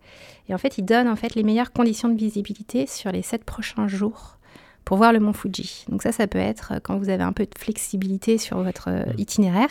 Et 0.48 0.54
en 0.54 0.58
fait, 0.58 0.78
il 0.78 0.84
donne 0.84 1.08
en 1.08 1.16
fait 1.16 1.34
les 1.34 1.42
meilleures 1.42 1.72
conditions 1.72 2.08
de 2.08 2.16
visibilité 2.16 2.86
sur 2.86 3.12
les 3.12 3.22
sept 3.22 3.44
prochains 3.44 3.88
jours 3.88 4.37
pour 4.88 4.96
voir 4.96 5.12
le 5.12 5.20
mont 5.20 5.34
Fuji. 5.34 5.84
Donc 5.90 6.02
ça, 6.02 6.12
ça 6.12 6.26
peut 6.26 6.38
être 6.38 6.72
euh, 6.72 6.78
quand 6.82 6.96
vous 6.96 7.10
avez 7.10 7.22
un 7.22 7.34
peu 7.34 7.44
de 7.44 7.50
flexibilité 7.58 8.38
sur 8.38 8.62
votre 8.62 8.88
euh, 8.88 9.04
mm. 9.04 9.18
itinéraire. 9.18 9.68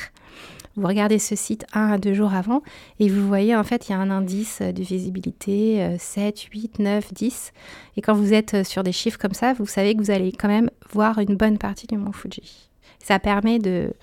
Vous 0.76 0.86
regardez 0.86 1.18
ce 1.18 1.36
site 1.36 1.66
un 1.74 1.94
à 1.94 1.98
deux 1.98 2.14
jours 2.14 2.36
avant 2.36 2.62
et 3.00 3.10
vous 3.10 3.28
voyez 3.28 3.56
en 3.56 3.64
fait 3.64 3.90
il 3.90 3.94
y 3.94 3.96
a 3.96 3.98
un 3.98 4.12
indice 4.12 4.62
de 4.62 4.84
visibilité 4.84 5.98
7, 5.98 6.40
8, 6.40 6.78
9, 6.78 7.14
10. 7.16 7.52
Et 7.96 8.02
quand 8.04 8.14
vous 8.14 8.32
êtes 8.32 8.54
euh, 8.54 8.64
sur 8.64 8.84
des 8.84 8.92
chiffres 8.92 9.18
comme 9.18 9.34
ça, 9.34 9.54
vous 9.54 9.66
savez 9.66 9.96
que 9.96 10.02
vous 10.04 10.12
allez 10.12 10.32
quand 10.32 10.50
même 10.50 10.70
voir 10.92 11.18
une 11.18 11.36
bonne 11.36 11.58
partie 11.58 11.88
du 11.88 11.98
mont 11.98 12.12
Fuji. 12.12 12.70
Ça 13.00 13.18
permet 13.18 13.58
de... 13.58 13.94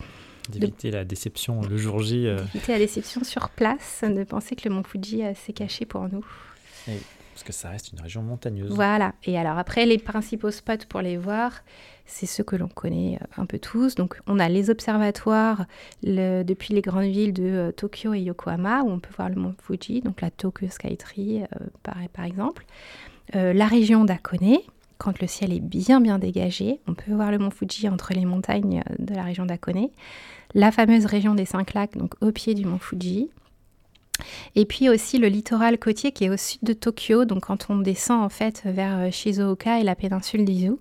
D'éviter 0.48 0.90
la 0.90 1.04
déception 1.04 1.60
le 1.60 1.76
jour 1.76 2.00
J. 2.02 2.26
Euh. 2.26 2.38
D'éviter 2.52 2.72
la 2.72 2.78
déception 2.78 3.22
sur 3.22 3.50
place, 3.50 4.02
de 4.02 4.24
penser 4.24 4.56
que 4.56 4.68
le 4.68 4.74
mont 4.74 4.82
Fuji 4.82 5.22
s'est 5.46 5.52
caché 5.52 5.86
pour 5.86 6.08
nous. 6.08 6.24
Parce 7.34 7.42
que 7.42 7.52
ça 7.52 7.70
reste 7.70 7.90
une 7.92 8.00
région 8.00 8.22
montagneuse. 8.22 8.70
Voilà. 8.70 9.12
Et 9.24 9.36
alors 9.36 9.58
après, 9.58 9.86
les 9.86 9.98
principaux 9.98 10.52
spots 10.52 10.86
pour 10.88 11.00
les 11.00 11.16
voir, 11.16 11.64
c'est 12.06 12.26
ceux 12.26 12.44
que 12.44 12.54
l'on 12.54 12.68
connaît 12.68 13.18
euh, 13.20 13.42
un 13.42 13.44
peu 13.44 13.58
tous. 13.58 13.96
Donc 13.96 14.20
on 14.28 14.38
a 14.38 14.48
les 14.48 14.70
observatoires 14.70 15.66
depuis 16.04 16.74
les 16.74 16.80
grandes 16.80 17.10
villes 17.10 17.32
de 17.32 17.42
euh, 17.42 17.72
Tokyo 17.72 18.14
et 18.14 18.20
Yokohama, 18.20 18.82
où 18.82 18.90
on 18.90 19.00
peut 19.00 19.12
voir 19.16 19.30
le 19.30 19.34
mont 19.34 19.54
Fuji, 19.60 20.00
donc 20.00 20.20
la 20.20 20.30
Tokyo 20.30 20.68
Skytree 20.70 21.42
par, 21.82 21.96
par 22.12 22.24
exemple. 22.24 22.64
la 23.32 23.66
région 23.66 24.04
d'Akone, 24.04 24.58
quand 24.98 25.20
le 25.20 25.26
ciel 25.26 25.52
est 25.52 25.60
bien 25.60 26.00
bien 26.00 26.20
dégagé, 26.20 26.78
on 26.86 26.94
peut 26.94 27.12
voir 27.12 27.32
le 27.32 27.38
mont 27.38 27.50
Fuji 27.50 27.88
entre 27.88 28.14
les 28.14 28.26
montagnes 28.26 28.84
de 29.00 29.12
la 29.12 29.24
région 29.24 29.44
d'Akone, 29.44 29.88
la 30.54 30.70
fameuse 30.70 31.06
région 31.06 31.34
des 31.34 31.46
cinq 31.46 31.74
lacs, 31.74 31.96
donc 31.98 32.14
au 32.20 32.30
pied 32.30 32.54
du 32.54 32.64
mont 32.64 32.78
Fuji. 32.78 33.28
Et 34.54 34.64
puis 34.64 34.88
aussi 34.88 35.18
le 35.18 35.28
littoral 35.28 35.78
côtier 35.78 36.12
qui 36.12 36.24
est 36.24 36.30
au 36.30 36.36
sud 36.36 36.60
de 36.62 36.72
Tokyo, 36.72 37.24
donc 37.24 37.46
quand 37.46 37.66
on 37.68 37.78
descend 37.78 38.22
en 38.22 38.28
fait 38.28 38.62
vers 38.64 39.12
Shizuoka 39.12 39.80
et 39.80 39.82
la 39.82 39.96
péninsule 39.96 40.44
d'Izu, 40.44 40.76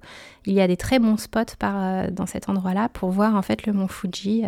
il 0.46 0.54
y 0.54 0.62
a 0.62 0.68
des 0.68 0.78
très 0.78 1.00
bons 1.00 1.18
spots 1.18 1.40
euh, 1.64 2.12
dans 2.12 2.26
cet 2.26 2.50
endroit-là 2.50 2.90
pour 2.90 3.10
voir 3.10 3.36
en 3.36 3.42
fait 3.42 3.66
le 3.66 3.74
mont 3.74 3.88
Fuji. 3.88 4.44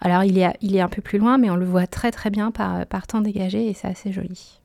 Alors 0.00 0.24
il 0.24 0.38
est, 0.38 0.56
il 0.60 0.76
est 0.76 0.80
un 0.80 0.88
peu 0.88 1.02
plus 1.02 1.18
loin, 1.18 1.38
mais 1.38 1.50
on 1.50 1.56
le 1.56 1.66
voit 1.66 1.86
très 1.86 2.10
très 2.10 2.30
bien 2.30 2.50
par, 2.50 2.86
par 2.86 3.06
temps 3.06 3.20
dégagé 3.20 3.66
et 3.66 3.74
c'est 3.74 3.88
assez 3.88 4.12
joli. 4.12 4.60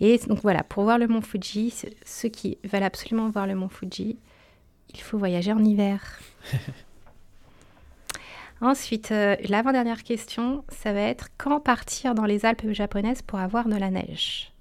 Et 0.00 0.18
donc 0.26 0.40
voilà, 0.42 0.62
pour 0.62 0.84
voir 0.84 0.98
le 0.98 1.06
mont 1.06 1.20
Fuji, 1.20 1.74
ceux 2.04 2.28
qui 2.28 2.58
veulent 2.64 2.82
absolument 2.82 3.28
voir 3.28 3.46
le 3.46 3.54
mont 3.54 3.68
Fuji, 3.68 4.16
il 4.94 5.00
faut 5.00 5.18
voyager 5.18 5.52
en 5.52 5.62
hiver. 5.62 6.20
Ensuite, 8.60 9.10
euh, 9.10 9.36
l'avant-dernière 9.48 10.02
question, 10.02 10.64
ça 10.68 10.92
va 10.92 11.00
être 11.00 11.28
quand 11.38 11.60
partir 11.60 12.14
dans 12.14 12.26
les 12.26 12.44
Alpes 12.44 12.72
japonaises 12.72 13.22
pour 13.22 13.38
avoir 13.38 13.68
de 13.68 13.76
la 13.76 13.90
neige? 13.90 14.52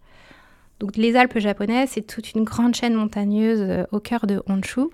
Donc 0.79 0.95
les 0.95 1.17
Alpes 1.17 1.39
japonaises, 1.39 1.89
c'est 1.91 2.07
toute 2.07 2.33
une 2.33 2.45
grande 2.45 2.73
chaîne 2.73 2.93
montagneuse 2.93 3.59
euh, 3.59 3.83
au 3.91 3.99
cœur 3.99 4.25
de 4.25 4.41
Honshu 4.47 4.87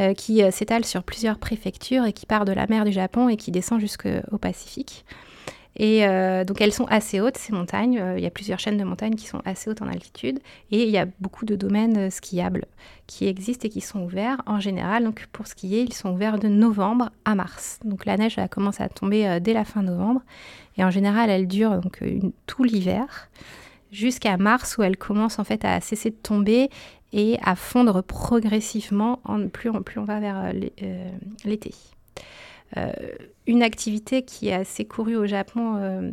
euh, 0.00 0.14
qui 0.14 0.42
s'étale 0.50 0.84
sur 0.84 1.04
plusieurs 1.04 1.38
préfectures 1.38 2.04
et 2.04 2.12
qui 2.12 2.26
part 2.26 2.44
de 2.44 2.52
la 2.52 2.66
mer 2.66 2.84
du 2.84 2.90
Japon 2.90 3.28
et 3.28 3.36
qui 3.36 3.52
descend 3.52 3.78
jusqu'au 3.78 4.38
Pacifique. 4.40 5.04
Et 5.76 6.06
euh, 6.06 6.44
donc 6.44 6.60
elles 6.60 6.72
sont 6.72 6.84
assez 6.86 7.20
hautes, 7.20 7.38
ces 7.38 7.52
montagnes. 7.52 7.98
Euh, 7.98 8.18
il 8.18 8.22
y 8.22 8.26
a 8.26 8.30
plusieurs 8.30 8.58
chaînes 8.58 8.76
de 8.76 8.84
montagnes 8.84 9.14
qui 9.14 9.26
sont 9.26 9.40
assez 9.44 9.70
hautes 9.70 9.82
en 9.82 9.88
altitude. 9.88 10.38
Et 10.70 10.84
il 10.84 10.90
y 10.90 10.98
a 10.98 11.06
beaucoup 11.20 11.46
de 11.46 11.56
domaines 11.56 11.96
euh, 11.96 12.10
skiables 12.10 12.66
qui 13.06 13.26
existent 13.26 13.66
et 13.66 13.70
qui 13.70 13.80
sont 13.80 14.00
ouverts. 14.02 14.42
En 14.46 14.60
général, 14.60 15.04
donc 15.04 15.26
pour 15.32 15.46
skier, 15.46 15.82
ils 15.82 15.94
sont 15.94 16.12
ouverts 16.12 16.38
de 16.38 16.48
novembre 16.48 17.10
à 17.24 17.34
mars. 17.34 17.80
Donc 17.84 18.04
la 18.04 18.16
neige, 18.16 18.38
commence 18.50 18.80
à 18.80 18.88
tomber 18.88 19.40
dès 19.40 19.52
la 19.52 19.64
fin 19.64 19.82
novembre. 19.82 20.20
Et 20.76 20.84
en 20.84 20.90
général, 20.90 21.30
elle 21.30 21.46
dure 21.46 21.80
donc 21.80 22.02
tout 22.46 22.64
l'hiver 22.64 23.30
jusqu'à 23.90 24.36
mars 24.38 24.78
où 24.78 24.82
elle 24.82 24.96
commence 24.96 25.38
en 25.38 25.44
fait 25.44 25.64
à 25.64 25.80
cesser 25.80 26.10
de 26.10 26.16
tomber 26.16 26.70
et 27.12 27.38
à 27.42 27.54
fondre 27.56 28.02
progressivement 28.02 29.20
en, 29.24 29.48
plus, 29.48 29.68
on, 29.68 29.82
plus 29.82 30.00
on 30.00 30.04
va 30.04 30.18
vers 30.18 30.52
l'été. 31.44 31.74
Une 33.46 33.62
activité 33.62 34.22
qui 34.22 34.48
est 34.48 34.54
assez 34.54 34.84
courue 34.84 35.16
au 35.16 35.26
Japon 35.26 35.76
euh, 35.76 36.10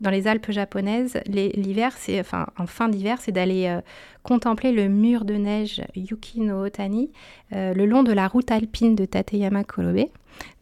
dans 0.00 0.10
les 0.10 0.26
Alpes 0.26 0.50
japonaises, 0.50 1.20
l'hiver, 1.26 1.92
c'est 1.96 2.18
enfin 2.18 2.46
en 2.58 2.66
fin 2.66 2.88
d'hiver, 2.88 3.18
c'est 3.20 3.30
d'aller 3.30 3.66
euh, 3.66 3.80
contempler 4.24 4.72
le 4.72 4.88
mur 4.88 5.24
de 5.24 5.34
neige 5.34 5.82
Yuki 5.94 6.40
no 6.40 6.66
Otani 6.66 7.10
le 7.52 7.84
long 7.84 8.02
de 8.02 8.12
la 8.12 8.26
route 8.26 8.50
alpine 8.50 8.96
de 8.96 9.04
Tateyama 9.04 9.62
Kolobe. 9.62 10.08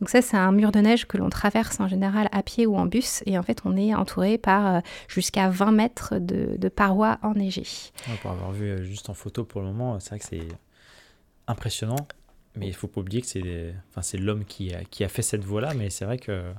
Donc 0.00 0.10
ça, 0.10 0.20
c'est 0.20 0.36
un 0.36 0.52
mur 0.52 0.72
de 0.72 0.80
neige 0.80 1.06
que 1.06 1.16
l'on 1.16 1.30
traverse 1.30 1.80
en 1.80 1.86
général 1.86 2.28
à 2.32 2.42
pied 2.42 2.66
ou 2.66 2.76
en 2.76 2.84
bus, 2.86 3.22
et 3.24 3.38
en 3.38 3.42
fait, 3.42 3.62
on 3.64 3.76
est 3.76 3.94
entouré 3.94 4.36
par 4.36 4.82
jusqu'à 5.08 5.48
20 5.48 5.70
mètres 5.70 6.14
de, 6.18 6.68
parois 6.68 7.18
enneigées. 7.22 7.92
pour 8.20 8.32
avoir 8.32 8.50
vu 8.50 8.84
juste 8.84 9.08
en 9.08 9.14
photo 9.14 9.44
pour 9.44 9.62
le 9.62 9.68
moment, 9.68 10.00
c'est 10.00 10.10
vrai 10.10 10.18
que 10.18 10.24
c'est 10.26 10.48
impressionnant. 11.46 11.96
Mais 12.56 12.66
il 12.66 12.74
faut 12.74 12.88
pas 12.88 13.00
oublier 13.00 13.20
que 13.20 13.28
c'est 13.28 13.74
enfin, 13.94 14.18
l'homme 14.18 14.44
qui 14.44 14.74
a, 14.74 14.84
qui 14.84 15.04
a 15.04 15.08
fait 15.08 15.22
cette 15.22 15.44
voie-là, 15.44 15.72
mais 15.74 15.88
c'est 15.88 16.04
vrai 16.04 16.18
que 16.18 16.52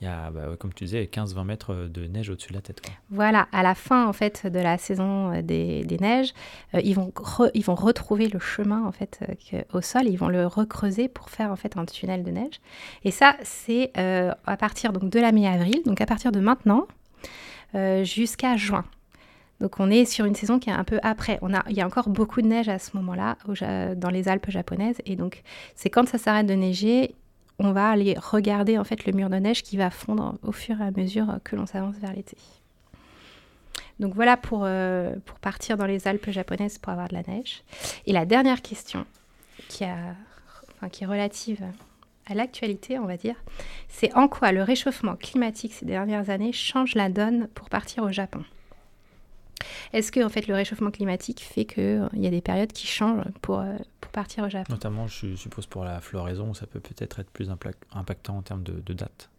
il 0.00 0.06
y 0.06 0.08
a, 0.08 0.30
bah, 0.30 0.56
comme 0.58 0.72
tu 0.72 0.84
disais, 0.84 1.04
15-20 1.12 1.44
mètres 1.44 1.74
de 1.74 2.06
neige 2.06 2.30
au-dessus 2.30 2.50
de 2.50 2.54
la 2.54 2.62
tête. 2.62 2.80
Voilà, 3.10 3.48
à 3.52 3.62
la 3.62 3.74
fin 3.74 4.06
en 4.06 4.14
fait 4.14 4.46
de 4.46 4.58
la 4.58 4.78
saison 4.78 5.30
euh, 5.32 5.42
des, 5.42 5.84
des 5.84 5.98
neiges, 5.98 6.32
euh, 6.74 6.80
ils, 6.82 6.94
vont 6.94 7.12
ils 7.52 7.64
vont 7.64 7.74
retrouver 7.74 8.28
le 8.28 8.38
chemin 8.38 8.86
en 8.86 8.92
fait 8.92 9.20
euh, 9.52 9.62
au 9.74 9.82
sol, 9.82 10.06
ils 10.06 10.16
vont 10.16 10.28
le 10.28 10.46
recreuser 10.46 11.08
pour 11.08 11.28
faire 11.28 11.50
en 11.50 11.56
fait 11.56 11.76
un 11.76 11.84
tunnel 11.84 12.24
de 12.24 12.30
neige. 12.30 12.60
Et 13.04 13.10
ça, 13.10 13.36
c'est 13.42 13.92
à 13.94 14.56
partir 14.56 14.92
donc 14.92 15.10
de 15.10 15.20
la 15.20 15.32
mi-avril, 15.32 15.82
donc 15.84 16.00
à 16.00 16.06
partir 16.06 16.32
de 16.32 16.40
maintenant 16.40 16.86
jusqu'à 18.02 18.56
juin. 18.56 18.84
Donc 19.60 19.78
on 19.78 19.90
est 19.90 20.04
sur 20.04 20.24
une 20.24 20.34
saison 20.34 20.58
qui 20.58 20.70
est 20.70 20.74
un 20.74 20.84
peu 20.84 20.98
après. 21.02 21.38
Il 21.68 21.76
y 21.76 21.80
a 21.80 21.86
encore 21.86 22.08
beaucoup 22.08 22.40
de 22.40 22.46
neige 22.46 22.68
à 22.68 22.78
ce 22.78 22.96
moment-là 22.96 23.36
dans 23.96 24.10
les 24.10 24.28
Alpes 24.28 24.50
japonaises. 24.50 24.96
Et 25.04 25.16
donc 25.16 25.42
c'est 25.74 25.90
quand 25.90 26.08
ça 26.08 26.18
s'arrête 26.18 26.46
de 26.46 26.54
neiger, 26.54 27.14
on 27.58 27.72
va 27.72 27.90
aller 27.90 28.16
regarder 28.18 28.78
en 28.78 28.84
fait 28.84 29.04
le 29.04 29.12
mur 29.12 29.28
de 29.28 29.36
neige 29.36 29.62
qui 29.62 29.76
va 29.76 29.90
fondre 29.90 30.38
au 30.42 30.52
fur 30.52 30.80
et 30.80 30.84
à 30.84 30.90
mesure 30.90 31.38
que 31.44 31.56
l'on 31.56 31.66
s'avance 31.66 31.96
vers 31.96 32.12
l'été. 32.12 32.36
Donc 33.98 34.14
voilà 34.14 34.38
pour, 34.38 34.62
euh, 34.64 35.14
partir 35.42 35.76
dans 35.76 35.84
les 35.84 36.08
Alpes 36.08 36.30
japonaises 36.30 36.78
pour 36.78 36.92
avoir 36.92 37.08
de 37.08 37.14
la 37.14 37.22
neige. 37.22 37.62
Et 38.06 38.12
la 38.12 38.24
dernière 38.24 38.62
question 38.62 39.04
qui 39.68 39.84
est 39.84 41.06
relative 41.06 41.62
à 42.26 42.34
l'actualité, 42.34 42.98
on 42.98 43.04
va 43.04 43.18
dire, 43.18 43.34
c'est 43.88 44.14
en 44.14 44.26
quoi 44.26 44.52
le 44.52 44.62
réchauffement 44.62 45.16
climatique 45.16 45.74
ces 45.74 45.84
dernières 45.84 46.30
années 46.30 46.52
change 46.52 46.94
la 46.94 47.10
donne 47.10 47.48
pour 47.54 47.68
partir 47.68 48.04
au 48.04 48.10
Japon? 48.10 48.42
Est-ce 49.92 50.12
que 50.12 50.24
en 50.24 50.28
fait 50.28 50.46
le 50.46 50.54
réchauffement 50.54 50.90
climatique 50.90 51.40
fait 51.40 51.64
qu'il 51.64 51.82
euh, 51.82 52.08
y 52.14 52.26
a 52.26 52.30
des 52.30 52.40
périodes 52.40 52.72
qui 52.72 52.86
changent 52.86 53.24
pour, 53.42 53.60
euh, 53.60 53.76
pour 54.00 54.10
partir 54.12 54.44
au 54.44 54.48
Japon? 54.48 54.72
Notamment, 54.72 55.06
je 55.06 55.34
suppose 55.34 55.66
pour 55.66 55.84
la 55.84 56.00
floraison, 56.00 56.54
ça 56.54 56.66
peut 56.66 56.80
peut-être 56.80 57.20
être 57.20 57.30
plus 57.30 57.50
impactant 57.50 58.36
en 58.36 58.42
termes 58.42 58.62
de, 58.62 58.92
date. 58.92 59.30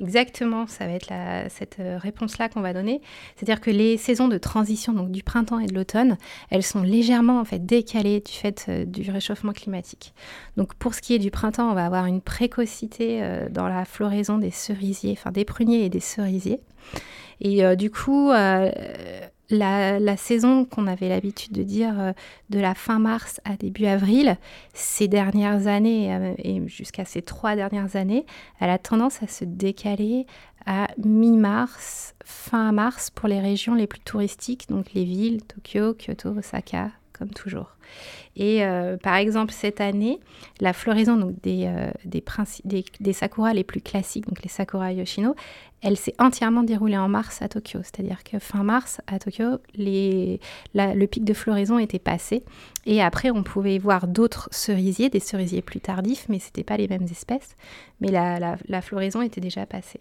Exactement, 0.00 0.66
ça 0.66 0.86
va 0.86 0.92
être 0.92 1.08
la, 1.08 1.48
cette 1.48 1.78
euh, 1.78 1.98
réponse-là 1.98 2.48
qu'on 2.48 2.60
va 2.62 2.72
donner. 2.72 3.00
C'est-à-dire 3.36 3.60
que 3.60 3.70
les 3.70 3.96
saisons 3.96 4.28
de 4.28 4.38
transition, 4.38 4.92
donc 4.92 5.10
du 5.10 5.22
printemps 5.22 5.58
et 5.58 5.66
de 5.66 5.74
l'automne, 5.74 6.16
elles 6.50 6.62
sont 6.62 6.82
légèrement 6.82 7.40
en 7.40 7.44
fait 7.44 7.64
décalées 7.64 8.20
du 8.20 8.32
fait 8.32 8.70
du 8.70 9.10
réchauffement 9.10 9.52
climatique. 9.52 10.14
Donc 10.56 10.74
pour 10.74 10.94
ce 10.94 11.00
qui 11.00 11.14
est 11.14 11.18
du 11.18 11.30
printemps, 11.30 11.70
on 11.70 11.74
va 11.74 11.84
avoir 11.84 12.06
une 12.06 12.20
précocité 12.20 13.46
dans 13.50 13.68
la 13.68 13.84
floraison 13.84 14.38
des 14.38 14.50
cerisiers, 14.50 15.12
enfin 15.12 15.30
des 15.30 15.44
pruniers 15.44 15.84
et 15.84 15.88
des 15.88 16.00
cerisiers. 16.00 16.60
Et 17.40 17.76
du 17.76 17.90
coup, 17.90 18.30
la, 19.52 20.16
saison 20.16 20.64
qu'on 20.64 20.86
avait 20.86 21.08
l'habitude 21.08 21.52
de 21.52 21.62
dire 21.62 21.98
euh, 22.00 22.12
de 22.50 22.58
la 22.58 22.74
fin 22.74 22.98
mars 22.98 23.40
à 23.44 23.56
début 23.56 23.86
avril, 23.86 24.36
ces 24.74 25.08
dernières 25.08 25.66
années 25.66 26.14
euh, 26.14 26.34
et 26.38 26.66
jusqu'à 26.66 27.04
ces 27.04 27.22
trois 27.22 27.54
dernières 27.56 27.96
années, 27.96 28.26
elle 28.60 28.70
a 28.70 28.78
tendance 28.78 29.22
à 29.22 29.26
se 29.26 29.44
décaler 29.44 30.26
à 30.66 30.88
mi-mars, 31.02 32.14
fin 32.24 32.72
mars 32.72 33.10
pour 33.10 33.28
les 33.28 33.40
régions 33.40 33.74
les 33.74 33.86
plus 33.86 34.00
touristiques, 34.00 34.68
donc 34.68 34.92
les 34.94 35.04
villes, 35.04 35.42
Tokyo, 35.44 35.94
Kyoto, 35.94 36.30
Osaka, 36.30 36.90
toujours. 37.30 37.76
Et 38.36 38.64
euh, 38.64 38.96
par 38.96 39.16
exemple, 39.16 39.52
cette 39.52 39.80
année, 39.80 40.18
la 40.60 40.72
floraison 40.72 41.16
donc, 41.16 41.40
des, 41.42 41.66
euh, 41.66 41.90
des, 42.04 43.12
sakuras 43.12 43.52
les 43.52 43.64
plus 43.64 43.80
classiques, 43.80 44.26
donc 44.26 44.42
les 44.42 44.48
sakura 44.48 44.92
yoshino, 44.92 45.34
elle 45.82 45.96
s'est 45.96 46.14
entièrement 46.18 46.62
déroulée 46.62 46.96
en 46.96 47.08
mars 47.08 47.42
à 47.42 47.48
Tokyo. 47.48 47.80
C'est-à-dire 47.82 48.22
que 48.24 48.38
fin 48.38 48.62
mars, 48.62 49.00
à 49.06 49.18
Tokyo, 49.18 49.58
le 49.76 51.06
pic 51.06 51.24
de 51.24 51.34
floraison 51.34 51.78
était 51.78 51.98
passé. 51.98 52.44
Et 52.86 53.02
après, 53.02 53.30
on 53.30 53.42
pouvait 53.42 53.78
voir 53.78 54.06
d'autres 54.06 54.48
cerisiers, 54.52 55.10
des 55.10 55.20
cerisiers 55.20 55.62
plus 55.62 55.80
tardifs, 55.80 56.26
mais 56.28 56.38
ce 56.38 56.46
n'étaient 56.46 56.64
pas 56.64 56.76
les 56.76 56.88
mêmes 56.88 57.06
espèces. 57.10 57.56
Mais 58.00 58.10
la 58.10 58.82
floraison 58.82 59.22
était 59.22 59.40
déjà 59.40 59.66
passée. 59.66 60.00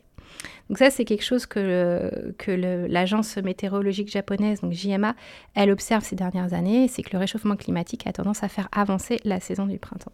Donc 0.69 0.77
ça, 0.77 0.89
c'est 0.89 1.05
quelque 1.05 1.23
chose 1.23 1.45
que, 1.45 2.25
l'agence 2.87 3.37
météorologique 3.37 4.09
japonaise, 4.09 4.61
donc 4.61 4.73
JMA, 4.73 5.15
elle 5.55 5.71
observe 5.71 6.03
ces 6.03 6.15
dernières 6.15 6.53
années, 6.53 6.87
c'est 6.87 7.03
que 7.03 7.11
le 7.13 7.19
réchauffement 7.19 7.55
climatique 7.55 8.07
a 8.07 8.13
tendance 8.13 8.43
à 8.43 8.47
faire 8.47 8.69
avancer 8.71 9.19
la 9.23 9.39
saison 9.39 9.65
du 9.65 9.77
printemps 9.77 10.13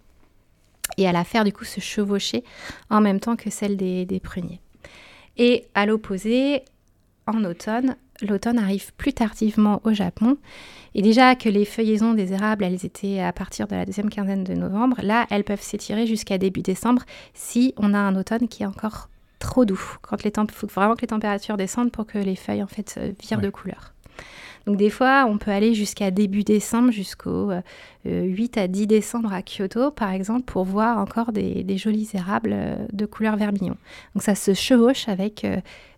et 0.97 1.07
à 1.07 1.11
la 1.11 1.23
faire 1.23 1.43
du 1.43 1.53
coup 1.53 1.65
se 1.65 1.79
chevaucher 1.79 2.43
en 2.89 3.01
même 3.01 3.19
temps 3.19 3.35
que 3.35 3.49
celle 3.49 3.77
des, 3.77 4.05
des 4.05 4.19
pruniers. 4.19 4.61
Et 5.37 5.65
à 5.75 5.85
l'opposé, 5.85 6.63
en 7.27 7.43
automne, 7.43 7.95
l'automne 8.21 8.57
arrive 8.57 8.93
plus 8.93 9.13
tardivement 9.13 9.81
au 9.83 9.93
Japon. 9.93 10.37
Et 10.95 11.01
déjà 11.01 11.35
que 11.35 11.49
les 11.49 11.65
feuillaisons 11.65 12.13
des 12.13 12.33
érables, 12.33 12.63
elles 12.63 12.85
étaient 12.85 13.19
à 13.19 13.31
partir 13.33 13.67
de 13.67 13.75
la 13.75 13.85
deuxième 13.85 14.09
quinzaine 14.09 14.43
de 14.43 14.53
novembre, 14.53 14.97
là, 15.03 15.27
elles 15.29 15.43
peuvent 15.43 15.61
s'étirer 15.61 16.07
jusqu'à 16.07 16.37
début 16.37 16.61
décembre 16.61 17.03
si 17.33 17.73
on 17.77 17.93
a 17.93 17.99
un 17.99 18.15
automne 18.15 18.47
qui 18.47 18.63
est 18.63 18.67
encore 18.67 19.09
trop 19.39 19.65
doux. 19.65 19.97
Quand 20.01 20.23
les 20.23 20.31
faut 20.51 20.67
vraiment 20.67 20.95
que 20.95 21.01
les 21.01 21.07
températures 21.07 21.57
descendent 21.57 21.91
pour 21.91 22.05
que 22.05 22.17
les 22.17 22.35
feuilles 22.35 22.63
en 22.63 22.67
fait 22.67 22.99
virent 23.21 23.41
de 23.41 23.49
couleur. 23.49 23.93
Donc 24.67 24.75
des 24.75 24.89
fois, 24.89 25.25
on 25.29 25.37
peut 25.37 25.51
aller 25.51 25.73
jusqu'à 25.73 26.11
début 26.11 26.43
décembre, 26.43 26.91
jusqu'au 26.91 27.51
8 28.03 28.57
à 28.57 28.67
10 28.67 28.85
décembre 28.87 29.31
à 29.31 29.41
Kyoto, 29.41 29.91
par 29.91 30.11
exemple, 30.11 30.43
pour 30.43 30.65
voir 30.65 30.97
encore 30.97 31.31
des, 31.31 31.77
jolis 31.77 32.09
érables 32.13 32.55
de 32.91 33.05
couleur 33.05 33.37
vermillon. 33.37 33.77
Donc 34.13 34.23
ça 34.23 34.35
se 34.35 34.53
chevauche 34.53 35.07
avec 35.07 35.47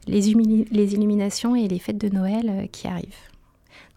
les, 0.06 0.22
les 0.72 0.94
illuminations 0.94 1.56
et 1.56 1.68
les 1.68 1.80
fêtes 1.80 1.98
de 1.98 2.10
Noël 2.10 2.70
qui 2.72 2.88
arrivent. 2.88 3.08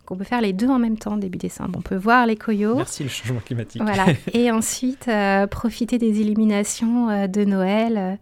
Donc 0.01 0.13
on 0.13 0.17
peut 0.17 0.25
faire 0.25 0.41
les 0.41 0.55
deux 0.55 0.69
en 0.69 0.79
même 0.79 0.97
temps 0.97 1.19
début 1.19 1.37
décembre. 1.37 1.79
On 1.79 1.83
peut 1.83 1.97
voir 1.97 2.25
les 2.25 2.37
coyotes. 2.37 2.79
Merci 2.79 3.03
le 3.03 3.11
changement 3.11 3.41
climatique. 3.41 3.83
Voilà. 3.83 4.07
et 4.33 4.51
ensuite 4.51 5.11
profiter 5.51 5.99
des 5.99 6.23
illuminations 6.23 7.29
de 7.29 7.45
Noël 7.45 8.19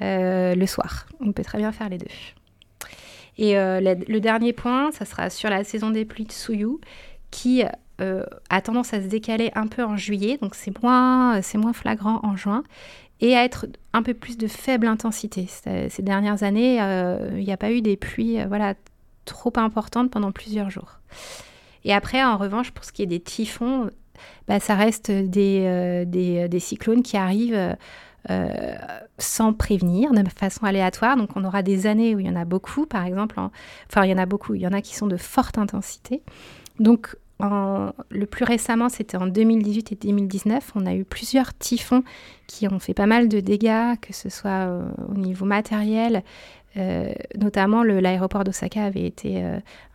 le 0.00 0.66
soir. 0.66 1.06
On 1.20 1.32
peut 1.32 1.44
très 1.44 1.58
bien 1.58 1.72
faire 1.72 1.88
les 1.88 1.98
deux. 1.98 2.06
Et 3.38 3.56
euh, 3.56 3.80
le, 3.80 4.20
dernier 4.20 4.52
point, 4.52 4.90
ça 4.90 5.04
sera 5.04 5.30
sur 5.30 5.48
la 5.48 5.62
saison 5.62 5.90
des 5.90 6.04
pluies 6.04 6.24
de 6.24 6.32
Suyu, 6.32 6.78
qui 7.30 7.62
euh, 8.00 8.24
a 8.50 8.60
tendance 8.60 8.92
à 8.92 9.00
se 9.00 9.06
décaler 9.06 9.52
un 9.54 9.68
peu 9.68 9.84
en 9.84 9.96
juillet, 9.96 10.38
donc 10.42 10.56
c'est 10.56 10.76
moins, 10.82 11.40
moins 11.54 11.72
flagrant 11.72 12.18
en 12.24 12.36
juin, 12.36 12.64
et 13.20 13.36
à 13.36 13.44
être 13.44 13.66
un 13.92 14.02
peu 14.02 14.12
plus 14.12 14.36
de 14.36 14.48
faible 14.48 14.88
intensité. 14.88 15.46
Ces 15.48 16.02
dernières 16.02 16.42
années, 16.42 16.82
euh, 16.82 17.30
il 17.36 17.44
n'y 17.44 17.52
a 17.52 17.56
pas 17.56 17.70
eu 17.70 17.80
des 17.80 17.96
pluies 17.96 18.44
voilà, 18.46 18.74
trop 19.24 19.52
importantes 19.56 20.10
pendant 20.10 20.32
plusieurs 20.32 20.70
jours. 20.70 20.98
Et 21.84 21.94
après, 21.94 22.24
en 22.24 22.36
revanche, 22.36 22.72
pour 22.72 22.84
ce 22.84 22.92
qui 22.92 23.02
est 23.02 23.06
des 23.06 23.20
typhons, 23.20 23.90
bah, 24.48 24.58
ça 24.58 24.74
reste 24.74 25.12
des, 25.12 26.04
des, 26.06 26.60
cyclones 26.60 27.04
qui 27.04 27.16
arrivent 27.16 27.76
euh, 28.30 28.74
sans 29.16 29.54
prévenir, 29.54 30.12
de 30.12 30.22
façon 30.28 30.64
aléatoire. 30.64 31.16
Donc 31.16 31.30
on 31.36 31.44
aura 31.44 31.62
des 31.62 31.86
années 31.86 32.14
où 32.14 32.20
il 32.20 32.26
y 32.26 32.30
en 32.30 32.36
a 32.36 32.44
beaucoup, 32.44 32.84
par 32.84 33.06
exemple. 33.06 33.40
Enfin, 33.88 34.04
il 34.04 34.10
y 34.10 34.14
en 34.14 34.18
a 34.18 34.26
beaucoup, 34.26 34.54
il 34.54 34.60
y 34.60 34.66
en 34.66 34.72
a 34.72 34.82
qui 34.82 34.94
sont 34.94 35.06
de 35.06 35.16
forte 35.16 35.56
intensité. 35.56 36.22
Donc 36.78 37.16
le 37.40 38.26
plus 38.26 38.44
récemment, 38.44 38.88
c'était 38.88 39.16
en 39.16 39.28
2018 39.28 39.92
et 39.92 39.94
2019. 39.94 40.72
On 40.74 40.86
a 40.86 40.94
eu 40.94 41.04
plusieurs 41.04 41.56
typhons 41.56 42.02
qui 42.48 42.66
ont 42.68 42.80
fait 42.80 42.94
pas 42.94 43.06
mal 43.06 43.28
de 43.28 43.40
dégâts, 43.40 43.96
que 44.02 44.12
ce 44.12 44.28
soit 44.28 44.66
euh, 44.66 44.88
au 45.08 45.14
niveau 45.14 45.46
matériel. 45.46 46.22
Euh, 46.76 47.12
notamment, 47.38 47.82
l'aéroport 47.82 48.44
d'Osaka 48.44 48.84
avait 48.84 49.06
été 49.06 49.42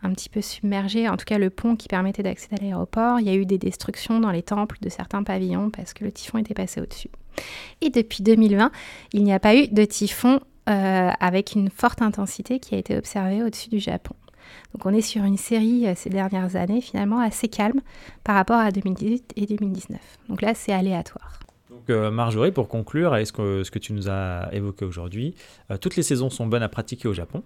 un 0.02 0.10
petit 0.10 0.28
peu 0.28 0.40
submergé, 0.40 1.08
en 1.08 1.16
tout 1.16 1.24
cas 1.24 1.38
le 1.38 1.50
pont 1.50 1.76
qui 1.76 1.86
permettait 1.86 2.22
d'accéder 2.22 2.56
à 2.56 2.62
l'aéroport. 2.62 3.20
Il 3.20 3.26
y 3.26 3.30
a 3.30 3.34
eu 3.34 3.46
des 3.46 3.58
destructions 3.58 4.18
dans 4.20 4.32
les 4.32 4.42
temples 4.42 4.78
de 4.80 4.88
certains 4.88 5.22
pavillons 5.22 5.70
parce 5.70 5.94
que 5.94 6.04
le 6.04 6.10
typhon 6.10 6.38
était 6.38 6.54
passé 6.54 6.80
au-dessus. 6.80 7.10
Et 7.80 7.90
depuis 7.90 8.22
2020, 8.22 8.70
il 9.12 9.24
n'y 9.24 9.32
a 9.32 9.40
pas 9.40 9.54
eu 9.54 9.68
de 9.68 9.84
typhon 9.84 10.40
euh, 10.68 11.10
avec 11.20 11.54
une 11.54 11.68
forte 11.68 12.00
intensité 12.00 12.58
qui 12.58 12.74
a 12.74 12.78
été 12.78 12.96
observée 12.96 13.42
au-dessus 13.42 13.68
du 13.68 13.78
Japon. 13.78 14.14
Donc 14.72 14.86
on 14.86 14.94
est 14.94 15.02
sur 15.02 15.22
une 15.22 15.36
série 15.36 15.86
euh, 15.86 15.92
ces 15.94 16.08
dernières 16.08 16.56
années 16.56 16.80
finalement 16.80 17.20
assez 17.20 17.48
calme 17.48 17.80
par 18.24 18.34
rapport 18.34 18.58
à 18.58 18.70
2018 18.70 19.34
et 19.36 19.44
2019. 19.44 20.00
Donc 20.30 20.40
là 20.40 20.54
c'est 20.54 20.72
aléatoire. 20.72 21.40
Donc 21.68 21.90
euh, 21.90 22.10
Marjorie, 22.10 22.50
pour 22.50 22.68
conclure 22.68 23.12
avec 23.12 23.26
ce 23.26 23.32
que, 23.32 23.62
ce 23.62 23.70
que 23.70 23.78
tu 23.78 23.92
nous 23.92 24.08
as 24.08 24.48
évoqué 24.52 24.86
aujourd'hui, 24.86 25.34
toutes 25.82 25.96
les 25.96 26.02
saisons 26.02 26.30
sont 26.30 26.46
bonnes 26.46 26.62
à 26.62 26.70
pratiquer 26.70 27.08
au 27.08 27.12
Japon. 27.12 27.42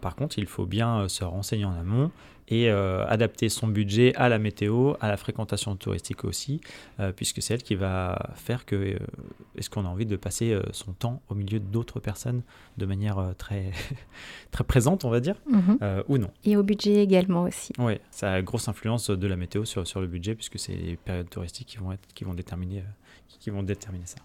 par 0.00 0.16
contre, 0.16 0.38
il 0.38 0.46
faut 0.46 0.64
bien 0.64 1.08
se 1.08 1.24
renseigner 1.24 1.66
en 1.66 1.74
amont 1.78 2.10
et 2.48 2.68
euh, 2.68 3.06
adapter 3.06 3.48
son 3.48 3.68
budget 3.68 4.14
à 4.16 4.28
la 4.28 4.38
météo, 4.38 4.94
à 5.00 5.08
la 5.08 5.16
fréquentation 5.16 5.76
touristique 5.76 6.24
aussi, 6.24 6.60
euh, 7.00 7.12
puisque 7.12 7.40
c'est 7.40 7.54
elle 7.54 7.62
qui 7.62 7.74
va 7.74 8.30
faire 8.34 8.66
que 8.66 8.76
euh, 8.76 8.98
est-ce 9.56 9.70
qu'on 9.70 9.84
a 9.84 9.88
envie 9.88 10.06
de 10.06 10.16
passer 10.16 10.58
son 10.72 10.92
temps 10.92 11.22
au 11.28 11.34
milieu 11.34 11.60
d'autres 11.60 12.00
personnes 12.00 12.42
de 12.78 12.86
manière 12.86 13.34
très, 13.38 13.70
très 14.50 14.64
présente, 14.64 15.04
on 15.04 15.10
va 15.10 15.20
dire, 15.20 15.36
mhm. 15.48 15.78
ou 16.08 16.18
non. 16.18 16.30
Et 16.44 16.56
au 16.56 16.62
budget 16.62 17.02
également 17.02 17.44
aussi. 17.44 17.72
Oui, 17.78 17.94
ça 18.10 18.32
a 18.32 18.38
une 18.38 18.44
grosse 18.44 18.68
influence 18.68 19.10
de 19.10 19.26
la 19.26 19.36
météo 19.36 19.64
sur, 19.64 19.86
sur 19.86 20.00
le 20.00 20.06
budget, 20.06 20.34
puisque 20.34 20.58
c'est 20.58 20.74
les 20.74 20.96
périodes 20.96 21.30
touristiques 21.30 21.68
qui 21.68 21.78
vont, 21.78 21.92
être, 21.92 22.06
qui 22.14 22.24
vont, 22.24 22.34
déterminer, 22.34 22.84
qui 23.28 23.50
vont 23.50 23.62
déterminer 23.62 24.06
ça. 24.06 24.18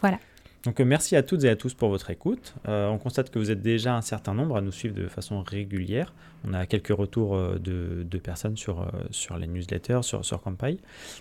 Voilà. 0.00 0.18
Donc 0.64 0.78
euh, 0.78 0.84
merci 0.84 1.16
à 1.16 1.22
toutes 1.22 1.44
et 1.44 1.48
à 1.48 1.56
tous 1.56 1.72
pour 1.72 1.88
votre 1.88 2.10
écoute. 2.10 2.54
Euh, 2.68 2.88
on 2.88 2.98
constate 2.98 3.30
que 3.30 3.38
vous 3.38 3.50
êtes 3.50 3.62
déjà 3.62 3.96
un 3.96 4.02
certain 4.02 4.34
nombre 4.34 4.56
à 4.56 4.60
nous 4.60 4.72
suivre 4.72 4.94
de 4.94 5.06
façon 5.08 5.42
régulière. 5.42 6.12
On 6.46 6.52
a 6.52 6.66
quelques 6.66 6.94
retours 6.94 7.34
euh, 7.34 7.58
de, 7.58 8.18
personnes 8.18 8.56
sur, 8.56 8.86
sur 9.10 9.38
les 9.38 9.46
newsletters, 9.46 10.00
sur, 10.02 10.24
sur 10.24 10.42
Campai. 10.42 10.76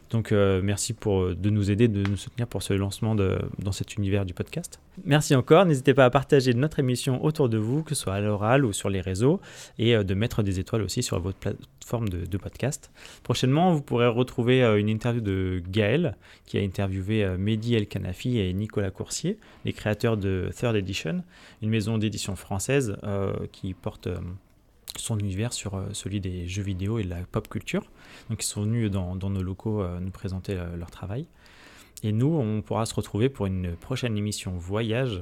Donc 0.09 0.31
merci 0.31 0.93
pour, 0.93 1.33
de 1.33 1.49
nous 1.49 1.71
aider, 1.71 1.87
de 1.87 2.07
nous 2.07 2.17
soutenir 2.17 2.47
pour 2.47 2.61
ce 2.61 2.73
lancement 2.73 3.15
dans 3.15 3.71
cet 3.71 3.95
univers 3.95 4.25
du 4.25 4.33
podcast. 4.33 4.79
Merci 5.05 5.33
encore. 5.35 5.65
N'hésitez 5.65 5.93
pas 5.93 6.03
à 6.03 6.09
partager 6.09 6.53
notre 6.53 6.79
émission 6.79 7.23
autour 7.23 7.47
de 7.47 7.57
vous, 7.57 7.83
que 7.83 7.95
ce 7.95 8.01
soit 8.03 8.15
à 8.15 8.19
l'oral 8.19 8.65
ou 8.65 8.73
sur 8.73 8.89
les 8.89 8.99
réseaux, 8.99 9.39
et 9.77 9.95
de 10.03 10.13
mettre 10.13 10.43
des 10.43 10.59
étoiles 10.59 10.81
aussi 10.81 11.01
sur 11.01 11.19
votre 11.21 11.37
plateforme 11.37 11.65
de, 11.97 12.25
de 12.25 12.37
podcast. 12.37 12.91
Prochainement, 13.23 13.73
vous 13.73 13.81
pourrez 13.81 14.07
retrouver 14.07 14.63
une 14.79 14.89
interview 14.89 15.21
de 15.21 15.61
Gaël, 15.67 16.15
qui 16.45 16.57
a 16.57 16.61
interviewé 16.61 17.27
Mehdi 17.37 17.75
El 17.75 17.87
Kanafi 17.87 18.37
et 18.37 18.53
Nicolas 18.53 18.91
Coursier 18.91 19.37
les 19.65 19.73
créateurs 19.73 20.17
de 20.17 20.49
Third 20.55 20.75
Edition, 20.75 21.23
une 21.61 21.69
maison 21.69 21.97
d'édition 21.97 22.35
française 22.35 22.97
euh, 23.03 23.33
qui 23.51 23.73
porte 23.73 24.07
euh, 24.07 24.19
son 24.97 25.17
univers 25.17 25.53
sur 25.53 25.75
euh, 25.75 25.87
celui 25.93 26.19
des 26.19 26.47
jeux 26.47 26.63
vidéo 26.63 26.99
et 26.99 27.03
de 27.03 27.09
la 27.09 27.23
pop 27.31 27.47
culture. 27.47 27.83
Donc 28.29 28.43
ils 28.43 28.47
sont 28.47 28.63
venus 28.63 28.91
dans, 28.91 29.15
nos 29.15 29.43
locaux 29.43 29.83
nous 29.99 30.11
présenter 30.11 30.57
leur 30.77 30.91
travail. 30.91 31.25
Et 32.01 32.11
nous, 32.11 32.27
on 32.27 32.61
pourra 32.61 32.85
se 32.85 32.93
retrouver 32.93 33.27
pour 33.27 33.45
une 33.45 33.75
prochaine 33.75 34.17
émission 34.17 34.51
voyage 34.53 35.21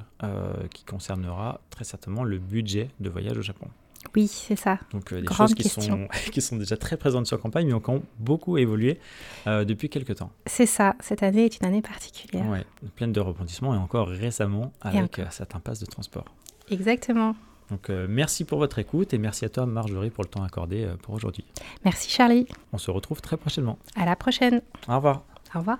qui 0.73 0.83
concernera 0.83 1.61
très 1.69 1.85
certainement 1.85 2.23
le 2.23 2.37
budget 2.37 2.89
de 2.99 3.09
voyage 3.09 3.37
au 3.37 3.41
Japon. 3.41 3.67
Oui, 4.15 4.27
c'est 4.27 4.55
ça. 4.55 4.79
Donc 4.91 5.11
euh, 5.13 5.21
des 5.21 5.33
choses 5.33 5.53
qui 5.53 5.67
sont, 5.67 6.07
qui 6.31 6.41
sont 6.41 6.57
déjà 6.57 6.77
très 6.77 6.97
présentes 6.97 7.27
sur 7.27 7.39
campagne, 7.39 7.71
mais 7.71 7.79
qui 7.79 7.89
ont 7.89 8.03
beaucoup 8.19 8.57
évolué 8.57 8.99
euh, 9.47 9.65
depuis 9.65 9.89
quelques 9.89 10.15
temps. 10.15 10.31
C'est 10.45 10.65
ça. 10.65 10.95
Cette 10.99 11.23
année 11.23 11.45
est 11.45 11.59
une 11.59 11.67
année 11.67 11.81
particulière. 11.81 12.45
Oui, 12.47 12.59
pleine 12.95 13.13
de 13.13 13.19
rebondissements 13.19 13.73
et 13.73 13.77
encore 13.77 14.07
récemment 14.07 14.71
avec 14.81 15.19
euh, 15.19 15.25
certains 15.29 15.59
passes 15.59 15.79
de 15.79 15.85
transport. 15.85 16.25
Exactement. 16.69 17.35
Donc 17.69 17.89
merci 17.89 18.45
pour 18.45 18.59
votre 18.59 18.79
écoute 18.79 19.13
et 19.13 19.17
merci 19.17 19.43
à 19.43 19.49
toi 19.49 19.65
Marjorie 19.65 20.09
pour 20.09 20.23
le 20.23 20.29
temps 20.29 20.41
accordé 20.41 20.87
pour 21.01 21.13
aujourd'hui. 21.15 21.43
Merci 21.83 22.09
Charlie. 22.09 22.47
On 22.71 22.77
se 22.77 22.89
retrouve 22.91 23.19
très 23.19 23.35
prochainement. 23.35 23.77
À 23.97 24.05
la 24.05 24.15
prochaine. 24.15 24.61
Au 24.87 24.95
revoir. 24.95 25.23
Au 25.53 25.59
revoir. 25.59 25.79